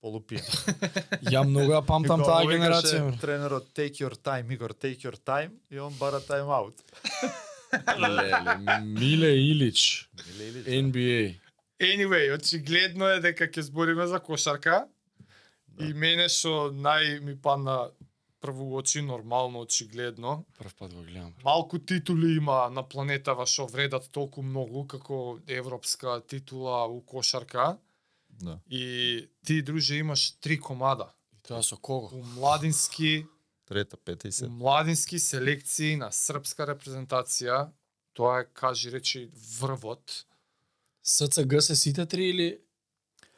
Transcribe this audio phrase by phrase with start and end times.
[0.00, 0.44] полупиен.
[1.34, 3.12] Ја многу ја памтам таа генерација.
[3.20, 6.76] Тренерот take your time, Игор, take your time и он бара тайм аут.
[7.98, 8.32] Леле,
[8.82, 10.08] Миле Илич,
[10.64, 11.34] NBA.
[11.80, 14.86] Anyway, очигледно е дека ќе збориме за кошарка.
[15.78, 17.90] И мене што нај ми падна
[18.40, 20.44] прво очи нормално очигледно.
[20.58, 21.34] Прв пат го гледам.
[21.44, 27.76] Малку титули има на планетава што вредат толку многу како европска титула у кошарка.
[28.40, 28.58] Да.
[28.70, 31.08] И ти друже имаш три комада.
[31.32, 32.10] И тоа со кого?
[32.12, 33.26] У младински,
[33.66, 34.56] Трета, пета и у седма.
[34.56, 37.68] младински селекции на српска репрезентација,
[38.14, 39.30] тоа е кажи речи
[39.60, 40.26] врвот.
[41.02, 42.58] СЦГ се сите три или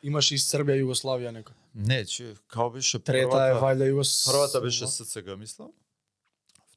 [0.03, 1.55] имаш и Србија и Југославија некој?
[1.75, 4.31] Не, че као беше Трета првата, е вајда Југос...
[4.31, 5.73] првата беше СЦГ, мислам.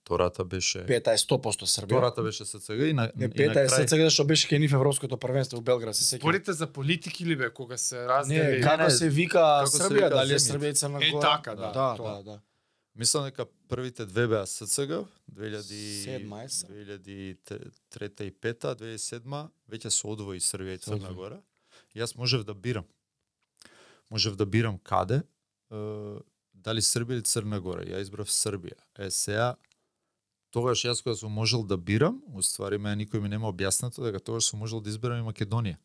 [0.03, 1.85] Втората беше Пета е 100% Србија.
[1.88, 5.16] Втората беше СЦГ и на на пета е крај- СЦГ што беше кај нив европското
[5.17, 6.20] првенство во Белград, се сеќавам.
[6.20, 8.62] Спорите за политики ли бе, кога се Не, раздели?
[8.62, 10.39] како не, се вика како се Србија, вика дали е.
[10.39, 11.21] Србија и Црна Е, Гора?
[11.29, 12.13] така, да, да, тоа.
[12.13, 12.39] да, да.
[12.95, 14.91] Мислам дека првите две беа СЦГ,
[15.32, 16.67] 2000 Седма е се.
[16.67, 21.13] 2003 и 5 2007 веќе се одвои Србија и Црна.
[21.13, 21.40] Гора.
[21.95, 22.85] И Јас можев да бирам.
[24.12, 25.23] Можев да бирам каде,
[25.71, 25.76] е,
[26.55, 27.82] дали Србија или Црна Гора.
[27.84, 28.77] Ја избрав Србија.
[28.99, 29.55] Е сега
[30.54, 34.51] тогаш јас кога сум можел да бирам, уствари мене никој ми нема објаснато дека тогаш
[34.51, 35.79] сум можел да изберам и Македонија.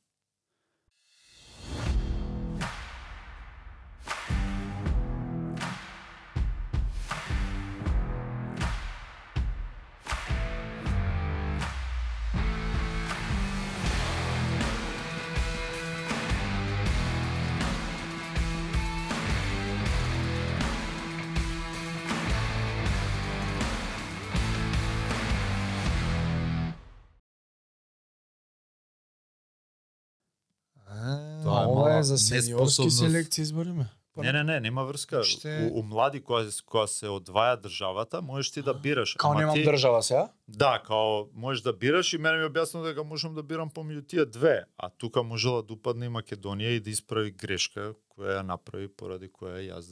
[31.98, 32.98] Тоа А, е ова мала е за сениорски неспособност.
[32.98, 33.86] селекции збориме.
[34.16, 35.24] Не, не, не, нема врска.
[35.24, 39.14] Ще- У, у млади кога, кога се одваја државата, можеш ти да бираш.
[39.14, 40.28] Као Ама немам ти- држава сега?
[40.48, 44.26] Да, као можеш да бираш и мене ми објаснува дека можам да бирам помеѓу тие
[44.26, 48.88] две, а тука можела да упадне и Македонија и да исправи грешка која ја направи
[48.88, 49.86] поради која јас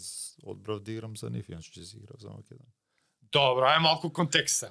[0.45, 2.73] одбрав да играм за нив, иначе ќе си играв за Македонија.
[3.33, 4.65] Добро, е малку контекст.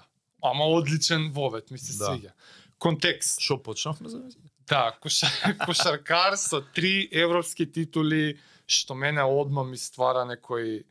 [0.44, 2.06] Ама одличен вовет, ми се Да.
[2.06, 2.32] свиѓа.
[2.78, 3.40] Контекст.
[3.40, 4.20] Што почнавме за
[4.68, 10.84] Да, кошаркар со три европски титули, што мене одма ми ствара некој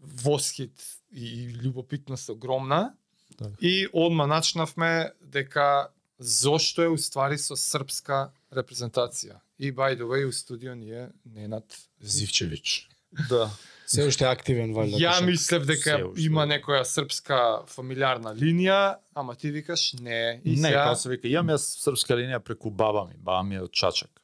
[0.00, 0.74] восхит
[1.12, 2.94] и љубопитност огромна.
[3.38, 3.50] Да.
[3.60, 9.40] И одма начнавме дека зошто е уствари со српска репрезентација.
[9.58, 11.64] И by the way, у студио ни е Ненад
[12.00, 12.88] Зивчевич.
[13.28, 13.50] Да.
[13.92, 15.00] Се уште активен валјда.
[15.02, 17.38] Ја мислев дека има некоја српска
[17.68, 20.40] фамилиарна линија, ама ти викаш не.
[20.44, 20.86] И не, сега...
[20.86, 24.22] како се вика, имам јас српска линија преку баба ми, баба ми е од Чачак.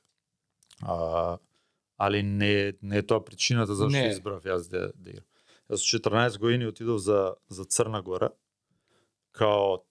[0.80, 1.36] А,
[1.98, 4.08] али не, не е тоа причината зашто Не.
[4.14, 5.26] избрав јас да, да играм.
[5.68, 8.30] Јас со 14 години отидов за, за Црна Гора,
[9.36, 9.82] као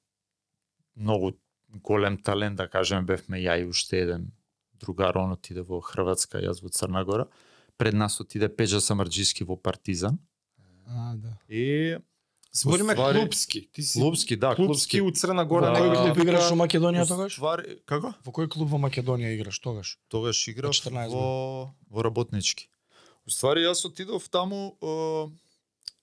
[0.98, 1.36] многу
[1.70, 4.32] голем талент, да кажеме, бевме ја и уште еден
[4.74, 7.28] другар, он отиде во Хрватска, јас во Црна Гора.
[7.78, 10.18] Пред нас отиде Педжа Самарџиски во Партизан.
[10.88, 11.38] А, да.
[11.50, 11.98] И
[12.54, 13.70] Збориме Уствари- клубски.
[13.72, 15.02] Ти си клубски, да, клубски клубски.
[15.02, 15.70] у Црна Гора.
[15.72, 15.80] Да.
[15.80, 17.34] некој Кој клуб играш во Македонија тогаш?
[17.38, 18.14] Уствари, како?
[18.26, 20.00] Во кој клуб во Македонија играш тогаш?
[20.10, 22.70] тогаш играв 14 во во работнички.
[23.28, 25.30] Уствари јас отидов таму е,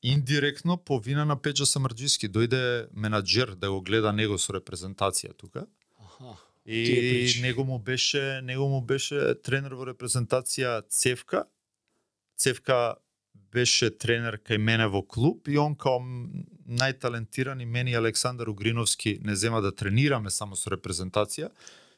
[0.02, 2.28] индиректно по вина на Педжа Самарџиски.
[2.28, 5.66] Дојде менаџер да го гледа него со репрезентација тука.
[5.98, 6.36] Аха.
[6.66, 11.44] И него му беше него му беше тренер во репрезентација Цевка.
[12.36, 12.96] Цевка
[13.54, 16.00] беше тренер кај мене во клуб и он као
[16.66, 21.50] најталентиран и мене и Александар Угриновски не зема да тренираме само со репрезентација.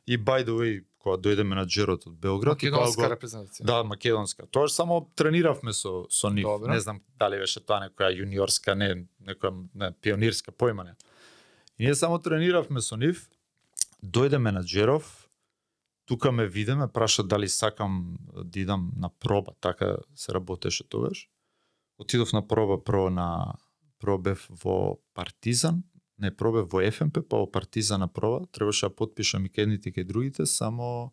[0.06, 3.64] И by the way, кога дојде менаџерот од Белград кога Македонска го репрезентација.
[3.66, 4.47] Да, македонска.
[4.50, 6.44] Тоа само трениравме со со нив.
[6.44, 6.72] Добро.
[6.72, 10.97] Не знам дали беше тоа некоја јуниорска, не некоја не, пионирска појма не.
[11.78, 13.28] И ние само трениравме со нив.
[14.03, 15.25] Дојде менаџеров,
[16.06, 21.28] тука ме виде, ме праша дали сакам да идам на проба, така се работеше тогаш.
[21.98, 23.54] Отидов на проба прво на
[23.98, 25.82] прво бев во Партизан,
[26.18, 30.04] не пробе во ФМП, па во Партизан на проба, требаше да потпишам и кедните и
[30.04, 31.12] другите, само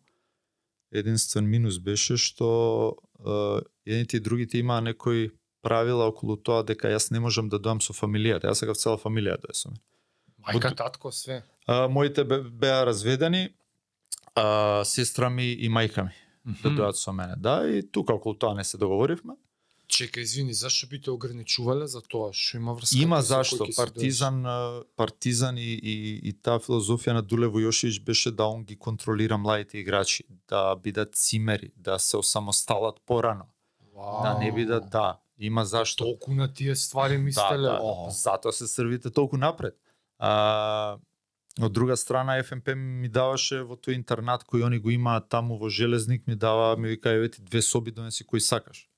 [0.92, 5.30] единствен минус беше што е, едните и другите имаа некои
[5.62, 8.52] правила околу тоа дека јас не можам да доам со фамилијата.
[8.52, 9.82] Јас сакав цела фамилија да е со мене.
[10.44, 11.42] Мајка, татко, све.
[11.66, 13.48] А, моите бе, беа разведени,
[14.34, 16.10] а, сестра ми и мајка ми
[16.62, 16.78] да Мгм.
[16.78, 17.34] дојат со мене.
[17.36, 19.34] Да, и тука околу тоа не се договоривме.
[19.88, 22.96] Чека, извини, зашто би те ограничувале за тоа што има врска?
[22.98, 24.44] Има зашто Партизан
[24.96, 29.78] Партизан и, и, и таа филозофија на Дулево Јошевиќ беше да он ги контролира младите
[29.78, 33.44] играчи, да бидат цимери, да се осамосталат порано.
[34.22, 36.04] Да не биде да, има зашто.
[36.04, 37.62] Толку на тие ствари Да, мислеле.
[37.62, 38.10] да, Ого.
[38.10, 39.76] затоа се срвите толку напред.
[40.18, 40.96] А,
[41.60, 45.70] од друга страна ФМП ми даваше во тој интернат кој они го имаат таму во
[45.70, 48.88] Железник ми дава ми вика еве ти две соби донеси кој сакаш.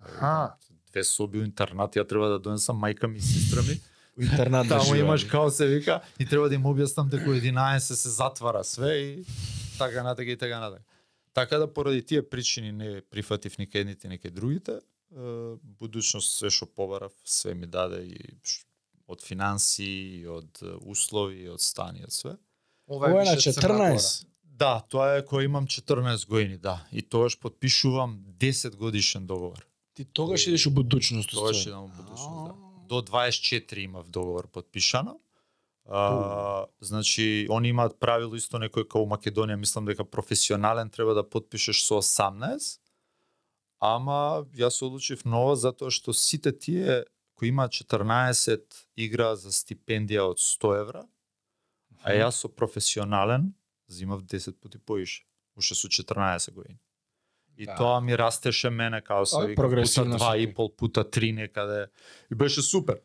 [0.00, 0.56] Аха.
[0.92, 3.80] Две соби у интернат ја треба да донесам мајка ми и сестра ми.
[4.24, 5.08] Интернат да Таму живееме.
[5.08, 8.96] имаш као се вика и треба да им објаснам дека у 11 се затвара све
[8.96, 9.24] и
[9.78, 10.82] така натака и така натака.
[11.34, 14.80] Така да поради тие причини не прифатив ни едните ни другите.
[15.80, 18.36] Будучност све што побарав, све ми даде и
[19.06, 22.36] од финанси, од услови, од стан, и од све.
[22.86, 23.98] Ова е на беше Црна Гора.
[23.98, 24.26] 14.
[24.42, 26.84] Да, тоа е кој имам 14 години, да.
[26.92, 29.66] И тогаш подпишувам 10 годишен договор.
[29.94, 31.30] Ти тогаш идеш у будучност.
[31.30, 32.54] Тогаш идам во будучност, да.
[32.88, 35.18] До 24 имав договор подпишано.
[35.84, 41.82] А, значи, они имаат правило исто некој као Македонија, мислам дека професионален треба да подпишеш
[41.82, 42.78] со 18.
[43.82, 47.02] Ама јас се одлучив ново затоа што сите тие
[47.42, 48.62] кои имаат 14
[48.96, 51.00] игра за стипендија од 100 евра,
[52.06, 53.48] а јас со професионален
[53.90, 55.24] зимав 10 пати поише,
[55.58, 56.78] уште со 14 години.
[57.58, 57.74] И Да.
[57.74, 61.86] тоа ми растеше мене као вика, пута два и пол, пута три некаде.
[62.30, 63.00] И беше супер.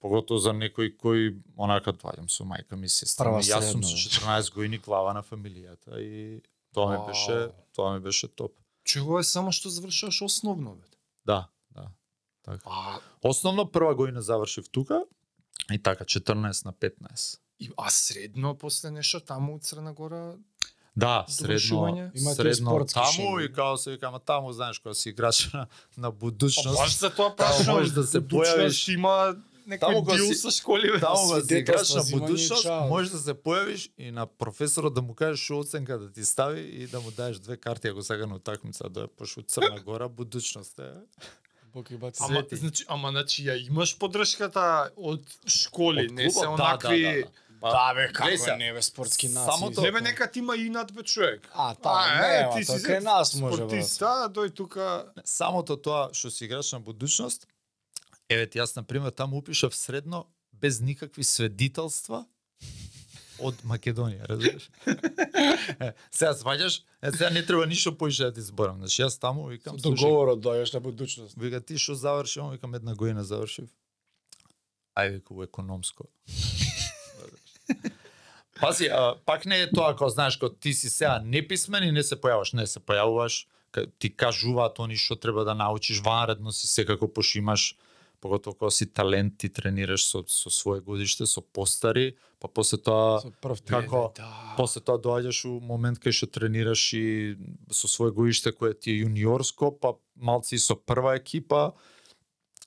[0.00, 3.42] Поготово за некој кој онака доаѓам со мајка ми, сестра Прва.
[3.44, 4.00] Јас сум со бе.
[4.00, 6.40] 14 години глава на фамилијата и
[6.72, 8.56] тоа ми беше, тоа ми беше топ.
[8.84, 10.88] Чего е само што завршуваш основно, бе?
[11.24, 11.48] Да, да.
[12.44, 12.60] Така.
[12.66, 15.02] А, Основно прва година завршив тука
[15.72, 17.38] и така 14 на 15.
[17.60, 20.34] и, а средно после нешто таму у Црна Гора
[20.96, 25.66] Да, средно, средно таму и као се вика, ама таму знаеш кога си играч на,
[25.96, 26.78] на будучност.
[26.78, 28.94] Баш за тоа Таму прашувам, можеш да се појавиш.
[28.94, 29.36] има
[29.80, 31.00] Таму некој кога дил си- со школи.
[31.00, 35.14] Таму кога си свидетелство на будучност, можеш да се појавиш и на професорот да му
[35.14, 38.34] кажеш што оценка да ти стави и да му даеш две карти ако сака на
[38.34, 40.92] утакмица да пошто Црна Гора будучност е.
[41.74, 42.18] Бог и бати.
[42.20, 42.56] Ама, Свети.
[42.56, 47.02] значи, ама значи ја имаш поддршката од школи, Од не се клубот, да, онакви...
[47.02, 47.28] да, да, да.
[47.60, 49.82] Па, Да бе, како сега, не бе спортски Самото- нации.
[49.82, 51.48] Не бе, нека ти има инат бе човек.
[51.54, 55.12] А, та, не, ма, тоа кај нас може да спортиста, дој тука.
[55.24, 57.46] Самото тоа што си играч на будучност,
[58.28, 62.26] еве ти јас на пример таму упишав средно без никакви сведителства
[63.44, 64.68] од Македонија, разбираш?
[66.10, 68.78] Сега сваѓаш, е сега не треба ништо поише да ти зборам.
[68.82, 71.36] Значи јас таму викам, Договорот дојдеш на будучност.
[71.36, 73.68] Вика ти што заврши, он викам една година завршив.
[74.96, 76.08] Ај вика у економско.
[78.60, 82.02] Пази, а, пак не е тоа како знаеш кога ти си сега неписмен и не
[82.02, 83.46] се појаваш, не се појавуваш,
[83.98, 87.74] ти кажуваат они што треба да научиш ванредно си секако пош имаш
[88.24, 93.20] поготово кога си талент ти тренираш со со свое годиште, со постари, па после тоа
[93.20, 94.54] Со прв како Да.
[94.56, 97.36] После тоа доаѓаш у момент кај што тренираш и
[97.68, 101.74] со свое гоиште кое ти е јуниорско, па малци и со прва екипа.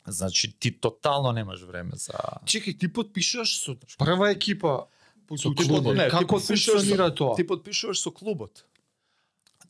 [0.05, 2.13] Значи ти тотално немаш време за
[2.45, 4.85] Чекај, ти подпишуваш со прва екипа
[5.35, 7.35] Со Ти клубот, не, ти како подпишуваш функционира со- тоа?
[7.35, 8.63] ти подпишуваш со клубот.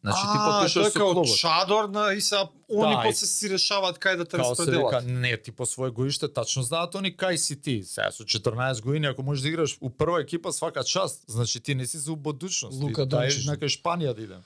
[0.04, 1.26] Значи ти тоа со клубот.
[1.26, 5.06] како чадор на и са они Да, после си решаваат кај да те распределат.
[5.06, 7.84] не, ти по свое гоиште тачно знаат они кај си ти.
[7.84, 11.76] Сега со 14 години ако можеш да играш у прва екипа свака част, значи ти
[11.76, 12.82] не си за будучност.
[12.82, 13.46] Лука Ти дај Дончич.
[13.46, 14.44] на кај Шпанија да идем.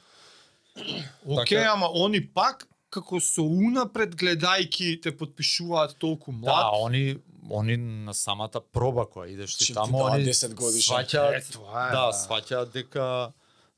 [1.28, 6.66] Океј, така- ама они пак како со унапред гледајки те подпишуваат толку Да, млад.
[6.86, 7.18] они
[7.52, 10.96] они на самата проба која идеш ти Чим ти таму, дава они 10 годишен.
[10.96, 12.14] сваќаат, Е, тоа е, да, да.
[12.14, 13.32] сваќаат дека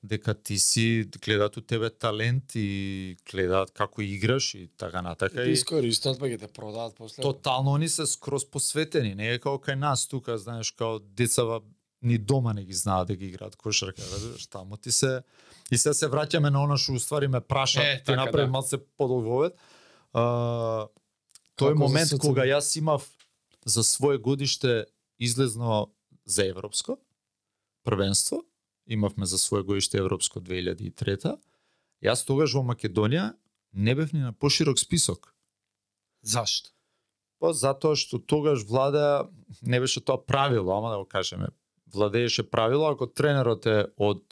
[0.03, 5.51] дека ти си гледаат у тебе талент и гледаат како играш и така натака и
[5.51, 7.21] искористат па ги те продаат после.
[7.21, 11.61] тотално они се скроз посветени, не е како кај нас тука, знаеш, као децава
[12.01, 15.21] ни дома не ги знаат да ги играат кошарка, разбираш, таму ти се
[15.71, 18.51] и се се враќаме на она што уствари ме праша, Е, ти така, направи да.
[18.51, 19.55] малце подолговет.
[20.13, 20.87] А,
[21.55, 22.19] тој Како за момент СЦ?
[22.19, 23.07] кога јас имав
[23.65, 24.85] за свое годиште
[25.19, 25.87] излезно
[26.25, 26.97] за европско
[27.83, 28.43] првенство,
[28.87, 31.37] имавме за свое годиште европско 2003
[32.03, 33.33] Јас тогаш во Македонија
[33.73, 35.33] не бев ни на поширок список.
[36.21, 36.71] Зашто?
[37.39, 39.29] Па затоа што тогаш влада
[39.61, 41.47] не беше тоа правило, ама да го кажеме,
[41.93, 44.23] владееше правило ако тренерот е од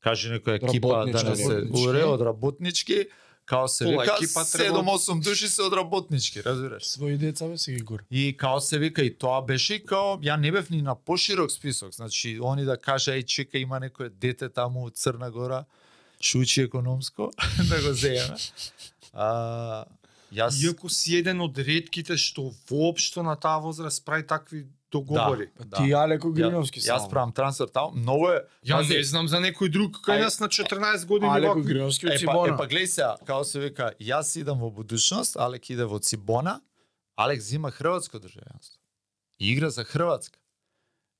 [0.00, 3.06] кажи некоја екипа да не се уре од работнички,
[3.50, 6.86] као се Пола вика екипа треба- 7-8 души се од работнички, разбираш?
[6.86, 8.04] Своји деца бе си ги гура.
[8.10, 11.50] И као се вика и тоа беше и као ја не бев ни на поширок
[11.50, 15.64] список, значи они да кажа еј чека има некое дете таму од Црна Гора
[16.20, 17.30] што учи економско
[17.68, 18.38] да го земе.
[19.12, 19.84] А,
[20.32, 25.48] јас Иако си еден од ретките што воопшто на таа возраст прави такви договори.
[25.56, 25.76] Па Да.
[25.76, 27.10] ти Алеко Ја- Гриновски Јас само.
[27.10, 30.48] правам трансфер таму, многу е Ја не знам за некој друг кај Ај- нас на
[30.48, 31.62] 14 години Алеко.
[31.62, 32.56] Гриновски од Е па, е Цибона.
[32.56, 36.60] па глеј сега, како се вика, јас идам во будучност, Алек иде во Цибона,
[37.16, 38.78] Алек зима хрватско државјанство.
[39.38, 40.38] Игра за Хрватска.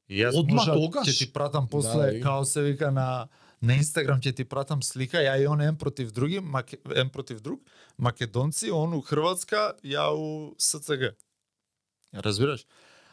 [0.08, 1.06] И јас Одма можа тогаш?
[1.06, 3.28] ќе ти пратам после, Да, да, и- како се вика на
[3.62, 7.40] на Инстаграм ќе ти пратам слика, ја и он ен против други, маке, ен против
[7.40, 7.60] друг,
[7.98, 11.12] македонци, он у Хрватска, ја у СЦГ.
[12.14, 12.64] Разбираш?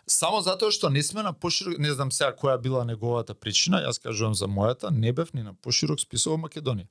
[0.08, 4.00] Само затоа што не сме на поширок, не знам сега која била неговата причина, јас
[4.00, 6.88] кажувам за мојата, не бев ни на поширок список во Македонија.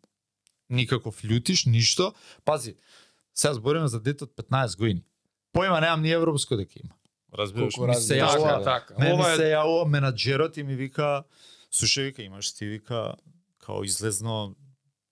[0.69, 2.13] Никаков лютиш, ништо.
[2.45, 2.77] Пази,
[3.35, 5.03] сега збориме за дете од 15 години.
[5.57, 6.93] Појма немам ни европско дека има.
[7.33, 7.77] Разбираш?
[7.77, 8.65] Ми се така, јавува, да.
[8.65, 8.95] така.
[8.99, 11.25] Ме ми Ова е се јавува менаџерот и ми вика,
[11.73, 13.15] слушај вика, имаш ти вика
[13.65, 14.57] као излезно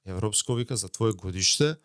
[0.06, 1.76] европско вика за твое годиште,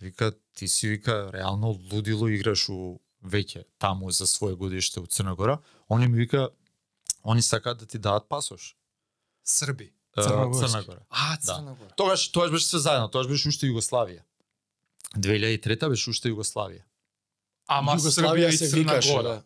[0.00, 5.34] вика ти си вика реално лудило играш у веќе таму за свое годиште у Црна
[5.34, 5.58] Гора.
[5.88, 6.48] Они ми вика
[7.24, 8.76] они сакаат да ти дадат пасош.
[9.44, 9.92] Срби.
[10.22, 11.00] Црна Гора.
[11.10, 11.54] А, Да.
[11.54, 11.90] Црна Гора.
[11.96, 14.20] Тогаш тогаш беше се заедно, тогаш беше уште Југославија.
[15.16, 16.82] 2003 беше уште Југославија.
[17.66, 19.22] Ама Југославија Србија и се Црна викаше, Гора.
[19.22, 19.42] да.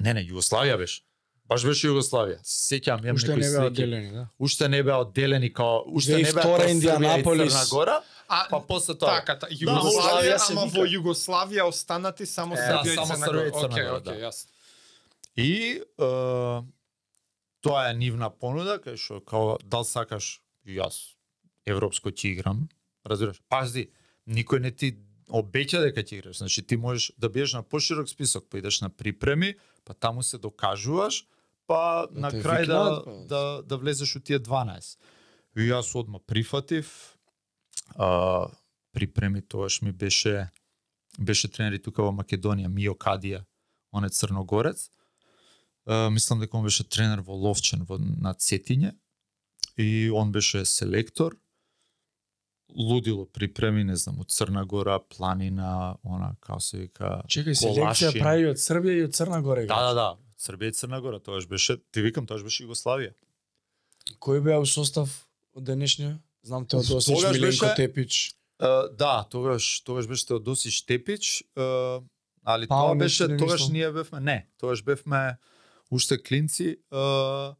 [0.00, 1.02] Не, не, Југославија беше.
[1.52, 2.38] Баш беше Југославија.
[2.42, 4.24] Се Сеќавам, имам Уште некои не беа одделени, да.
[4.38, 7.52] Уште не беа одделени као уште не беа 2002 као Србија и Индианаполис.
[7.52, 8.00] Црна Гора,
[8.32, 9.18] А, па после тоа.
[9.20, 13.16] Така, та, Југославија Југославија, се ама во Југославија останати само Е, Србија да, и само
[13.16, 13.42] Црна Гора.
[13.50, 14.14] Океј, океј, да.
[14.22, 14.48] јасно.
[15.36, 16.08] И е,
[17.60, 21.18] тоа е нивна понуда, кај што као дал сакаш јас
[21.68, 22.64] европско ќе играм,
[23.04, 23.42] разбираш?
[23.52, 23.90] Пази,
[24.24, 24.94] никој не ти
[25.28, 26.40] обеќа дека ќе играш.
[26.40, 29.54] Значи ти можеш да бидеш на поширок список, па идеш на припреми,
[29.84, 31.26] па таму се докажуваш,
[31.66, 33.12] па Да на те крај да, па.
[33.28, 34.96] да, да влезеш у тие 12.
[35.56, 37.16] И јас одма прифатив.
[37.96, 38.48] А,
[38.92, 40.48] припреми тогаш ми беше
[41.18, 43.42] беше тренер и тука во Македонија, Мио Кадија,
[43.92, 44.88] он е црногорец.
[45.82, 48.92] Uh, мислам дека он беше тренер во Ловчен во, на Цетиње
[49.76, 51.36] и он беше селектор.
[52.72, 57.18] Лудило припреми, не знам, од Црна Гора, Планина, она, како се вика...
[57.28, 59.66] Чекај, селекција прави од Србија и од Црна Гора.
[59.68, 60.06] Да, да, да.
[60.42, 63.12] Србија и Црна Гора, тоаш беше, ти викам, тоаш беше Југославија.
[64.18, 65.08] Кој беа у состав
[65.54, 66.18] од денешниот?
[66.42, 68.34] Знам Теодосич, Миленко беше- Тепич.
[68.58, 72.02] Uh, да, тогаш тогаш беше Теодосич Тепич, uh,
[72.44, 75.36] али тоа Паунич, беше не тогаш ние бевме не, тогаш бевме
[75.90, 77.54] уште клинци, uh,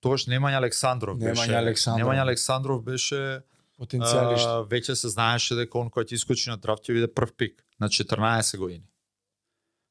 [0.00, 1.54] тогаш Немања Александров Немања беше.
[1.54, 2.08] Александров.
[2.08, 3.42] Немања Александров беше
[3.78, 4.46] Потенцијалиште.
[4.48, 7.62] uh, веќе се знаеше дека он кој ќе искочи на драфт ќе биде прв пик
[7.80, 8.87] на 14 години.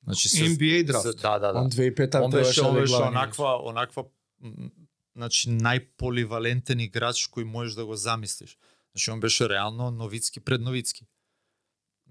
[0.08, 1.22] Значи се NBA се- драфт.
[1.22, 1.60] Да, да, да.
[1.60, 3.08] Он 2005-та Он беше, он беше главни.
[3.10, 4.04] онаква, онаква
[5.16, 8.58] значи најполивалентен играч кој можеш да го замислиш.
[8.92, 11.06] Значи он беше реално новицки пред новицки.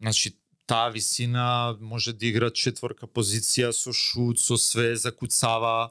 [0.00, 0.37] Значи
[0.67, 5.91] таа висина може да игра четврка позиција со шут, со све, закуцава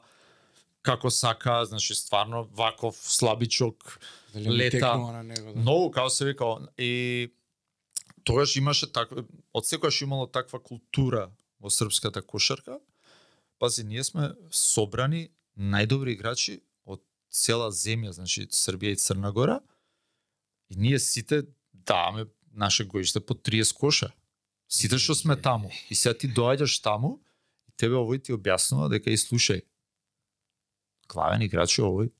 [0.82, 3.98] како сака, значи стварно ваков слабичок,
[4.34, 4.96] Дали лета.
[4.98, 5.60] на него, да.
[5.60, 6.44] Многу, како се вика,
[6.78, 7.32] и
[8.24, 12.78] тогаш имаше таква, од секогаш имало таква култура во српската кошарка.
[13.58, 17.00] Пази, ние сме собрани најдобри играчи од
[17.32, 19.60] цела земја, значи Србија и Црна Гора.
[20.68, 24.12] И ние сите даваме наше гоиште по 30 коша.
[24.68, 25.70] Сите што сме таму.
[25.90, 27.20] И сега ти доаѓаш таму
[27.68, 29.62] и тебе овој ти објаснува дека и слушај.
[31.08, 32.10] Главен играч е овој.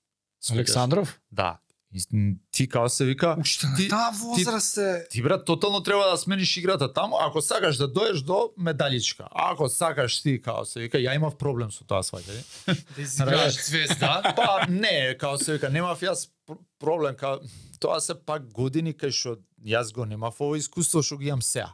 [0.51, 1.21] Александров?
[1.31, 1.59] Да.
[1.95, 2.03] И
[2.51, 5.07] ти како се вика, Уште на Ти- таа возраст е...
[5.11, 9.29] ти брат тотално треба да смениш играта таму, ако сакаш да доеш до медаличка.
[9.31, 12.43] Ако сакаш ти како се вика, ја имав проблем со тоа сваќање.
[12.97, 14.33] Да изиграш звезда.
[14.37, 17.39] Па не, како се вика, немав јас пр- проблем, као
[17.81, 21.71] тоа се пак години кај што јас го немав ово искуство што го имам сега.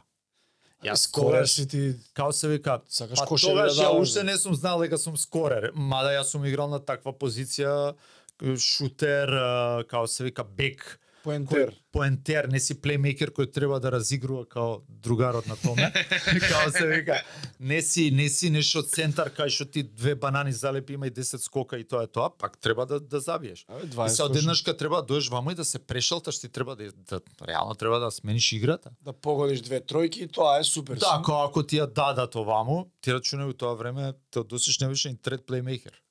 [0.83, 1.07] Јас
[1.47, 4.97] си ти како се вика, сакаш па тогаш да ја уште не сум знал дека
[4.97, 7.93] сум скорер, мада јас сум играл на таква позиција
[8.41, 11.69] шутер, а, како се вика бек, поентер.
[11.69, 15.91] кој поентер, не си плеймейкер кој треба да разигрува као другарот на томе.
[16.49, 17.21] као се вика,
[17.59, 21.37] не си не си нешто центар кај што ти две банани залепи има и 10
[21.37, 23.65] скока и тоа е тоа, пак треба да да забиеш.
[23.69, 26.75] Абе, И 20 се одеднашка треба да доеш вамо и да се прешалташ, ти треба
[26.75, 28.91] да, да реално треба да смениш играта.
[29.01, 30.97] да погодиш две тројки и тоа е супер.
[30.97, 34.87] Да, ако, ако ти ја дадат овамо, ти рачунај у тоа време те досиш не
[34.87, 36.02] беше и трет плеймейкер.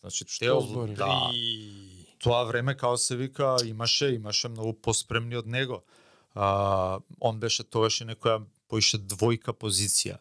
[0.00, 0.94] Значи, Што збори?
[0.94, 1.30] Да,
[2.22, 5.82] тоа време како се вика имаше имаше многу поспремни од него.
[6.34, 10.18] А, он беше тогаш и некоја поише двојка позиција.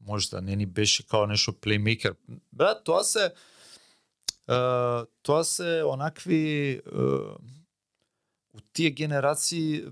[0.00, 2.16] Можда не ни беше као нешто плеймейкер.
[2.52, 3.30] Брат, тоа се
[4.48, 7.36] а, тоа се онакви а,
[8.54, 9.84] у тие генерации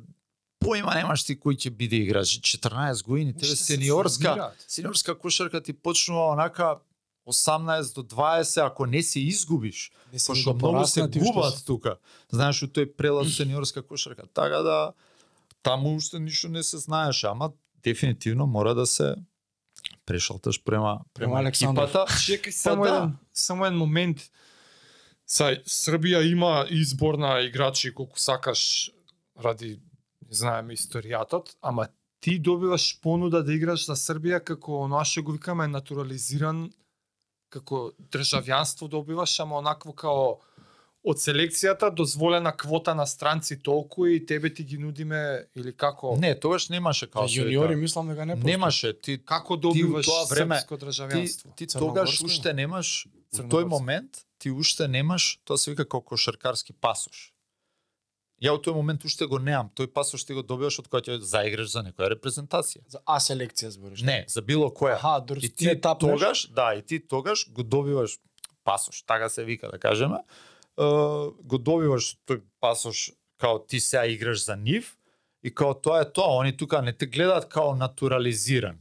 [0.59, 2.41] поима немаш ти кој ќе биде играч.
[2.43, 6.79] 14 години, тебе сениорска, сениорска кошарка ти почнува онака
[7.29, 11.65] 18 до 20 ако не се изгубиш, Не се пошто ни многу се губат се-
[11.65, 11.97] тука.
[12.33, 14.27] Знаеш, тој прелаз сениорска кошарка.
[14.35, 14.93] Така да
[15.63, 19.15] таму уште ништо не се знаеше, ама дефинитивно мора да се
[20.07, 21.99] прешалташ према према Према екипата.
[22.09, 22.89] Чекај само да.
[22.89, 24.31] еден, само еден момент.
[25.29, 28.91] Сај, Србија има избор на играчи колку сакаш
[29.45, 29.81] ради,
[30.29, 31.89] не знаеме, историјатот, ама
[32.21, 36.71] ти добиваш понуда да играш за Србија како оноа што го викаме натурализиран
[37.49, 40.39] како државјанство добиваш, ама онакво као
[41.05, 46.35] од селекцијата дозволена квота на странци толку и тебе ти ги нудиме или како Не,
[46.35, 48.51] тогаш немаше као се јуниори мислам дека не постои.
[48.51, 51.55] Немаше, ти како добиваш тоа време- српско ти, државјанство?
[51.57, 56.01] ти Црногорско тогаш уште немаш во тој момент ти уште немаш, тоа се вика како
[56.01, 57.33] кошаркарски пасош.
[58.39, 59.71] Ја во тој момент уште го немам.
[59.75, 62.85] Тој пасош ти го добиваш од кога ќе заиграш за некоја репрезентација.
[62.87, 64.05] За А селекција збориш.
[64.07, 64.95] Не, за било која.
[64.95, 68.19] Аха, дури И ти ти етап тогаш, да, и ти тогаш го добиваш
[68.65, 70.23] пасош, така се вика да кажеме.
[70.79, 74.97] Го добиваш тој пасош као ти сега играш за нив
[75.43, 78.79] и као тоа е тоа, они тука не те гледаат као натурализиран.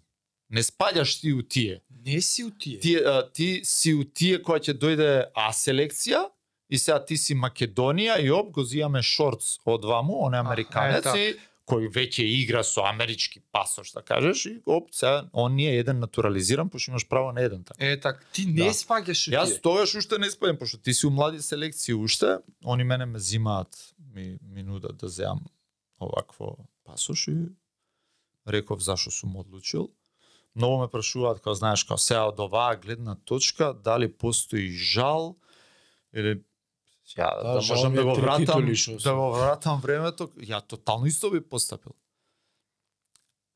[0.49, 1.81] Не спаѓаш ти у тие.
[2.05, 2.79] Не си у тие.
[2.79, 6.27] Ти, а, ти си у тие која ќе дојде А селекција
[6.69, 11.05] и сега ти си Македонија и оп го зијаме шортс од ваму, он е американец
[11.15, 11.35] е и
[11.67, 15.99] кој веќе игра со амерички пасош, да кажеш, и оп, сега он не е еден
[15.99, 17.85] натурализиран, пошто имаш право на еден така.
[17.85, 18.73] Е, так, ти не Да.
[18.73, 23.05] спаѓаш Јас тогаш уште не спајам, пошто ти си у млади селекции уште, они мене
[23.05, 25.43] ме зимаат, ми, ми нудат да земам
[26.01, 27.35] овакво пасош и
[28.47, 29.91] реков зашо сум одлучил.
[30.55, 35.35] Многу ме прашуваат, као знаеш, као сега од оваа гледна точка, дали постои жал,
[36.13, 36.41] или
[37.15, 38.65] ја Да, да, можам да го вратам,
[39.03, 41.93] да го вратам времето, ја тотално исто би постапил.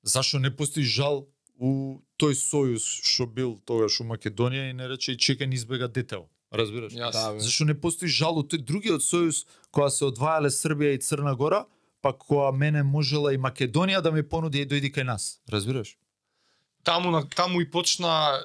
[0.03, 1.27] Зашо не постои жал
[1.59, 5.87] у тој сојуз што бил тогаш у Македонија и не рече и чекај не избега
[5.87, 6.29] детево.
[6.51, 6.93] Разбираш?
[6.93, 7.11] Јас.
[7.11, 7.39] Да, бе.
[7.39, 11.65] Зашо не постои жал у тој другиот сојуз кога се одвајале Србија и Црна Гора,
[12.01, 15.39] па кога мене можела и Македонија да ми понуди и дојди кај нас.
[15.47, 15.97] Разбираш?
[16.83, 18.41] Таму, на- таму и почна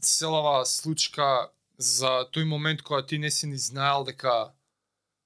[0.00, 1.50] целава случка
[1.82, 4.52] за тој момент кога ти не си ни знаел дека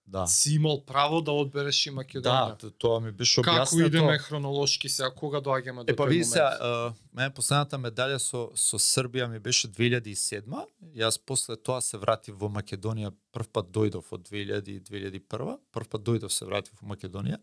[0.08, 0.26] Да.
[0.26, 2.58] си имал право да одбереш и Да, Македонија.
[2.58, 3.86] т- тоа ми беше Како објаснето.
[3.86, 6.26] идеме хронолошки сега, кога доаѓаме до Е па тој момент?
[6.26, 10.66] се, а, мене последната медалја со со Србија ми беше 2007.
[10.94, 15.58] Јас после тоа се вратив во Македонија, прв пат дојдов од 2000 и 2001.
[15.72, 17.38] Прв пат дојдов се вратив во Македонија.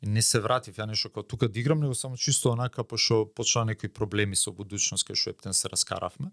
[0.00, 3.26] И не се вратив ја нешто како тука да играм, него само чисто онака пошто
[3.26, 6.30] почна некои проблеми со будучност кај што ептен се раскаравме.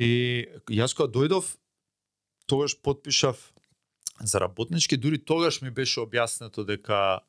[0.00, 1.56] И јас кога дојдов,
[2.48, 3.52] тогаш потпишав
[4.20, 7.20] за работнички, дури тогаш ми беше објаснето дека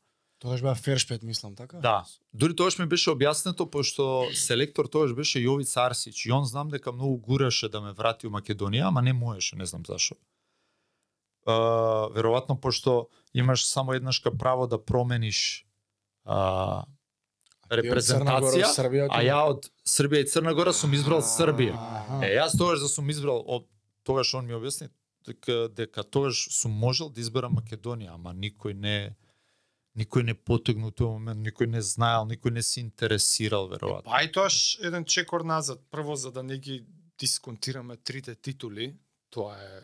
[0.41, 1.77] Тогаш беа Фершпет, мислам, така?
[1.77, 2.05] Да.
[2.33, 6.91] Дури тогаш ми беше објаснето пошто селектор тогаш беше Јовица Арсич и он знам дека
[6.91, 10.15] многу гураше да ме врати у Македонија, ама не можеше, не знам зашо.
[11.45, 11.53] А,
[12.09, 15.67] веројатно пошто имаш само еднашка право да промениш
[16.25, 17.00] а, Гора,
[17.71, 21.77] репрезентација, Србија, а ја од Србија и Црна Гора сум избрал Србија.
[22.21, 23.67] Е, јас тогаш да сум избрал, од,
[24.07, 24.89] тогаш он ми објасни
[25.27, 28.97] дека, дека тогаш сум можел да изберам Македонија, ама никој не
[29.99, 34.07] никој не потегну тој момент, никој не знаел, никој не се интересирал веројатно.
[34.07, 35.81] Па и тоаш еден чекор назад.
[35.91, 36.85] Прво за да не ги
[37.19, 38.93] дисконтираме трите титули,
[39.29, 39.81] тоа е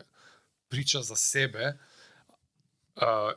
[0.68, 1.76] прича за себе.
[2.96, 3.34] А,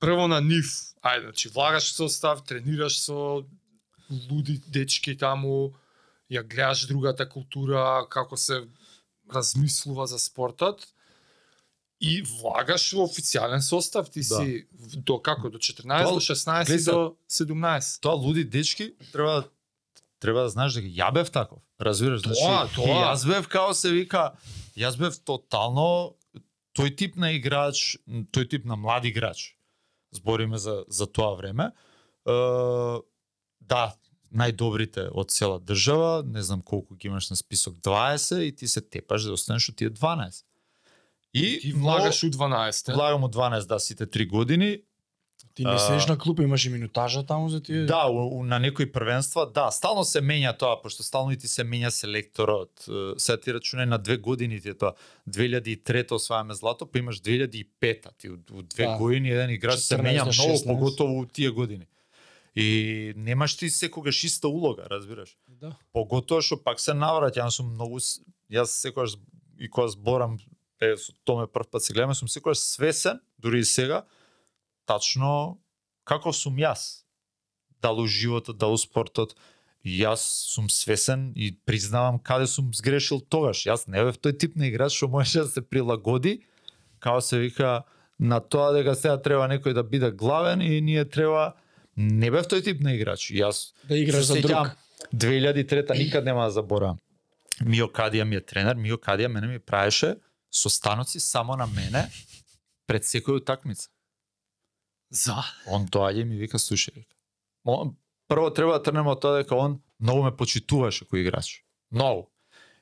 [0.00, 0.72] прво на нив,
[1.04, 3.44] ајде, значи влагаш состав, тренираш со
[4.30, 5.72] луди дечки таму,
[6.30, 8.66] ја гледаш другата култура, како се
[9.26, 10.86] размислува за спортот
[12.00, 14.24] и влагаш во официјален состав, ти Да.
[14.36, 14.66] си
[14.96, 18.00] до како до 14 Тоа- до 16 гледа, до 17.
[18.00, 19.44] Тоа луди дечки треба
[20.20, 21.58] треба да знаеш дека ја бев таков.
[21.80, 22.86] Разбираш, Тоа, значи тоа.
[23.06, 24.32] јас бев као се вика,
[24.76, 26.14] јас бев тотално
[26.74, 29.56] тој тип на играч, тој тип на млад играч.
[30.12, 31.72] Збориме за за тоа време.
[32.26, 33.00] Е,
[33.68, 33.94] да,
[34.34, 38.80] најдобрите од цела држава, не знам колку ги имаш на список 20 и ти се
[38.80, 40.42] тепаш да останеш од тие 12.
[41.34, 44.78] И Ти влагаш у 12 влагам од 12 да сите 3 години,
[45.54, 47.84] Ти не седиш на клуп, имаш и минутажа таму за тие.
[47.86, 51.48] Да, у, у, на некои првенства, да, стално се менја тоа, пошто стално и ти
[51.48, 52.84] се менја селекторот.
[52.88, 54.92] Е, Сега ти рачунај на две години ти е тоа.
[55.28, 58.96] 2003 освајаме злато, па имаш 2005 ти у, у две Да.
[58.96, 60.66] години еден играч се 14 менја до многу 16.
[60.66, 61.86] поготово у тие години.
[62.56, 65.36] И немаш ти секогаш иста улога, разбираш?
[65.48, 65.76] да.
[65.92, 68.00] Поготово што пак се навраќа, јас сум многу
[68.48, 69.18] јас секогаш
[69.60, 70.38] и кога зборам
[70.80, 74.06] е со Томе прв пат се гледаме, сум секогаш свесен, дури и сега,
[74.88, 75.60] тачно
[76.04, 77.04] како сум јас.
[77.82, 79.36] Дали у животот, дали у спортот.
[79.84, 83.66] Јас сум свесен и признавам каде сум сгрешил тогаш.
[83.68, 86.40] Јас не бев тој тип на играч што можеше да се прилагоди,
[86.98, 87.84] као се вика,
[88.18, 91.52] на тоа дека сега треба некој да биде главен и ние треба
[91.96, 93.30] не бев тој тип на играч.
[93.32, 94.50] Јас Да играш за друг.
[94.50, 94.70] сеќавам,
[95.12, 96.98] 2003 никад нема да заборавам.
[97.60, 100.16] Мио Кадија ми е тренер, Мио Кадија мене ми правеше
[100.52, 102.08] состаноци само на мене
[102.86, 103.88] пред секоја утакмица.
[105.10, 105.42] За?
[105.66, 107.06] Он доаѓа и ми вика слушај.
[107.64, 107.96] вика,
[108.28, 111.62] прво треба да тргнеме од тоа дека он многу ме почитуваше кој играч.
[111.90, 112.28] Многу.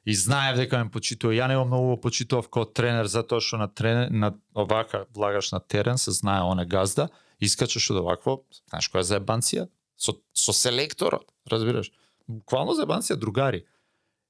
[0.05, 1.33] И знаев дека ме почитува.
[1.33, 5.61] Ја него многу го почитував како тренер затоа што на тренер на овака влагаш на
[5.61, 7.09] терен се знае он е газда,
[7.41, 11.91] искачеш од овакво, знаеш која заебанција со со селекторот, разбираш.
[12.27, 13.65] Буквално заебанција другари.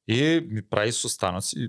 [0.07, 1.69] И ми прави состаноци и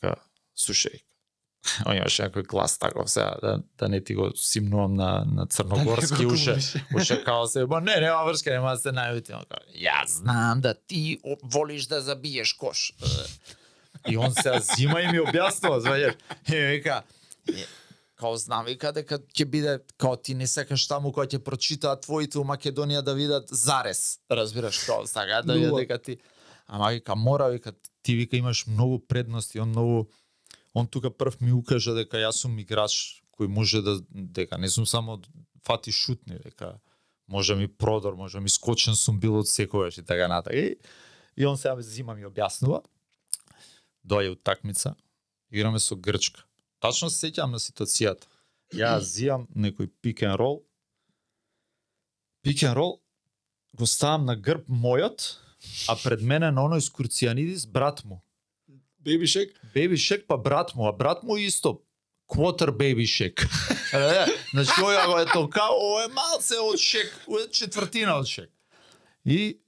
[0.00, 0.16] вика,
[0.56, 1.02] слушај,
[1.86, 6.24] он имаше некој глас таков сега да, да не ти го симнувам на, на црногорски
[6.24, 6.56] го уше.
[6.96, 9.34] Уше као се, ба не, нема врска, нема да се најути.
[9.36, 12.92] Он као, Ја знам да ти волиш да забиеш кош.
[14.08, 16.14] И он се зима и ми објаснува, знаеш.
[16.48, 17.02] И ми вика,
[17.48, 17.66] «Е,
[18.20, 22.38] као знам вика дека ќе биде као ти не сакаш таму кога ќе прочитаат твоите
[22.38, 26.18] у Македонија да видат зарез, разбираш као сака да видат дека ти
[26.66, 30.10] ама вика мора вика ти вика имаш многу предности, он многу
[30.74, 34.86] он тука прв ми укажа дека јас сум играч кој може да дека не сум
[34.86, 35.20] само
[35.64, 36.78] фати шутни, дека
[37.28, 40.56] може ми продор, може ми скочен сум бил од секогаш и така натаму.
[40.56, 40.76] И,
[41.36, 42.82] и он сега зима ми објаснува.
[44.04, 44.94] Доаѓа утакмица,
[45.50, 46.44] играме со Грчка.
[46.80, 48.26] Тачно се сеќавам на ситуацијата.
[48.76, 50.62] Ја зијам некој пик ен рол.
[52.44, 52.98] Пик ен рол
[53.76, 55.36] го ставам на грб мојот,
[55.88, 58.22] а пред мене на оној Скурцианидис брат му.
[59.04, 59.54] Baby Shake?
[59.74, 61.80] Baby Shake па брат му, а брат му исто
[62.36, 63.46] baby shake.
[63.92, 67.10] Е, значи оја го е толка, ово е малце од шек,
[67.50, 68.50] четвртина од шек.
[69.24, 69.58] И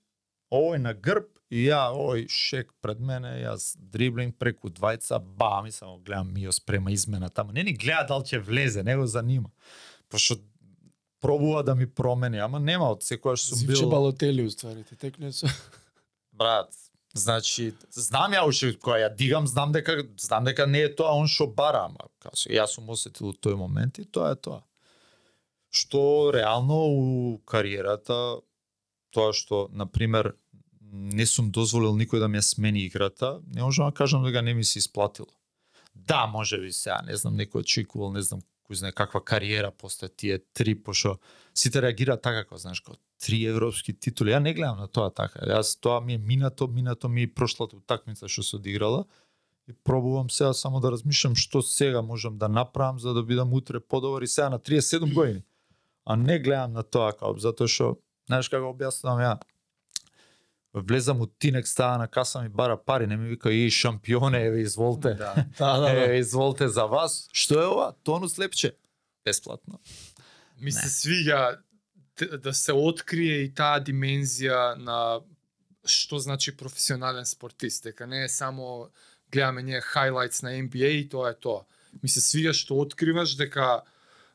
[0.53, 5.73] овој на грб и ја овој шек пред мене, јас дриблинг преку двајца, бам, и
[5.73, 7.53] само гледам Мио спрема измена таму.
[7.53, 9.51] Не ни гледа дали ќе влезе, не го занима.
[10.09, 10.39] Пошто
[11.21, 15.33] пробува да ми промени, ама нема од секојаш сум Зивче бил Балотели уствари, ти текне
[15.33, 15.47] со...
[16.33, 16.73] брат,
[17.15, 21.29] значи, знам ја уште кога ја дигам, знам дека знам дека не е тоа он
[21.29, 22.09] што бара, ама
[22.49, 24.63] јас сум осетил тој момент и тоа е тоа.
[25.69, 28.41] Што реално у кариерата
[29.13, 30.33] тоа што на пример
[30.93, 34.55] не сум дозволил никој да ми ја смени играта, не можам да кажам дека не
[34.55, 35.29] ми се исплатило.
[35.95, 40.09] Да, може би сега, не знам, некој очекувал, не знам, кој знае каква кариера после
[40.09, 41.19] тие три, пошто
[41.55, 44.33] сите реагираат така, како знаеш, како три европски титули.
[44.33, 45.41] Ја не гледам на тоа така.
[45.47, 49.05] Јас тоа ми е минато, минато ми е прошлата утакмица што се одиграла
[49.69, 53.81] и пробувам сега само да размишлам што сега можам да направам за да бидам утре
[53.81, 55.43] подобар и сега на 37 години.
[56.05, 59.37] А не гледам на тоа како затоа што знаеш како објаснувам ја
[60.75, 64.61] влезам у Тинек става на каса ми бара пари, не ми вика и шампионе, еве
[64.61, 65.09] изволте.
[65.11, 65.35] Да.
[65.59, 66.05] Да, да, да.
[66.05, 67.29] Еве изволте за вас.
[67.33, 67.95] Што е ова?
[68.03, 68.73] Тонус лепче.
[69.25, 69.79] Бесплатно.
[70.61, 70.91] Ми се Не.
[70.91, 71.59] свиѓа
[72.17, 75.21] т- да се открие и таа димензија на
[75.85, 78.89] што значи професионален спортист, дека не е само
[79.33, 81.65] гледаме ние хайлайтс на NBA и тоа е тоа.
[82.03, 83.83] Ми се свиѓа што откриваш дека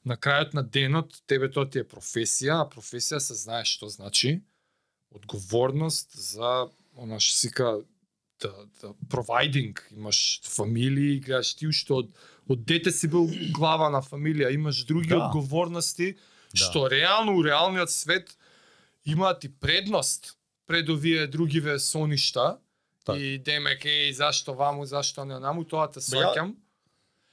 [0.05, 4.41] на крајот на денот тебе тоа ти е професија, а професија се знае што значи
[5.11, 7.79] одговорност за она што сика
[8.41, 12.09] да, да providing, имаш фамилии, гледаш ти уште од
[12.49, 15.17] од дете си бил глава на фамилија, имаш други Да.
[15.25, 16.57] одговорности Да.
[16.57, 18.37] што реално у реалниот свет
[19.05, 22.57] имаат и предност пред овие другиве соништа
[23.05, 23.17] Така.
[23.19, 26.55] и демек е зашто ваму, зашто не наму, тоа те Бе, ја- сваќам.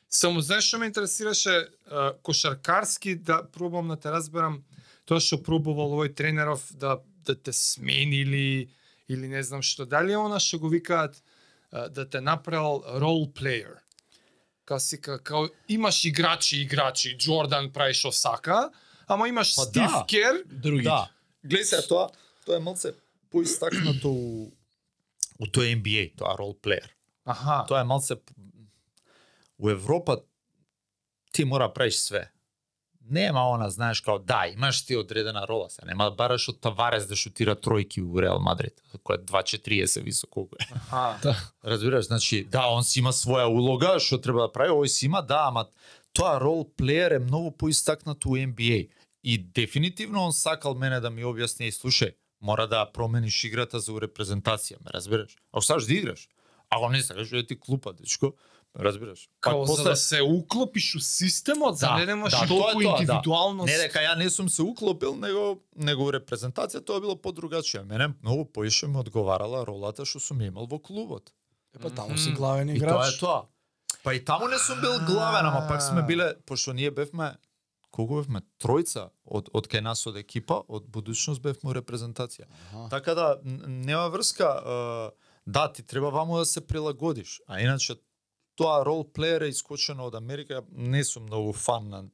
[0.08, 1.68] Само знаеш што ме интересираше
[2.22, 4.62] кошаркарски да пробам да те разберам
[5.04, 8.68] тоа што пробувал овој тренеров да да те смени или
[9.08, 11.22] или не знам што дали е она што го викаат
[11.72, 13.80] да те направил рол плеер.
[14.78, 18.70] Си ка- као имаш играчи играчи, Джордан прави што сака,
[19.06, 20.04] ама имаш Па Стив да.
[20.08, 20.88] Кер, Другите.
[20.88, 21.10] Да.
[21.44, 22.08] Гледај се тоа,
[22.46, 22.94] тоа е малце
[23.30, 24.52] поистакнато у
[25.40, 26.88] у тој NBA, тоа рол плеер.
[27.24, 28.14] аха, Тоа е малце
[29.58, 30.22] у Европа
[31.32, 32.30] ти мора правиш све.
[33.10, 37.04] Нема она, знаеш, као да, имаш ти одредена рола, се нема да бараш од Таварес
[37.06, 40.64] да шутира тројки у Реал Мадрид, кој е 2.40 висок колку е.
[40.90, 41.36] аха.
[41.64, 45.20] Разбираш, значи, да, он си има своја улога, што треба да прави, овој си има,
[45.20, 45.68] да, ама
[46.16, 48.88] тоа рол плеер е многу поистакнат у NBA.
[49.24, 53.92] И дефинитивно он сакал мене да ми објасни и слушај, мора да промениш играта за
[53.92, 55.36] у репрезентација, ме разбираш?
[55.52, 56.28] Ако сакаш да играш,
[56.70, 58.32] ако не сакаш, да ти клупа, дечко,
[58.78, 59.28] разбираш?
[59.40, 62.72] Као за да се уклопиш у системот, за Да, да немаш да, да, тоа е
[62.72, 62.88] толку да.
[62.88, 63.66] индивидуалност.
[63.66, 67.84] Не дека ја не сум се уклопил, него него репрезентација тоа било подругачија.
[67.84, 71.32] Мене многу поише ме одговарала ролата што сум имал во клубот.
[71.76, 73.18] Е, па таму си главен И тоа е играч.
[73.20, 73.46] тоа.
[74.02, 77.36] Па и таму не сум бил главен, ама пак сме биле, пошто ние бевме
[77.90, 82.48] колку бевме тројца од од кај нас од екипа, од будучност бевме репрезентација.
[82.50, 82.88] Аха.
[82.90, 84.48] Така да нема врска,
[85.46, 87.40] да ти треба ваму да се прилагодиш.
[87.46, 87.94] А иначе
[88.54, 92.04] тоа рол плеер е искочено од Америка, не сум многу фан на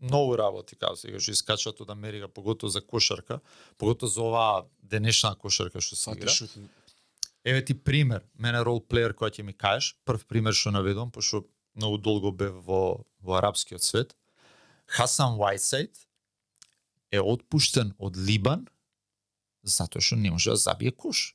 [0.00, 3.40] многу работи како сега што искачат од Америка, поготово за кошарка,
[3.78, 6.68] поготово за оваа денешна кошарка што се Па игра.
[7.44, 11.44] Еве ти пример, мене рол плеер кој ќе ми кажеш, прв пример што наведувам, пошто
[11.74, 14.16] многу долго бев во во арапскиот свет.
[14.86, 15.96] Хасан Уайтсайд
[17.10, 18.66] е отпуштен од Либан
[19.64, 21.34] затоа што не може да забие кош.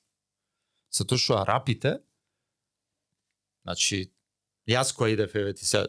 [0.93, 1.99] Затоа што арапите
[3.63, 4.11] значи
[4.69, 5.87] јас кога идев еве ти се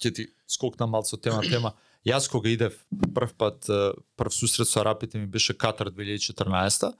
[0.00, 1.74] ќе ти скокнам малку со тема тема.
[2.06, 2.76] Јас кога идев
[3.14, 3.68] прв пат
[4.16, 6.92] прв сусрет со арапите ми беше Катар 2014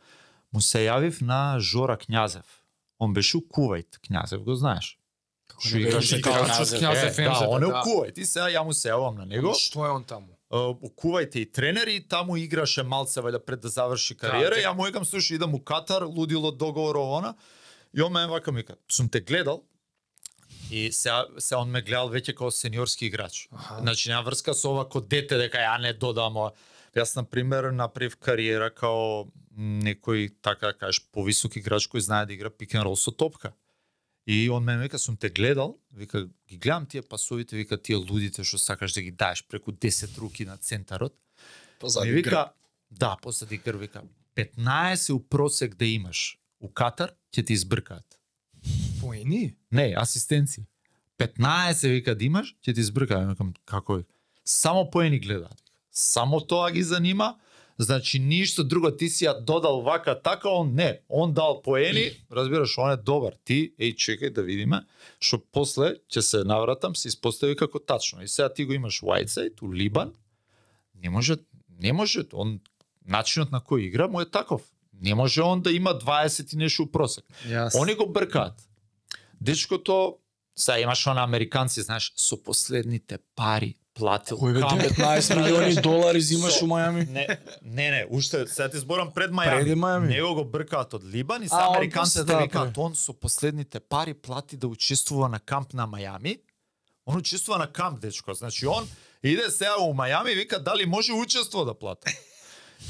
[0.53, 2.45] му се јавив на Жора Књазев.
[2.99, 4.99] Он беше у Кувајт, Књазев го знаеш.
[5.61, 6.77] Што играше Књазев.
[6.83, 7.16] Књазев.
[7.16, 7.73] Е, да, он е у.
[7.87, 9.55] Кувајт и сега ја му се јавам на него.
[9.57, 10.37] Што е он таму?
[10.51, 14.59] Е, у Кувајт е и тренер и таму играше малце вајда пред да заврши кариера.
[14.59, 17.35] Да, ја му екам слушај идам у Катар, лудило договор овона.
[17.97, 19.64] И он ме вака ми вика, сум те гледал
[20.70, 23.48] и сега се он ме гледал веќе како сениорски играч.
[23.52, 23.80] Аха.
[23.80, 26.37] Значи нема врска со ова ко дете дека ја не додам.
[26.37, 26.52] ова.
[26.94, 32.33] Јас на пример направив кариера као некој така да кажеш повисок играч кој знае да
[32.33, 33.52] игра пик н рол со топка.
[34.26, 38.44] И он ме вика сум те гледал, вика ги гледам тие пасовите, вика тие лудите
[38.44, 41.14] што сакаш да ги даеш преку 10 руки на центарот.
[41.80, 42.52] Позади вика, грб.
[42.90, 44.02] да, позади грб вика
[44.37, 48.19] 15 у просек да имаш у Катар ќе ти избркаат.
[49.01, 49.55] Поени?
[49.73, 50.67] Не, асистенци.
[51.19, 53.29] 15 вика да имаш, ќе ти избркаат.
[53.29, 54.05] Викам, како е?
[54.45, 55.57] Само поени гледаат.
[55.93, 57.35] Само тоа ги занима,
[57.79, 61.01] значи ништо друго ти си ја додал вака така, он не.
[61.09, 63.37] Он дал поени, разбираш, он е добар.
[63.45, 64.85] Ти, еј, чекај да видиме,
[65.21, 68.23] што после ќе се навратам, се испостави како тачно.
[68.23, 70.13] И сега ти го имаш Whiteside у Либан,
[71.03, 71.37] не може,
[71.81, 72.61] не може, он
[73.05, 74.63] начинот на кој игра му е таков.
[75.01, 77.25] Не може он да има 20 и нешто у просек.
[77.49, 77.77] Јас.
[77.81, 78.61] Они го бркаат.
[79.40, 80.16] Дечкото,
[80.57, 84.37] сега имаш она американци, знаеш, со последните пари платил.
[84.38, 84.90] Кој бе камер.
[84.90, 87.09] 19 милиони долари зимаш Со- у Мајами?
[87.09, 87.26] Не,
[87.62, 89.64] не, не, уште сега ти зборам пред Мајами.
[89.64, 90.09] Преди Мајами.
[90.09, 93.81] Него го бркаат од Либан и А, сега он американците да, викаат, он со последните
[93.81, 96.40] пари плати да учествува на камп на Мајами.
[97.07, 98.35] Он учествува на камп, дечко.
[98.35, 98.88] Значи он
[99.22, 102.12] иде сега у Мајами и вика дали може учество да плати.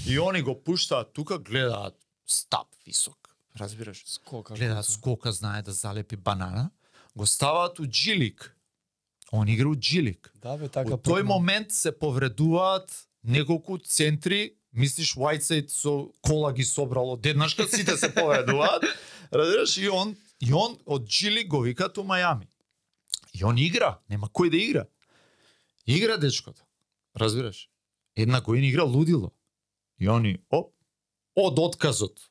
[0.06, 1.94] И они го пуштаат тука, гледаат
[2.26, 3.19] стап висок.
[3.58, 4.02] Разбираш?
[4.06, 4.54] Скока.
[4.54, 6.70] гледаат скока знае да залепи банана,
[7.16, 8.56] го ставаат у джилик.
[9.32, 10.32] Он игра у джилик.
[10.34, 12.90] Да бе, така Во тој момент се повредуваат
[13.22, 18.84] неколку центри, мислиш Whiteside со кола ги собрал одеднашка сите се повредуваат.
[19.32, 22.48] Разбираш и он и он од джилик го викаат у Мајами.
[23.34, 24.86] И он игра, нема кој да игра.
[25.86, 26.62] Игра дечкото.
[27.14, 27.68] Разбираш?
[28.16, 29.32] Една година игра лудило.
[29.98, 30.72] И они оп
[31.36, 32.29] од отказот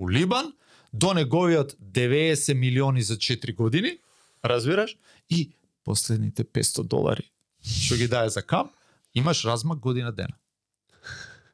[0.00, 0.52] у Либан
[0.92, 3.98] до неговиот 90 милиони за 4 години,
[4.42, 4.96] разбираш?
[5.28, 5.52] И
[5.84, 8.70] последните 500 долари што ги дае за камп,
[9.14, 10.32] имаш размак година дена.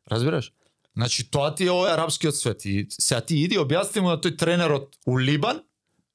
[0.07, 0.53] Разбираш?
[0.97, 4.37] Значи тоа ти е овој арапскиот свет и сега ти иди објасни му на тој
[4.39, 5.61] тренерот у Либан,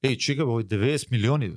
[0.03, 1.51] еј чека овој 90 милиони.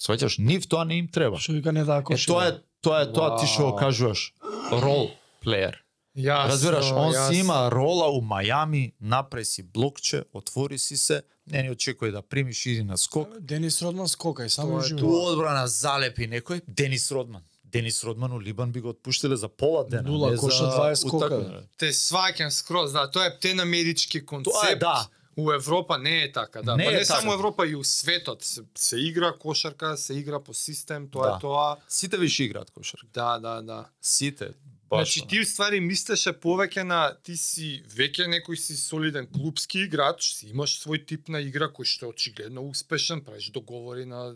[0.00, 1.38] Сваќаш, нив тоа не им треба.
[1.38, 2.26] Што вика не да Е, кош.
[2.26, 4.32] тоа е тоа е тоа ти што кажуваш.
[4.72, 5.10] Рол
[5.44, 5.84] плеер.
[6.16, 11.22] Јас, Разбираш, он јас- си има рола у Мајами, направи си блокче, отвори си се,
[11.46, 13.40] не ни очекувај да примиш иди на скок.
[13.40, 14.98] Денис Родман скока и само Тоа е живо.
[14.98, 17.42] Ту одбрана залепи некој, Денис Родман.
[17.64, 20.02] Денис Родман у Либан би го отпуштиле за пола дена.
[20.02, 21.62] Нула не коша, за 20 скока.
[21.78, 24.54] Те сваќам скроз, да, тоа е птен амерички концепт.
[24.54, 25.08] Тоа е, да.
[25.38, 26.76] У Европа не е така, да.
[26.76, 27.34] Не па е не само така.
[27.34, 31.36] Европа и у светот се, се игра кошарка, се игра по систем, тоа Да.
[31.36, 31.76] е тоа.
[31.88, 33.06] Сите више играат кошарка.
[33.14, 33.84] Да, да, да.
[34.02, 34.48] Сите.
[34.88, 34.98] Баш.
[34.98, 40.52] Значи ти ствари мислеше повеќе на ти си веќе некој си солиден клубски играч, си
[40.54, 44.34] имаш свој тип на игра кој што е очигледно успешен, правиш договори на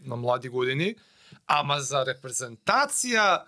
[0.00, 0.94] на млади години,
[1.46, 3.44] ама за репрезентација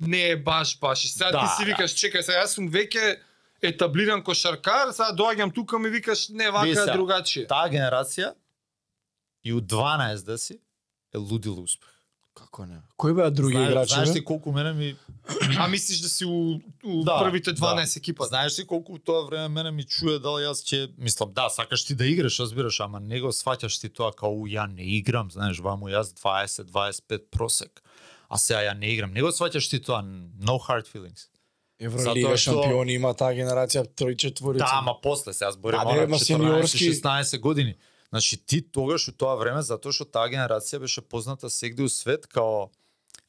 [0.00, 1.04] не е баш баш.
[1.04, 1.70] И сега Да, ти си да.
[1.72, 3.18] викаш, чекај, сега јас сум веќе
[3.62, 7.46] етаблиран кошаркар, сега доаѓам тука ми викаш не вака сега, другачие.
[7.46, 8.34] Таа генерација
[9.44, 10.60] и у 12 да си
[11.14, 11.90] е лудил успех.
[12.34, 12.78] Како не?
[12.96, 13.94] Кои беа други Знаеш- играчи?
[13.94, 14.96] Знаеш ти колку мене ми
[15.58, 17.56] А мислиш да си у, у Да, првите да.
[17.56, 18.24] 12 екипа?
[18.24, 21.94] Знаеш ли колку тоа време мене ми чуе дали јас ќе мислам да, сакаш ти
[21.94, 25.58] да играш, разбираш, ама не го сваќаш ти тоа као у, ја не играм, знаеш,
[25.58, 27.82] ваму јас 20 25 просек.
[28.28, 29.12] А сега ја не играм.
[29.12, 30.02] Не го сваќаш ти тоа,
[30.40, 31.26] no hard feelings.
[31.80, 34.58] Евролига што- шампиони има таа генерација трој четворица.
[34.60, 37.74] Да, ама после сега зборим Да, да, бе, она ма сениорски- 14-16 години.
[38.12, 42.26] Значи ти тогаш у тоа време затоа што таа генерација беше позната сегде у свет
[42.26, 42.70] као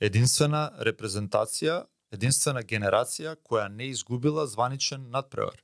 [0.02, 5.62] единствена репрезентација, единствена генерација која не изгубила званичен надпревар.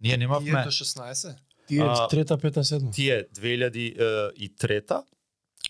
[0.00, 1.34] Ние немавме до 16?
[1.66, 2.90] Тие трета, пета, седма.
[2.90, 5.04] тие 2003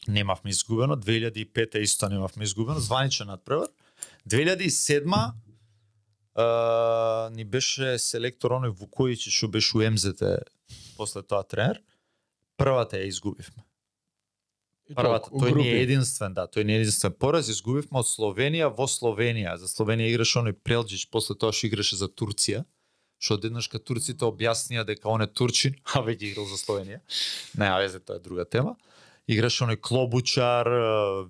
[0.09, 3.69] немавме изгубено, 2005 исто немавме изгубено, званичен надпревар.
[4.29, 5.33] 2007
[6.35, 10.45] а, ни беше селектор оној Вукојич што беше у МЗТ
[10.97, 11.81] после тоа тренер.
[12.61, 13.65] Првата ја изгубивме.
[14.97, 18.89] Првата, тој не е единствен, да, тој не е единствен пораз, изгубивме од Словенија во
[18.91, 19.57] Словенија.
[19.61, 22.65] За Словенија играше оној Прелџич, после тоа што играше за Турција,
[23.23, 27.01] што одеднаш ка турците објаснија дека он е турчин, а веќе играл за Словенија.
[27.55, 28.77] Нема везе, тоа е друга тема.
[29.31, 30.69] Играше оној Клобучар,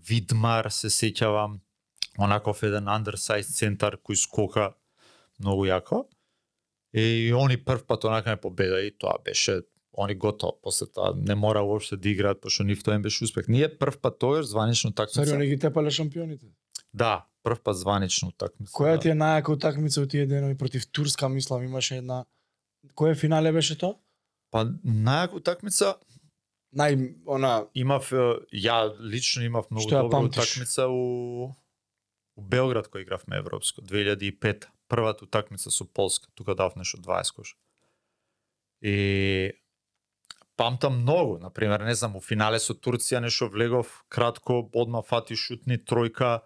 [0.09, 1.61] Видмар, се сеќавам,
[2.19, 4.73] онаков еден undersized центар кој скока
[5.39, 6.07] многу јако.
[6.93, 9.63] И они прв пат онака ме победа и тоа беше
[9.99, 10.59] они готово.
[10.63, 13.49] После тоа не мора уопште да играат, пошто нив тоа им беше успех.
[13.49, 15.35] Ние прв пат тогаш званично Сари, такмица.
[15.35, 16.47] они ги тепале шампионите.
[16.95, 18.73] Да, прв пат званично такмица.
[18.73, 19.01] Која да.
[19.01, 22.25] ти е најака утакмица у тие денови против Турска, мислам, имаше една
[22.97, 23.95] Кој финале беше тоа?
[24.51, 25.97] Па најака утакмица
[26.73, 28.09] Нај она имав
[28.53, 30.39] ја лично имав многу добра памтиш?
[30.41, 31.53] утакмица у
[32.37, 37.57] у Белград кој игравме европско 2005 првата утакмица со Полска тука дав нешто 20 кош
[38.81, 39.53] и
[40.57, 45.37] памтам многу на пример не знам у финале со Турција нешто влегов кратко одма фати
[45.37, 46.41] шутни тројка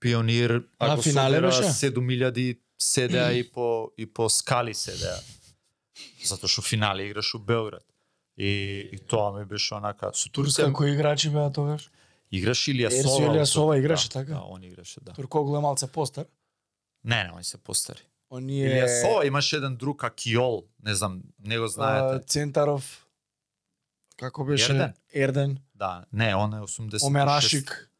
[0.00, 1.88] пионир А, ако финале собира беше?
[1.88, 5.18] 7000 седеа и по и по скали седеа
[6.24, 7.84] затоа што финале играш у Белград
[8.36, 11.90] и, и тоа ми беше онака со Турција кои играчи беа тогаш?
[12.30, 13.30] Играше Илија Сова.
[13.30, 14.32] Илијасова да, играше, така?
[14.32, 15.12] Да, он играше, да.
[15.12, 16.26] Туркоглу е малце постар.
[17.04, 18.02] Не, не, он се постари.
[18.30, 22.26] Оние Илија Сова имаше еден друг Акиол, не знам, не го а, знаете.
[22.26, 23.05] Центаров
[24.16, 24.94] како беше Ерден?
[25.14, 27.06] Ерден, Да, не, он е 86.
[27.06, 27.90] Омерашик,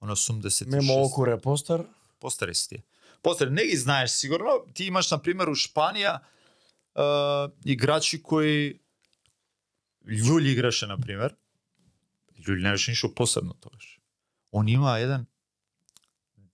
[0.00, 0.66] Он е 86.
[0.66, 1.84] Мемо Окуре постар.
[2.20, 2.82] Постари си ти.
[3.22, 4.64] Постари, не ги знаеш сигурно.
[4.74, 8.80] Ти имаш, на пример, у Шпанија е, играчи кои
[10.06, 11.34] Љулј играше, на пример.
[12.48, 14.00] Не беше ништо посебно тогаш.
[14.52, 15.26] Он има еден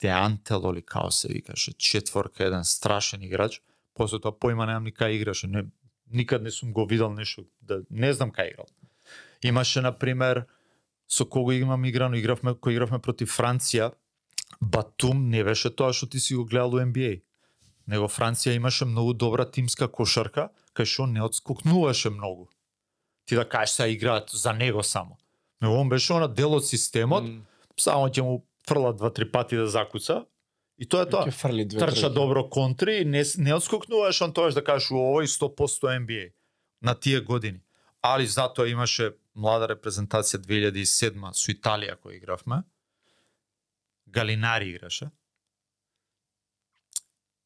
[0.00, 3.62] Деантел или као се викаше, четворка, еден страшен играч.
[3.94, 5.64] После тоа поима немам ни кај играше, не,
[6.10, 8.66] никад не сум го видел нешто, да не знам кај играл.
[9.42, 10.46] Имаше на пример
[11.08, 13.92] со кого имам играно, игравме кој игравме против Франција,
[14.60, 17.22] Батум не беше тоа што ти си го гледал у NBA.
[17.86, 22.48] Него Франција имаше многу добра тимска кошарка, кај што не одскокнуваше многу.
[23.26, 25.18] Ти да кажеш сега играат за него само.
[25.60, 29.66] Но он беше она дел од системот, М, само ќе му фрла два-три пати да
[29.66, 30.26] закуца.
[30.78, 31.30] И тоа е тоа.
[31.30, 36.32] Фрли две Трча добро контри, не, не одскокнуваш он тоаш да кажеш овој 100% NBA
[36.82, 37.60] на тие години.
[38.02, 42.62] Али затоа имаше млада репрезентација 2007 со Италија која игравме.
[44.06, 45.10] Галинари играше.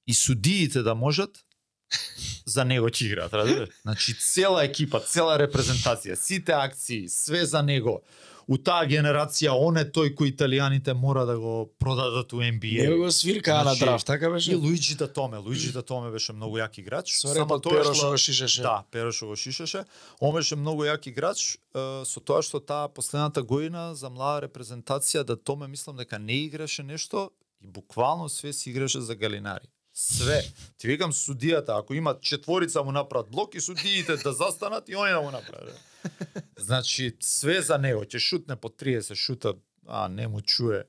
[0.06, 1.44] И судиите да можат
[2.46, 3.68] за него ќе играат, разбираш?
[3.82, 8.00] Значи цела екипа, цела репрезентација, сите акции, све за него.
[8.48, 12.82] У таа генерација он е тој кој италијаните мора да го продадат у NBA.
[12.86, 14.54] Него го свиркаа на Значи, драфт, така И беше?
[14.54, 17.10] Луиджи да Томе, Луиджи да Томе беше многу јак играч.
[17.26, 18.62] Перо ла- што го шишеше.
[18.62, 19.84] Да, Перо што го шишеше.
[20.20, 25.24] Он беше многу јак играч, е, со тоа што таа последната година за млада репрезентација
[25.24, 27.30] да Томе мислам дека не играше нешто
[27.60, 29.66] и буквално све си играше за Галинари.
[29.94, 30.44] Све.
[30.78, 35.10] Ти викам судијата, ако има четворица му направат блок и судиите да застанат и они
[35.10, 35.80] да му направат.
[36.58, 38.00] Значи, све за него.
[38.02, 39.54] Ќе шутне по 30 шута,
[39.86, 40.84] а не му чуе.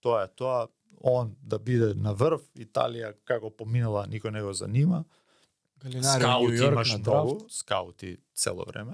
[0.00, 0.68] Тоа е тоа.
[1.02, 5.04] Он да биде на врв, Италија како поминала, никој не го занима.
[5.78, 7.50] Галинари, Скаути имаш многу, драфт.
[7.50, 8.92] скаути цело време.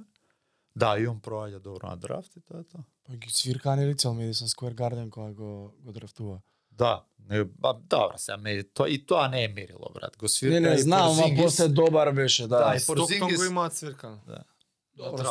[0.76, 2.84] Да, и он проаѓа добро на драфт и тоа е тоа.
[3.04, 6.40] Па ги свиркаа нели цел Madison Square Garden кога го го драфтува.
[6.72, 10.16] Да, не, ба, добра, сега ме, тоа и тоа не е мерило, брат.
[10.16, 12.58] Го свирка Не, не знам, ама после добар беше, да.
[12.60, 14.20] Да, и Стоктон Порзингис- го имаат свиркан.
[14.26, 14.44] Добро,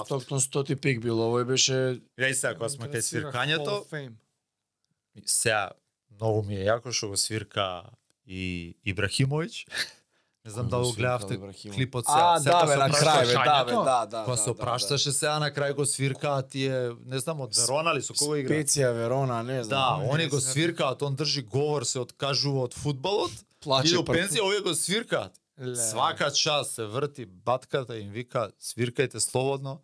[0.05, 1.73] Стоктон 100 пик бил, овој беше
[2.19, 3.81] Ја и сега кога сме кај свиркањето,
[5.25, 5.71] сега
[6.11, 7.89] многу ми е јако што го свирка
[8.25, 9.65] и Ибрахимовиќ.
[10.45, 11.39] Не знам дали го гледавте
[11.73, 12.37] клипот сега.
[12.37, 14.23] А, да, бе, се на крај, бе, да, бе, да, да.
[14.25, 18.03] Кога се да, опрашташе сега на крај го свиркаат тие, не знам од Верона ли
[18.05, 18.53] со кого игра?
[18.53, 20.01] Специја Верона, не Да, знам.
[20.05, 24.45] не они го свиркаат, он држи говор, се откажува од фудбалот, Плаче и до пензија
[24.45, 25.33] овие го свиркаат.
[25.59, 25.75] Ле.
[25.75, 29.81] Свака час се врти батката и им вика свиркајте слободно.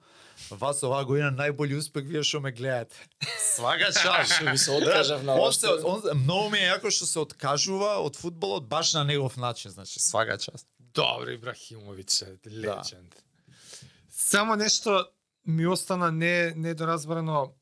[0.49, 2.95] Вас оваа година најбољи успех вие што ме гледате.
[3.39, 4.33] Свака час.
[4.35, 8.19] Што ви се откажав на се, он, многу ми е јако што се откажува од
[8.19, 10.65] фудбалот баш на негов начин, значи свака час.
[10.79, 12.49] Добро Ибрахимович, е, Да.
[12.49, 13.15] легенд.
[14.09, 15.07] Само нешто
[15.45, 17.53] ми остана не недоразбрано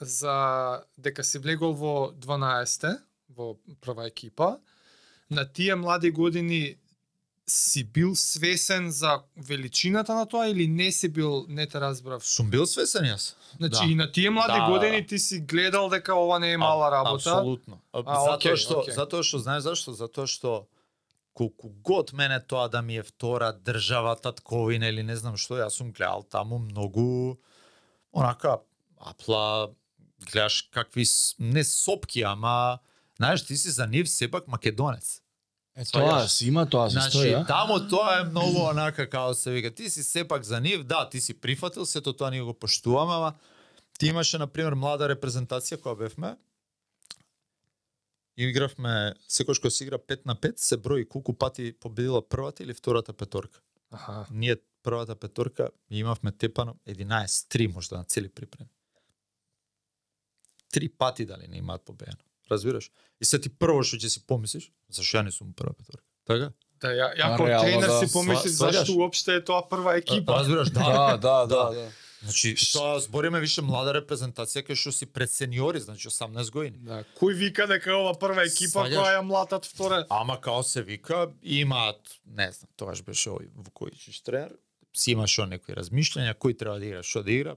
[0.00, 4.58] за дека си влегол во 12 во прва екипа.
[5.30, 6.76] На тие млади години
[7.48, 12.26] си бил свесен за величината на тоа или не си бил, не те разбрав.
[12.26, 13.34] Сум бил свесен јас.
[13.56, 13.90] Значи Да.
[13.90, 17.30] и на тие млади Да, години ти си гледал дека ова не е мала работа.
[17.30, 17.78] Апсолутно.
[17.92, 18.94] А, затоа што окей.
[18.94, 19.92] затоа што знаеш зашто?
[19.92, 20.66] Затоа што
[21.34, 25.70] колку год мене тоа да ми е втора држава, татковина или не знам што, јас
[25.78, 27.38] сум гледал таму многу
[28.12, 28.58] онака
[28.98, 29.70] апла
[30.32, 31.04] гледаш какви
[31.38, 32.78] не сопки, ама
[33.16, 35.22] знаеш ти си за нив сепак македонец.
[35.76, 37.44] Е, тоа си има, тоа се Значи, стои, а?
[37.46, 41.20] таму тоа е многу онака како се вика, ти си сепак за нив, да, ти
[41.20, 43.34] си прифатил, сето тоа ние го поштуваме, ама
[43.98, 46.36] ти имаше на пример млада репрезентација која бевме.
[48.36, 52.74] Игравме секојаш кога се игра 5 на 5, се брои колку пати победила првата или
[52.74, 53.60] втората петорка.
[53.90, 54.26] Аха.
[54.30, 58.70] Ние првата петорка имавме тепано 11 3 можда на цели припреми.
[60.72, 62.22] Три пати дали не имаат победено.
[62.50, 62.90] Разбираш?
[63.20, 66.04] И се ти прво што ќе си помислиш, зашо ја не сум прва петорка.
[66.26, 66.52] Така?
[66.80, 69.96] Да, ја, ја А, реално, тренер да, си помисли сва- зашто уопште е тоа прва
[69.96, 70.32] екипа.
[70.34, 70.80] Разбираш, да.
[70.80, 71.88] Да, да, да, да.
[72.22, 76.78] Значи, тоа збориме више млада репрезентација кај што си пред сениори, значи 18 години.
[76.80, 78.98] Да, кој вика дека е ова прва екипа Сваѓаш?
[78.98, 80.06] која ја млатат втора?
[80.10, 84.56] Ама као се вика, имаат, не знам, тогаш беше овој Вуковиќ тренер,
[84.96, 87.56] си имаш он некои размишлења, кој треба да игра, што да игра.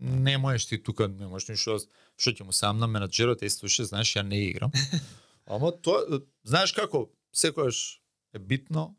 [0.00, 1.86] Не можеш ти тука, не можеш ништо, да-
[2.16, 4.72] што ќе му сам на менаџерот, е слушай, знаеш, ја не играм.
[5.46, 8.00] Ама тоа, знаеш како, секојаш
[8.34, 8.94] е битно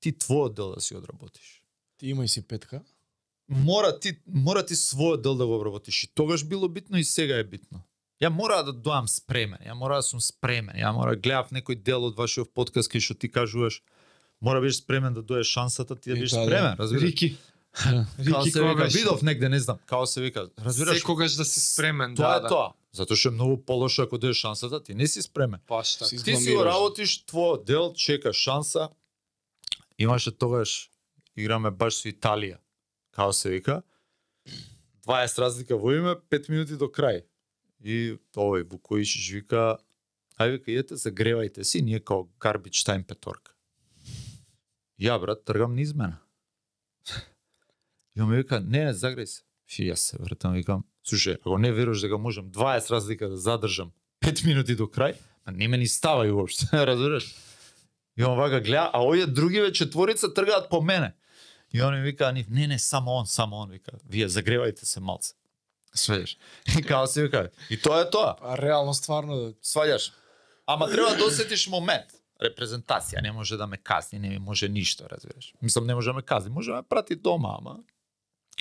[0.00, 1.62] ти твојот дел да си одработиш.
[1.96, 2.82] Ти имај си петка.
[3.48, 7.36] мора ти мора ти својот дел да го обработиш и тогаш било битно и сега
[7.38, 7.82] е битно.
[8.22, 11.82] Ја мора да доам спремен, ја мора да сум спремен, ја мора да гледав некој
[11.82, 13.82] дел од вашиот подкаст кај што ти кажуваш
[14.40, 16.46] мора да бидеш спремен да дое шансата, ти да бидеш тоа, да.
[16.46, 17.02] спремен, разбираш?
[17.02, 17.36] Рики.
[17.76, 20.98] Као Рики се вика, видов негде, не знам, као се вика, разбираш?
[20.98, 22.48] секогаш да си спремен, Тоа да, е да.
[22.48, 22.72] тоа.
[22.96, 25.60] Затоа што е многу полошо ако дое шансата, ти не си спремен.
[25.68, 26.08] Баш така.
[26.08, 28.88] Си Ти си го работиш твојот дел, чекаш шанса.
[29.98, 30.90] Имаше тогаш
[31.36, 32.56] играме баш со Италија.
[33.12, 33.82] Као се вика.
[35.06, 37.24] 20 разлика во име, 5 минути до крај.
[37.84, 39.76] И овој Вукојчич вика,
[40.40, 43.52] ај вика, идете, загревајте си, ние као garbage time петорка.
[44.96, 46.16] Ја, брат, тргам низ мене.
[48.16, 48.94] И он ми вика, не, не,
[49.26, 49.42] се.
[49.78, 53.92] И јас се вртам, викам, слушај, ако не веруваш дека можам 20 разлика да задржам
[54.22, 57.34] 5 минути до крај, Ма не ме ни става и уопште, разбираш?
[58.16, 61.12] И он вака гледа, а овие другиве четворица тргаат по мене.
[61.74, 65.34] И он ми вика, не, не, само он, само он, вика, вие загревајте се малце.
[65.96, 66.36] Сваѓаш.
[66.78, 68.36] И као се вика, и тоа е тоа.
[68.42, 70.12] А реално стварно да Сваѓаш.
[70.66, 72.06] Ама треба да осетиш момент.
[72.42, 75.54] Репрезентација не може да ме казни, не ми може ништо, разбираш.
[75.62, 77.78] Мислам не може да ме казни, може да ме прати дома, ама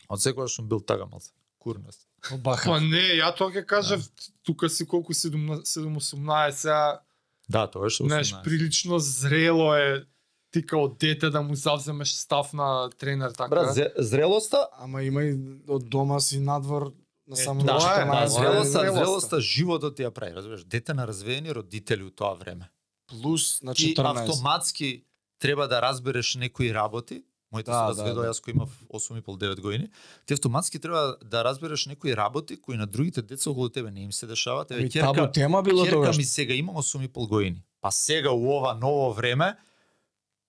[0.09, 1.31] од секогаш сум бил така малце.
[1.59, 1.97] Курнас.
[2.37, 2.69] баха.
[2.69, 4.01] Па не, ја тоа ќе кажав,
[4.43, 7.01] тука си колку 7-18, сега,
[7.49, 10.05] Да, тоа е што знаеш, прилично зрело е
[10.51, 13.49] ти као дете да му завземеш став на тренер така.
[13.49, 15.33] Брат, зрелоста Ама има и
[15.67, 16.93] од дома си надвор
[17.27, 18.29] на Е, само е, 14 да, Да, години.
[18.29, 18.95] зрелоста, зрелоста.
[18.95, 22.69] зрелоста животот ти ја прави, разбираш, дете на развеени родители у тоа време.
[23.07, 24.19] плюс на Ти 14.
[24.21, 25.03] автоматски
[25.39, 28.21] треба да разбереш некои работи, моите Да, се да, да.
[28.29, 29.89] јас кој имав 8,5-9 години,
[30.25, 34.11] ти автоматски треба да разбереш некои работи кои на другите деца околу тебе не им
[34.11, 34.71] се дешаваат.
[34.71, 36.17] Еве Ами табу ќерка, тема било ќерка тогаш.
[36.17, 37.63] ми сега има 8,5 години.
[37.81, 39.55] Па сега у ова ново време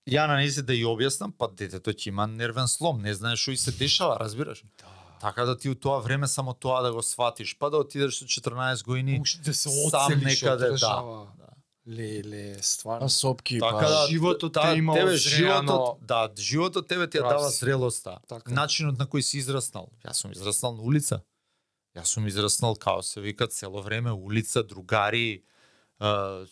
[0.09, 3.51] ја на нејзе да ја објаснам, па детето ќе има нервен слом, не знае што
[3.51, 4.65] и се дешава, разбираш?
[5.21, 8.25] Така да ти у тоа време само тоа да го сватиш, па да отидеш со
[8.25, 9.19] 14 години.
[9.21, 11.46] Уште да се сам некаде, да, да.
[11.89, 13.07] Леле, стварно.
[13.07, 13.89] А сопки, Така па...
[13.89, 18.19] да, животот та- те има тебе животот, да, животот тебе ти ја дава зрелоста.
[18.29, 18.53] Така.
[18.53, 19.89] Начинот на кој си израснал.
[20.05, 21.21] Јас сум израснал на улица.
[21.97, 25.43] Јас сум израснал као се вика цело време улица, другари,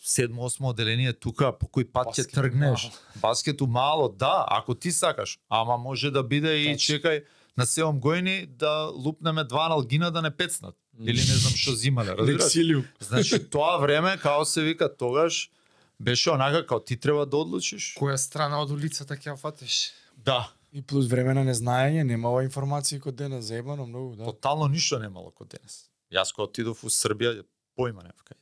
[0.03, 2.83] седмо, осмо оделение тука, по кој пат ќе тргнеш.
[2.83, 2.93] мало.
[3.15, 6.95] Баскету мало, да, ако ти сакаш, ама може да биде и Точно.
[6.95, 7.23] чекај
[7.57, 10.75] на 7 години да лупнеме два налгина да не пецнат.
[10.99, 12.53] Или не знам што зимале, разбираш?
[12.99, 15.51] Значи тоа време, као се вика, тогаш
[15.99, 17.95] беше онака као ти треба да одлучиш.
[17.95, 19.91] Која страна од улицата ќе ја фатиш?
[20.17, 24.25] Да, И плюс време на незнаење, немава информации кod денес, заебано многу, да.
[24.25, 25.87] тотално ништо немало кod денес.
[26.11, 27.43] Јас кога отидов у Србија,
[27.79, 28.35] појма немав кај.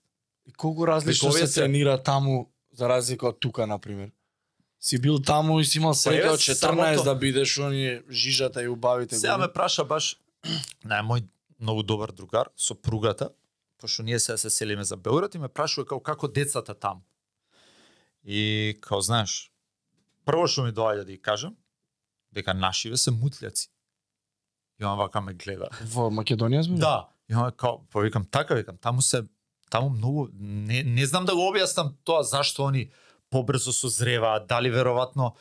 [0.45, 4.09] И колку различно се се- тренира таму за разлика од тука на пример.
[4.79, 8.63] Си бил таму и си имал среќа еве, од 14 самото- да бидеш оние жижата
[8.63, 10.17] и убавите Сега ме праша баш
[10.85, 11.23] нај мој
[11.64, 13.32] многу добар другар, сопругата,
[13.82, 17.01] пошто ние сега се селиме за Белград и ме прашува како како децата таму.
[18.24, 19.51] И као знаеш,
[20.28, 21.55] прво што ми доаѓа да ја кажам,
[22.32, 23.70] дека нашиве се мутљаци.
[24.80, 25.70] И он вака ме гледа.
[25.91, 26.80] Во Македонија збори?
[26.80, 29.26] Да, и он као, па викам така, викам, таму се
[29.74, 32.91] таму многу не, не знам да го објаснам тоа зашто они
[33.34, 35.34] побрзо созреваат, дали веројатно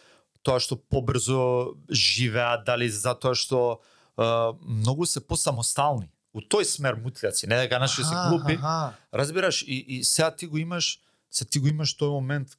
[0.42, 3.82] тоа што побрзо живеат, дали затоа што
[4.16, 6.10] многу се посамостални.
[6.32, 8.56] У тој смер мутљаци, не дека наши се глупи.
[8.56, 8.96] Аха.
[9.14, 11.00] Разбираш, и, и сега ти го имаш,
[11.30, 12.56] се ти го имаш тој момент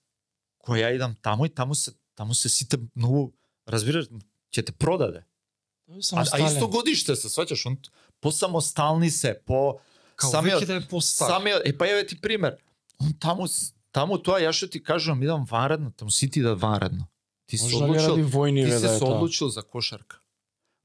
[0.62, 3.34] кој ја идам таму и таму се таму се сите многу
[3.68, 4.08] разбираш,
[4.54, 5.26] ќе те продаде.
[6.14, 7.78] А, а исто годиште се сваќаш, он
[8.22, 9.80] посамостални се, по
[10.16, 11.30] Као самиот да е постар.
[11.30, 12.58] самиот е па еве ти пример.
[13.02, 13.48] Он таму
[13.92, 17.08] таму тоа ја што ти кажувам идам ванредно, таму сите идат ванредно.
[17.46, 20.23] Ти се Може ради одлучил, војни ти се да одлучил за кошарка.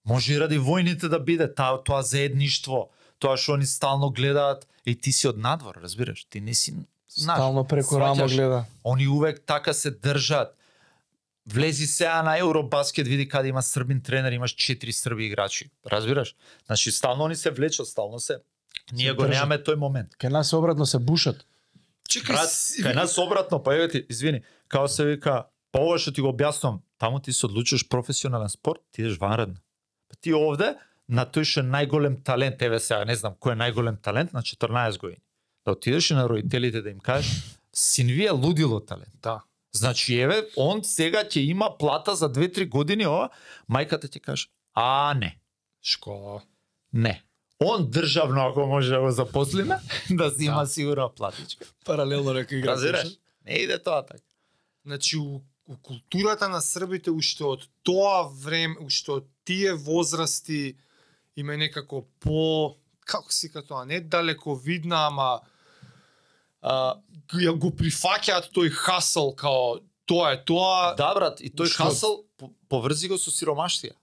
[0.09, 2.88] Може и ради војните да биде таа тоа заедништво,
[3.18, 6.24] тоа што они стално гледаат и ти си од надвор, разбираш?
[6.24, 6.74] Ти не си
[7.09, 7.36] знаеш.
[7.36, 8.64] Стално преку рамо гледа.
[8.84, 10.54] Они увек така се држат.
[11.46, 15.70] Влези сега на Евробаскет, види каде има србин тренер, имаш четири срби играчи.
[15.86, 16.34] Разбираш?
[16.66, 18.38] Значи стално они се влечат, стално се.
[18.92, 19.34] Ние Се го држат.
[19.34, 20.09] немаме тој момент.
[20.20, 21.44] Кај нас обратно се бушат.
[22.09, 25.98] Чекај, Брат, си- кај нас обратно, па еве ти, извини, као се вика, па ова
[25.98, 29.56] што ти го објаснувам, таму ти се одлучиш професионален спорт, ти идеш ванредно.
[30.09, 30.74] Па ти овде,
[31.09, 34.42] на тој што е најголем талент, еве сега, не знам кој е најголем талент, на
[34.42, 35.22] 14 години.
[35.64, 37.42] Да отидеш на родителите да им кажеш,
[37.72, 39.14] син ви е лудило талент.
[39.22, 39.40] Да.
[39.72, 43.28] Значи, еве, он сега ќе има плата за 2-3 години, ова,
[43.70, 45.38] мајката ќе каже, а не,
[45.82, 46.42] Школа.
[46.92, 47.22] не.
[47.61, 49.76] Он државно, ако може да го запослиме,
[50.11, 50.66] да си има Да.
[50.66, 51.66] сигурна платичка.
[51.84, 52.72] Паралелно нека игра.
[52.72, 53.09] Разбираш?
[53.46, 54.22] Не иде тоа така.
[54.86, 60.76] Значи, у, у културата на србите уште од тоа време, уште од тие возрасти
[61.36, 65.40] има некако по како си ка тоа, не далеко видна, ама
[66.62, 66.96] а,
[67.32, 70.94] ја го прифаќаат тој хасл као тоа е тоа.
[70.94, 71.82] Да, брат, и тој Што?
[71.82, 73.94] хасл по- поврзи го со сиромаштија.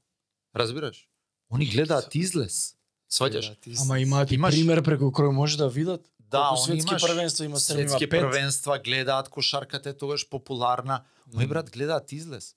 [0.55, 1.05] Разбираш?
[1.49, 2.73] Они гледаат излез.
[3.11, 3.53] Сваќаш?
[3.61, 6.01] Ти Ама имаат Имаш- пример преку кој може да видат.
[6.25, 8.21] Да, Колку они светски имаш првенства има Србија, Светски пет.
[8.21, 11.03] првенства гледаат кошарката е тогаш популарна.
[11.29, 12.55] Мој брат гледаат излез.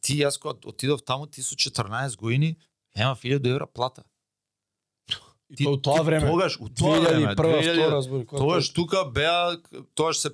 [0.00, 2.56] Ти јас кога отидов таму, ти со 14 години,
[2.96, 4.04] имав 1000 евра плата.
[5.58, 6.26] И тоа у тоа време.
[6.26, 8.24] Тогаш, у тоа време, 2001 2000 втора збори.
[8.26, 9.60] која Тогаш тоа- тука беа,
[9.94, 10.30] тогаш се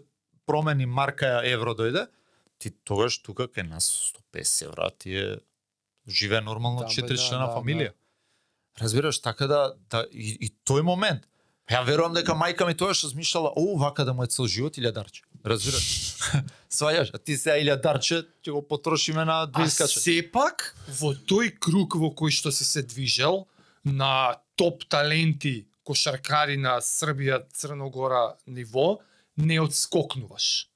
[0.46, 2.08] промени марка евро дојде,
[2.58, 5.36] ти тогаш тука кај нас 150 евра ти е
[6.08, 7.92] живее нормално Да, бе, четири да, члена да, фамилија.
[8.80, 11.28] Разбираш, така да, да и, и тој момент.
[11.70, 15.22] Ја верувам дека мајка ми тогаш размишljала, о, вака да му е цел живот илјадарче.
[15.44, 15.86] Разбираш?
[16.72, 21.94] Свајаш, а ти сега илјадарче ќе го потрошиме на две А сепак, во тој круг
[21.94, 23.46] во кој што си се движел,
[23.84, 29.00] на топ таленти, кошаркари на Србија, Црногора ниво,
[29.36, 30.68] не одскокнуваш.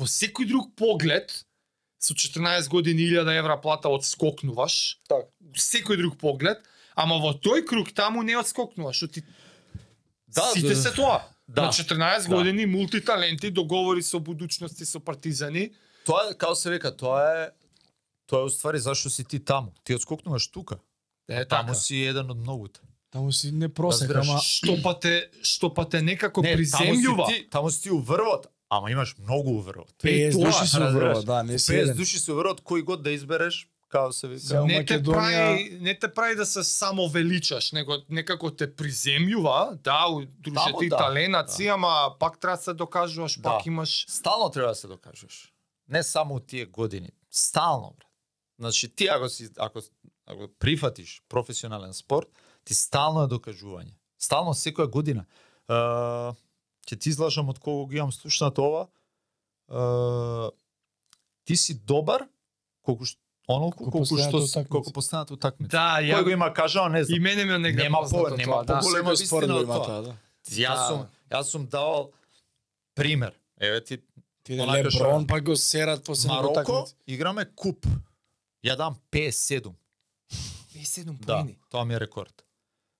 [0.00, 1.44] Во секој друг поглед,
[2.00, 5.28] со 14 години 1000 евра плата одскокнуваш, Така.
[5.56, 6.60] секој друг поглед,
[6.94, 9.24] ама во тој круг таму не одскокнуваш, што ти
[10.30, 10.76] Да, сите да.
[10.76, 11.20] се тоа.
[11.48, 11.62] Да.
[11.62, 12.34] На 14 Да.
[12.34, 15.70] години мултиталенти, договори со будуćности со партизани,
[16.06, 17.50] Тоа е, како се века, тоа е
[18.26, 19.72] тоа е уствари зашто си ти таму.
[19.84, 20.76] Ти одскокнуваш тука.
[21.28, 21.74] е Таму така.
[21.74, 22.80] си еден од многуте.
[23.10, 27.16] Таму си не просек, ама што па те што па те некако Не, приземљува.
[27.16, 29.90] Таму си ти, таму си ти уврвот, ама имаш многу уврвот.
[29.98, 31.96] 50 тоа, души се уврва, да, не си 50 еден.
[31.96, 34.64] души се уврвот кој год да избереш, како се вика.
[34.64, 40.06] не те прави не те прави да се само величаш, него некако те приземјува, да,
[40.40, 43.42] дружите Таму и да, таленаци, ама пак треба да се докажуваш, Да.
[43.42, 45.52] пак имаш Стално треба да се докажеш.
[45.88, 48.08] Не само у тие години, стално брат.
[48.58, 49.80] Значи ти ако си ако
[50.26, 52.28] ако прифатиш професионален спорт,
[52.64, 53.94] ти стално е докажување.
[54.18, 55.24] Стално секоја година.
[55.68, 55.74] Е,
[56.86, 58.86] ќе ти излажам од кого ги имам слушнато ова.
[59.68, 60.50] Е,
[61.44, 62.22] ти си добар
[62.82, 63.16] колку ш-
[63.50, 64.64] онолку Колку колку што утакмица.
[64.66, 65.70] колку постојаната утакмица.
[65.70, 67.16] Да, Кој ја го има кажано, не знам.
[67.16, 68.78] и мене ми е негде Нема по- нема да.
[68.78, 70.02] поголема вистина од има тоа.
[70.02, 70.14] да.
[70.46, 70.88] Јас Да.
[70.88, 72.10] сум јас сум давал
[72.94, 73.32] пример.
[73.58, 73.98] Еве ти
[74.42, 76.94] Ти да Леброн па го серат после Мароко утакмици.
[77.06, 77.86] играме куп.
[78.64, 79.74] Ја дам 57.
[80.72, 81.58] 57 Да, поени.
[81.70, 82.44] тоа ми е рекорд.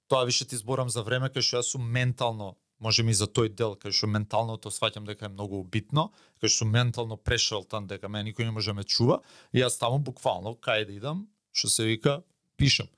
[0.08, 3.52] Тоа више ти зборам за време кај што јас сум ментално можеме и за тој
[3.54, 6.10] дел, кај што менталното сваќам дека е многу битно,
[6.42, 9.20] кај што ментално прешел тан дека мене никој не може да ме чува,
[9.52, 12.22] и јас таму буквално кај да идам, што се вика,
[12.56, 12.88] пишам.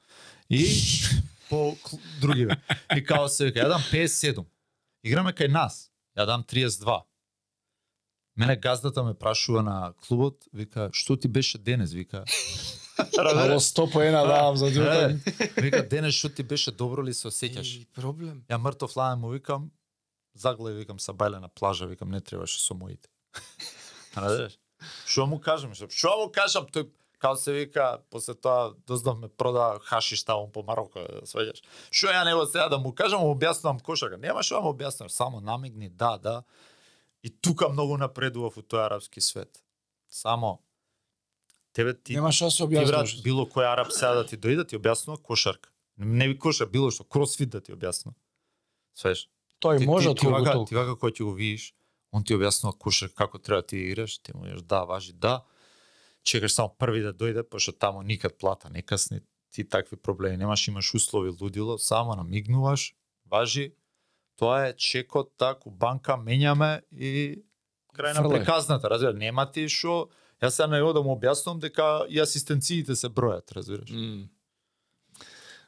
[0.49, 0.67] И
[1.51, 1.77] по
[2.21, 2.57] други ве.
[2.97, 4.45] И као се вика, ја дам 57.
[5.05, 5.91] Играме кај нас.
[6.17, 7.03] Ја дам 32.
[8.37, 12.25] Мене газдата ме прашува на клубот, вика, што ти беше денес, вика.
[12.99, 15.61] Ало 100 по една давам за Е, дјутен.
[15.63, 17.69] Вика, денес што ти беше добро ли се осеќаш?
[17.83, 18.43] И проблем.
[18.51, 19.71] Ја мртов ладен му викам,
[20.35, 23.09] загледа викам са бајле на плажа, викам не требаше со моите.
[24.17, 24.59] Разбираш?
[25.07, 26.91] Што му кажам, што му кажам, тој
[27.23, 31.63] као се вика, после тоа дознав ме прода хашиш таму по Мароко, свеѓаш.
[31.91, 34.19] Што ја него сега да му кажам, му објаснувам кошарка.
[34.19, 36.43] Нема што да му објаснувам, само намигни, да, да.
[37.23, 39.63] И тука многу напредував у тој арапски свет.
[40.11, 40.59] Само
[41.73, 43.23] тебе ти Нема што да се ти брат, објаснуваш.
[43.23, 45.71] било кој араб сега да ти дојде, ти објаснува кошарка.
[45.97, 48.15] Не ви коша, било што, кросфит да ти објаснува.
[48.95, 49.29] Свеш.
[49.61, 51.75] Тој Ти, може ти, ти, вака, ти вака кој ти го видиш,
[52.13, 55.45] он ти објаснува кошарка како треба ти играш, ти му јаш да, важи да.
[56.23, 59.21] Чекаш само први да дојде, пошто таму никад плата не касни,
[59.51, 62.95] ти такви проблеми немаш, имаш услови лудило, само намигнуваш,
[63.27, 63.75] важи,
[64.37, 67.43] тоа е чекот, так, у банка менјаме и
[67.95, 68.39] крај на Фрлај.
[68.39, 70.09] преказната, разбира, нема ти што,
[70.43, 73.91] јас сега на него да му објаснувам дека и асистенциите се бројат, разбираш.
[73.91, 74.29] М.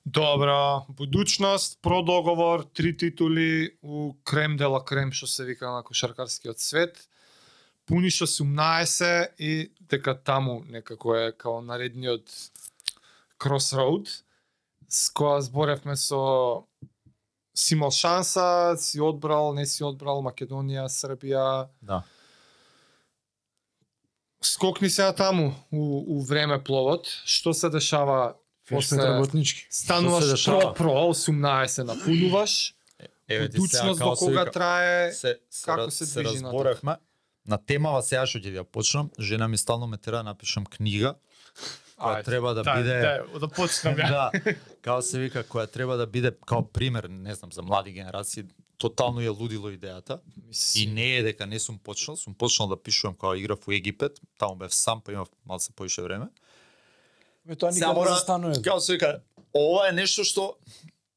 [0.05, 7.09] Добро, будучност, продоговор, три титули у крем дела крем што се вика на кошаркарскиот свет.
[7.87, 12.29] Пуни што 18 и дека таму некако е као наредниот
[13.41, 14.09] crossroad
[14.89, 16.65] с која зборевме со
[17.55, 21.69] си имал шанса, си одбрал, не си одбрал Македонија, Србија.
[21.81, 22.03] Да.
[24.45, 27.09] Скокни сега таму у, у време пловот.
[27.25, 28.37] Што се дешава
[28.69, 29.67] после работнички.
[29.71, 30.75] стануваш Што се дешава?
[30.75, 32.75] про, про 18 напунуваш,
[33.29, 36.97] Еве ти сега како кога трае, се, се, како се се движи разборевме.
[37.49, 41.15] На темава сега што ќе ја почнам, жена ми стално ме тера да напишам книга,
[41.97, 44.09] која Ајде, треба да да, биде да, да почнам ја.
[44.17, 48.45] да, као се вика, која треба да биде као пример, не знам, за млади генерации,
[48.85, 50.21] тотално ја лудило идејата.
[50.77, 54.21] И не е дека не сум почнал, сум почнал да пишувам кога играв у Египет,
[54.39, 56.29] таму бев сам, па имав малце поише време.
[57.45, 58.63] Ме тоа Сега никаде не мора- застанува.
[58.63, 59.21] Као се вика,
[59.55, 60.57] ова е нешто што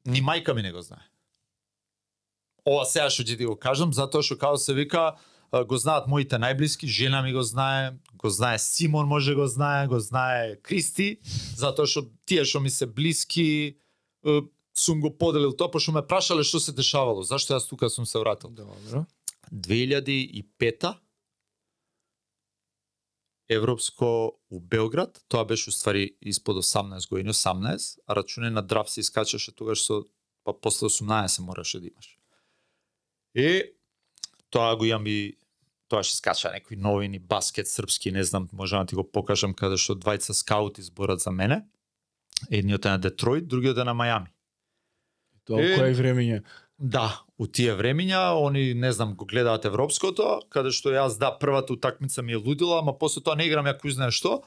[0.06, 1.04] ни мајка ми не го знае.
[2.64, 5.16] Ова сега што ќе ти го кажам, затоа што као се вика,
[5.52, 10.00] го знаат моите најблиски, жена ми го знае, го знае Симон може го знае, го
[10.00, 11.20] знае Кристи,
[11.56, 13.76] затоа што тие што ми се блиски,
[14.78, 18.18] сум го поделил тоа, пошто ме прашале што се дешавало, зашто јас тука сум се
[18.18, 18.50] вратил.
[18.50, 19.04] Добро.
[19.52, 20.94] 2005
[23.48, 29.00] Европско у Белград, тоа беше уствари испод 18 години, 18, а рачуне на драф се
[29.00, 30.04] искачаше тогаш со
[30.44, 32.18] па после 18 мораше да имаш.
[33.34, 33.62] И
[34.50, 35.36] тоа го имам и
[35.88, 39.76] тоа ќе скача некои новини, баскет српски, не знам, можам да ти го покажам каде
[39.76, 41.64] што двајца скаути зборат за мене.
[42.50, 44.28] Едниот е на Детройт, другиот е на Мајами.
[45.48, 46.42] Тоа Е, кој времење.
[46.78, 51.74] Да, у тие времиња, они не знам го гледаат европското, каде што јас да првата
[51.74, 54.42] утакмица ми е лудила, ама после тоа не играм ја кој знае што.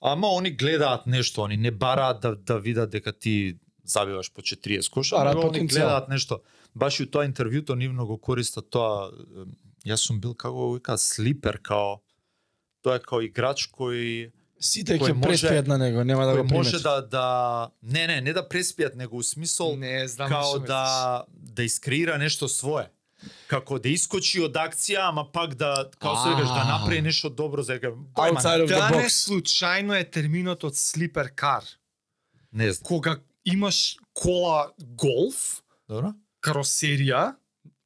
[0.00, 4.90] Ама они гледаат нешто, они не бараат да да видат дека ти забиваш по 40
[4.90, 6.40] коша, Бараат него они гледаат нешто.
[6.74, 9.10] Баш и у тоа интервјуто нивно го користат тоа
[9.86, 12.00] јас сум бил како вика слипер као
[12.82, 14.30] тоа е као играч кој
[14.60, 16.82] Сите ќе може- преспијат на него, нема да го кој може приметат.
[16.82, 21.62] да да не не не да преспијат него у смисол Не знам као да да
[21.62, 22.90] искреира нешто свое.
[23.48, 27.62] Како да искочи од акција, ама пак да као се викаш да направи нешто добро
[27.62, 29.08] за дека Outside of the Да box.
[29.08, 31.64] случајно е терминот од слипер кар.
[32.52, 32.84] не знам.
[32.84, 36.12] Кога имаш кола голф, Добро?
[36.42, 37.34] каросерија,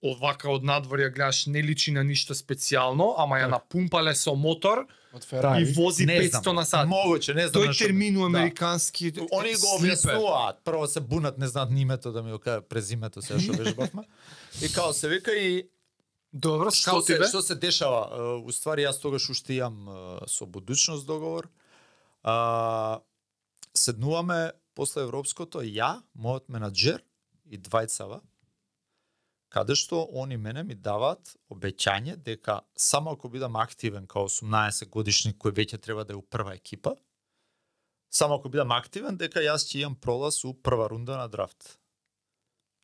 [0.02, 4.86] овака од надвор ја гледаш не личи на ништо специјално, ама ја напумпале со мотор
[5.12, 5.64] Од и Ферари.
[5.72, 6.54] вози не 500 знам.
[6.54, 6.88] на сат.
[6.88, 7.62] Могуче, не знам.
[7.62, 8.26] Тој термин у Да.
[8.28, 10.54] американски Они го објаснуваат.
[10.64, 14.02] Прво се бунат, не знаат ни името да ми го кажат презимето сега што вежбавме.
[14.62, 15.68] И као се вика и
[16.32, 17.24] Добро, што се бе.
[17.24, 18.08] што се дешава?
[18.08, 19.86] Е, Уствари јас тогаш уште имам
[20.26, 21.48] со будучност договор.
[22.24, 23.00] А,
[23.74, 27.00] седнуваме после европското ја, мојот менаџер
[27.46, 28.20] и двајцава
[29.52, 35.36] каде што они мене ми даваат обеќање дека само ако бидам активен као 18 годишник
[35.36, 36.94] кој веќе треба да е у прва екипа,
[38.10, 41.76] само ако бидам активен дека јас ќе имам пролаз у прва рунда на драфт.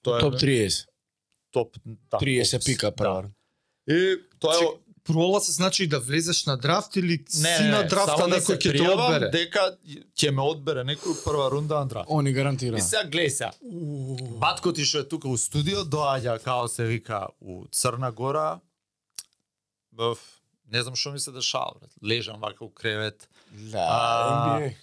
[0.04, 0.86] Топ 30.
[1.50, 2.96] топ да, 30 опс, пика да.
[2.96, 3.30] прва.
[3.88, 4.68] И тоа е
[5.08, 8.56] Чек, пролаз значи да влезеш на драфт или си на драфта само да некој се
[8.56, 9.30] ќе те пријавам одбере?
[9.30, 9.64] дека
[10.16, 12.10] ќе ме одбере некој прва рунда на драфт.
[12.10, 12.76] Они гарантира.
[12.76, 13.52] И сега гледај сега.
[14.38, 18.60] Батко ти што е тука у студио доаѓа као се вика у Црна Гора.
[19.92, 20.18] Бф,
[20.70, 21.90] не знам што ми се дешава, брат.
[22.04, 23.28] Лежам вака у кревет.
[23.50, 24.74] Да, А, NBA.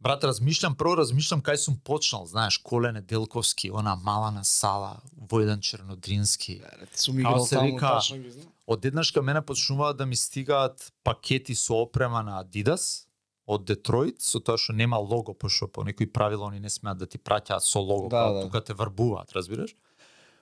[0.00, 6.62] Брат, размишлям, прво размишлям кај сум почнал, знаеш, Колене Делковски, она малана сала, Војдан Чернодрински.
[6.94, 8.46] Сум Као играл се таму, вика, тачно ги знам.
[8.70, 13.06] Одеднаш кај мене почнуваат да ми стигаат пакети со опрема на Adidas
[13.50, 17.06] од Детройт, со тоа што нема лого, пошто по некои правила они не смеат да
[17.06, 18.42] ти праќаат со лого, Да, да, да.
[18.42, 19.74] тука те врбуваат, разбираш?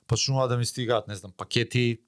[0.06, 2.02] Почнуваат да ми стигаат, не знам, пакети,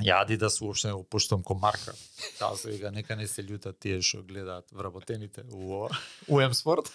[0.00, 1.94] ја Adidas уопште не го поштувам ко марка.
[2.38, 5.88] Таа се вика, нека не се љутат тие што гледаат вработените у ова,
[6.28, 6.92] у М-спорт.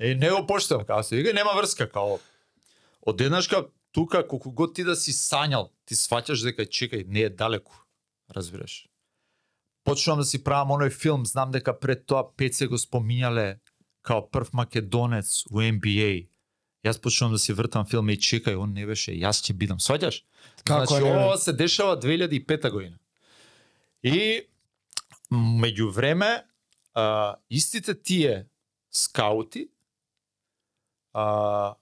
[0.00, 2.20] И не го поштувам, као се вика, нема врска, као
[3.06, 7.72] одеднашка тука колку год ти да си сањал, ти сваќаш дека чекај, не е далеку,
[8.34, 8.86] разбираш.
[9.84, 13.60] Почнувам да си правам оној филм, знам дека пред тоа Пеце го споминале
[14.02, 16.28] као прв македонец у NBA.
[16.86, 20.22] Јас почнувам да си вртам филм и чекај, он не беше, јас ќе бидам, сваќаш?
[20.62, 22.98] Како значи, не, ова се дешава 2005 година.
[24.02, 24.46] И
[25.30, 26.46] меѓу време,
[26.94, 28.46] а, истите тие
[28.90, 29.68] скаути
[31.12, 31.74] а,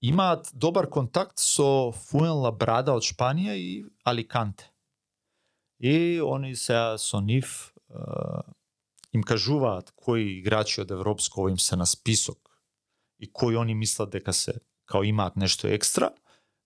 [0.00, 4.71] имаат добар контакт со Фуен Лабрада од Шпанија и Аликанте.
[5.82, 7.74] И они се со нив
[9.12, 12.38] им кажуваат кои играчи од Европско им се на список
[13.18, 14.54] и кои они мислат дека се
[14.86, 16.12] као имаат нешто екстра,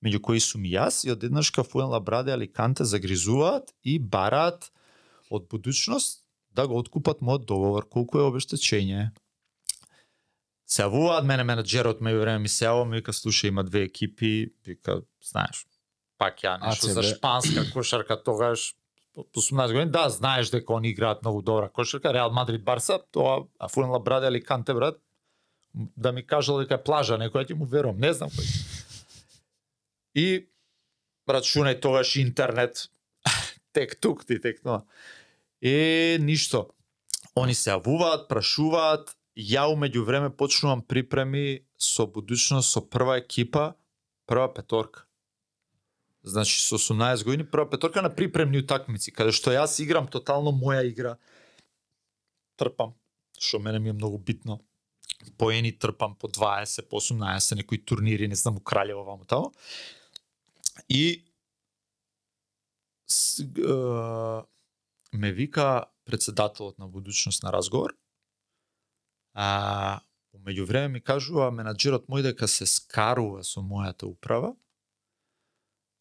[0.05, 4.71] меѓу кои сум и јас и одеднашка Фуен Лабраде и Аликанте загризуваат и бараат
[5.31, 9.11] од будучност да го откупат мојот договор, колку е обештечење.
[10.67, 14.53] Се јавуваат мене менеджерот меѓу време ми се јавува, ми вика слушај има две екипи,
[14.67, 15.67] вика знаеш,
[16.19, 18.75] пак ја нешто за шпанска кошарка тогаш
[19.17, 23.47] по 18 години, да, знаеш дека они играат многу добра кошарка, Реал Мадрид Барса, тоа
[23.59, 24.99] а Браде или Аликанте брат,
[25.75, 28.47] да ми кажал дека е плажа некоја ќе му верувам, не знам кој.
[30.14, 30.49] И
[31.29, 32.89] рачунај тогаш интернет
[33.73, 34.85] тек тук ти тек тоа.
[35.61, 36.73] И ништо.
[37.37, 43.75] Они се јавуваат, прашуваат, ја умеѓу време почнувам припреми со будучност со прва екипа,
[44.27, 45.06] прва петорка.
[46.27, 50.83] Значи со 18 години прва петорка на припремни утакмици, каде што јас играм тотално моја
[50.83, 51.12] игра.
[52.59, 52.97] Трпам,
[53.39, 54.59] што мене ми е многу битно.
[55.39, 59.53] Поени трпам по 20, по 18, некои турнири, не знам, у Кралево ваму тамо.
[60.89, 61.24] И
[63.07, 64.45] с, э,
[65.12, 67.95] ме вика председателот на будучност на разговор.
[69.35, 70.01] А
[70.35, 74.57] меѓу време ми кажува менаџерот мој дека се скарува со мојата управа.